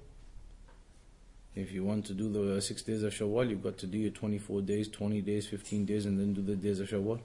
If 1.56 1.72
you 1.72 1.84
want 1.84 2.06
to 2.08 2.14
do 2.14 2.32
the 2.32 2.62
six 2.62 2.82
days 2.82 3.02
of 3.04 3.14
Shawwal, 3.14 3.50
you've 3.50 3.64
got 3.64 3.78
to 3.80 3.88
do 3.88 3.98
your 3.98 4.12
24 4.12 4.62
days, 4.62 4.90
20 4.90 5.22
days, 5.22 5.48
15 5.48 5.86
days, 5.86 6.06
and 6.06 6.20
then 6.20 6.34
do 6.34 6.42
the 6.42 6.56
days 6.56 6.80
of 6.82 6.90
Shawwal. 6.90 7.20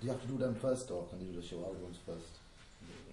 Do 0.00 0.06
you 0.06 0.12
have 0.12 0.20
to 0.22 0.28
do 0.28 0.36
them 0.36 0.54
first 0.56 0.90
or 0.90 1.06
can 1.06 1.20
you 1.20 1.32
do 1.32 1.40
the 1.40 1.46
Shawwal 1.46 1.74
ones 1.76 1.98
first? 2.04 2.37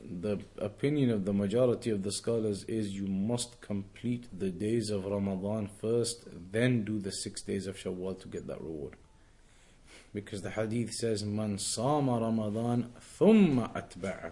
The 0.09 0.39
opinion 0.59 1.09
of 1.09 1.25
the 1.25 1.33
majority 1.33 1.89
of 1.89 2.03
the 2.03 2.11
scholars 2.11 2.63
is 2.65 2.93
you 2.93 3.07
must 3.07 3.61
complete 3.61 4.27
the 4.37 4.49
days 4.49 4.89
of 4.89 5.05
Ramadan 5.05 5.69
first, 5.81 6.27
then 6.51 6.83
do 6.83 6.99
the 6.99 7.11
six 7.11 7.41
days 7.41 7.67
of 7.67 7.77
Shawwal 7.77 8.19
to 8.21 8.27
get 8.27 8.47
that 8.47 8.61
reward. 8.61 8.95
Because 10.13 10.41
the 10.41 10.51
hadith 10.51 10.93
says, 10.93 11.23
Man 11.23 11.57
sama 11.57 12.19
Ramadan 12.19 12.91
thumma 13.19 13.71
atba'ahu. 13.73 14.31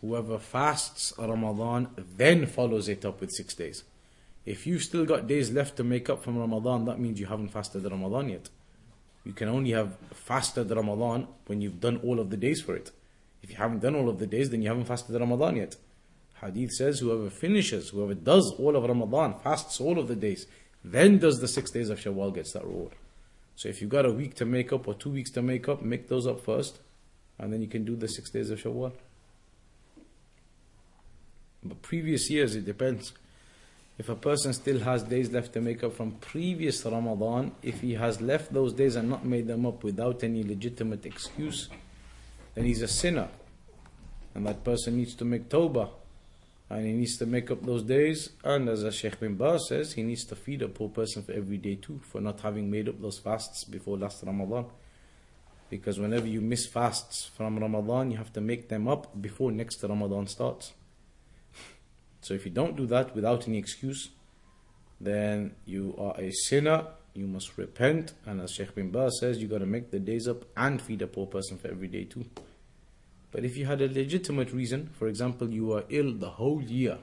Whoever 0.00 0.38
fasts 0.38 1.12
Ramadan 1.18 1.88
then 2.16 2.46
follows 2.46 2.88
it 2.88 3.04
up 3.04 3.20
with 3.20 3.32
six 3.32 3.54
days. 3.54 3.82
If 4.44 4.66
you've 4.66 4.82
still 4.82 5.04
got 5.04 5.26
days 5.26 5.50
left 5.50 5.76
to 5.78 5.84
make 5.84 6.08
up 6.08 6.22
from 6.22 6.38
Ramadan, 6.38 6.84
that 6.84 7.00
means 7.00 7.18
you 7.18 7.26
haven't 7.26 7.48
fasted 7.48 7.84
Ramadan 7.84 8.28
yet. 8.28 8.48
You 9.24 9.32
can 9.32 9.48
only 9.48 9.72
have 9.72 9.96
fasted 10.12 10.70
Ramadan 10.70 11.26
when 11.46 11.60
you've 11.60 11.80
done 11.80 11.96
all 12.04 12.20
of 12.20 12.30
the 12.30 12.36
days 12.36 12.60
for 12.60 12.76
it. 12.76 12.92
If 13.46 13.52
you 13.52 13.58
haven't 13.58 13.78
done 13.78 13.94
all 13.94 14.08
of 14.08 14.18
the 14.18 14.26
days, 14.26 14.50
then 14.50 14.60
you 14.60 14.68
haven't 14.68 14.86
fasted 14.86 15.20
Ramadan 15.20 15.54
yet. 15.56 15.76
Hadith 16.40 16.72
says 16.72 16.98
whoever 16.98 17.30
finishes, 17.30 17.90
whoever 17.90 18.12
does 18.12 18.52
all 18.58 18.74
of 18.74 18.82
Ramadan, 18.82 19.38
fasts 19.38 19.80
all 19.80 20.00
of 20.00 20.08
the 20.08 20.16
days, 20.16 20.46
then 20.84 21.18
does 21.18 21.38
the 21.38 21.46
six 21.46 21.70
days 21.70 21.88
of 21.88 22.00
Shawwal 22.00 22.34
gets 22.34 22.52
that 22.54 22.64
reward. 22.64 22.92
So 23.54 23.68
if 23.68 23.80
you've 23.80 23.90
got 23.90 24.04
a 24.04 24.10
week 24.10 24.34
to 24.34 24.44
make 24.44 24.72
up 24.72 24.88
or 24.88 24.94
two 24.94 25.10
weeks 25.10 25.30
to 25.30 25.42
make 25.42 25.68
up, 25.68 25.80
make 25.80 26.08
those 26.08 26.26
up 26.26 26.44
first, 26.44 26.80
and 27.38 27.52
then 27.52 27.62
you 27.62 27.68
can 27.68 27.84
do 27.84 27.94
the 27.94 28.08
six 28.08 28.30
days 28.30 28.50
of 28.50 28.60
Shawwal. 28.60 28.92
But 31.62 31.82
previous 31.82 32.28
years, 32.28 32.56
it 32.56 32.64
depends. 32.64 33.12
If 33.96 34.08
a 34.08 34.16
person 34.16 34.52
still 34.54 34.80
has 34.80 35.04
days 35.04 35.30
left 35.30 35.52
to 35.52 35.60
make 35.60 35.84
up 35.84 35.94
from 35.94 36.12
previous 36.12 36.84
Ramadan, 36.84 37.52
if 37.62 37.80
he 37.80 37.94
has 37.94 38.20
left 38.20 38.52
those 38.52 38.72
days 38.72 38.96
and 38.96 39.08
not 39.08 39.24
made 39.24 39.46
them 39.46 39.64
up 39.64 39.84
without 39.84 40.24
any 40.24 40.42
legitimate 40.42 41.06
excuse, 41.06 41.68
then 42.56 42.64
he's 42.64 42.82
a 42.82 42.88
sinner. 42.88 43.28
And 44.34 44.46
that 44.46 44.64
person 44.64 44.96
needs 44.96 45.14
to 45.16 45.24
make 45.24 45.48
tawbah. 45.48 45.90
And 46.68 46.84
he 46.84 46.92
needs 46.92 47.16
to 47.18 47.26
make 47.26 47.50
up 47.50 47.62
those 47.62 47.82
days. 47.82 48.30
And 48.42 48.68
as 48.68 48.82
Sheikh 48.94 49.20
bin 49.20 49.36
Baz 49.36 49.68
says, 49.68 49.92
he 49.92 50.02
needs 50.02 50.24
to 50.24 50.34
feed 50.34 50.62
a 50.62 50.68
poor 50.68 50.88
person 50.88 51.22
for 51.22 51.32
every 51.32 51.58
day 51.58 51.76
too, 51.76 52.00
for 52.02 52.20
not 52.20 52.40
having 52.40 52.70
made 52.70 52.88
up 52.88 53.00
those 53.00 53.18
fasts 53.18 53.62
before 53.64 53.98
last 53.98 54.24
Ramadan. 54.24 54.64
Because 55.68 56.00
whenever 56.00 56.26
you 56.26 56.40
miss 56.40 56.66
fasts 56.66 57.26
from 57.36 57.58
Ramadan, 57.58 58.10
you 58.10 58.16
have 58.16 58.32
to 58.32 58.40
make 58.40 58.68
them 58.68 58.88
up 58.88 59.20
before 59.20 59.52
next 59.52 59.82
Ramadan 59.84 60.26
starts. 60.26 60.72
So 62.22 62.34
if 62.34 62.44
you 62.44 62.50
don't 62.50 62.74
do 62.74 62.86
that 62.86 63.14
without 63.14 63.46
any 63.46 63.58
excuse, 63.58 64.08
then 65.00 65.54
you 65.64 65.94
are 65.96 66.18
a 66.18 66.32
sinner. 66.32 66.86
You 67.16 67.26
must 67.26 67.56
repent, 67.56 68.12
and 68.26 68.42
as 68.42 68.52
Sheikh 68.52 68.74
bin 68.74 68.90
Baz 68.90 69.18
says, 69.20 69.38
you 69.38 69.48
got 69.48 69.58
to 69.58 69.66
make 69.66 69.90
the 69.90 69.98
days 69.98 70.28
up 70.28 70.44
and 70.54 70.80
feed 70.80 71.00
a 71.00 71.06
poor 71.06 71.26
person 71.26 71.56
for 71.56 71.68
every 71.68 71.88
day 71.88 72.04
too. 72.04 72.26
But 73.32 73.44
if 73.44 73.56
you 73.56 73.64
had 73.64 73.80
a 73.80 73.88
legitimate 73.88 74.52
reason, 74.52 74.90
for 74.98 75.08
example, 75.08 75.48
you 75.48 75.66
were 75.66 75.84
ill 75.88 76.12
the 76.12 76.28
whole 76.28 76.62
year, 76.62 76.98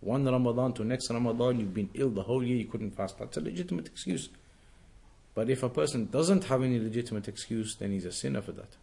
one 0.00 0.24
Ramadan 0.24 0.72
to 0.74 0.84
next 0.84 1.08
Ramadan, 1.10 1.60
you've 1.60 1.72
been 1.72 1.90
ill 1.94 2.10
the 2.10 2.22
whole 2.22 2.42
year, 2.42 2.56
you 2.56 2.66
couldn't 2.66 2.96
fast. 2.96 3.18
That's 3.18 3.36
a 3.36 3.40
legitimate 3.40 3.86
excuse. 3.86 4.28
But 5.34 5.48
if 5.50 5.62
a 5.62 5.68
person 5.68 6.06
doesn't 6.10 6.44
have 6.44 6.62
any 6.62 6.78
legitimate 6.78 7.28
excuse, 7.28 7.76
then 7.76 7.92
he's 7.92 8.04
a 8.04 8.12
sinner 8.12 8.42
for 8.42 8.52
that. 8.52 8.76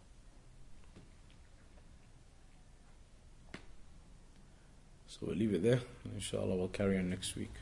So 5.06 5.18
we'll 5.22 5.36
leave 5.36 5.54
it 5.54 5.62
there. 5.62 5.80
Inshallah, 6.14 6.56
we'll 6.56 6.68
carry 6.68 6.98
on 6.98 7.10
next 7.10 7.36
week. 7.36 7.52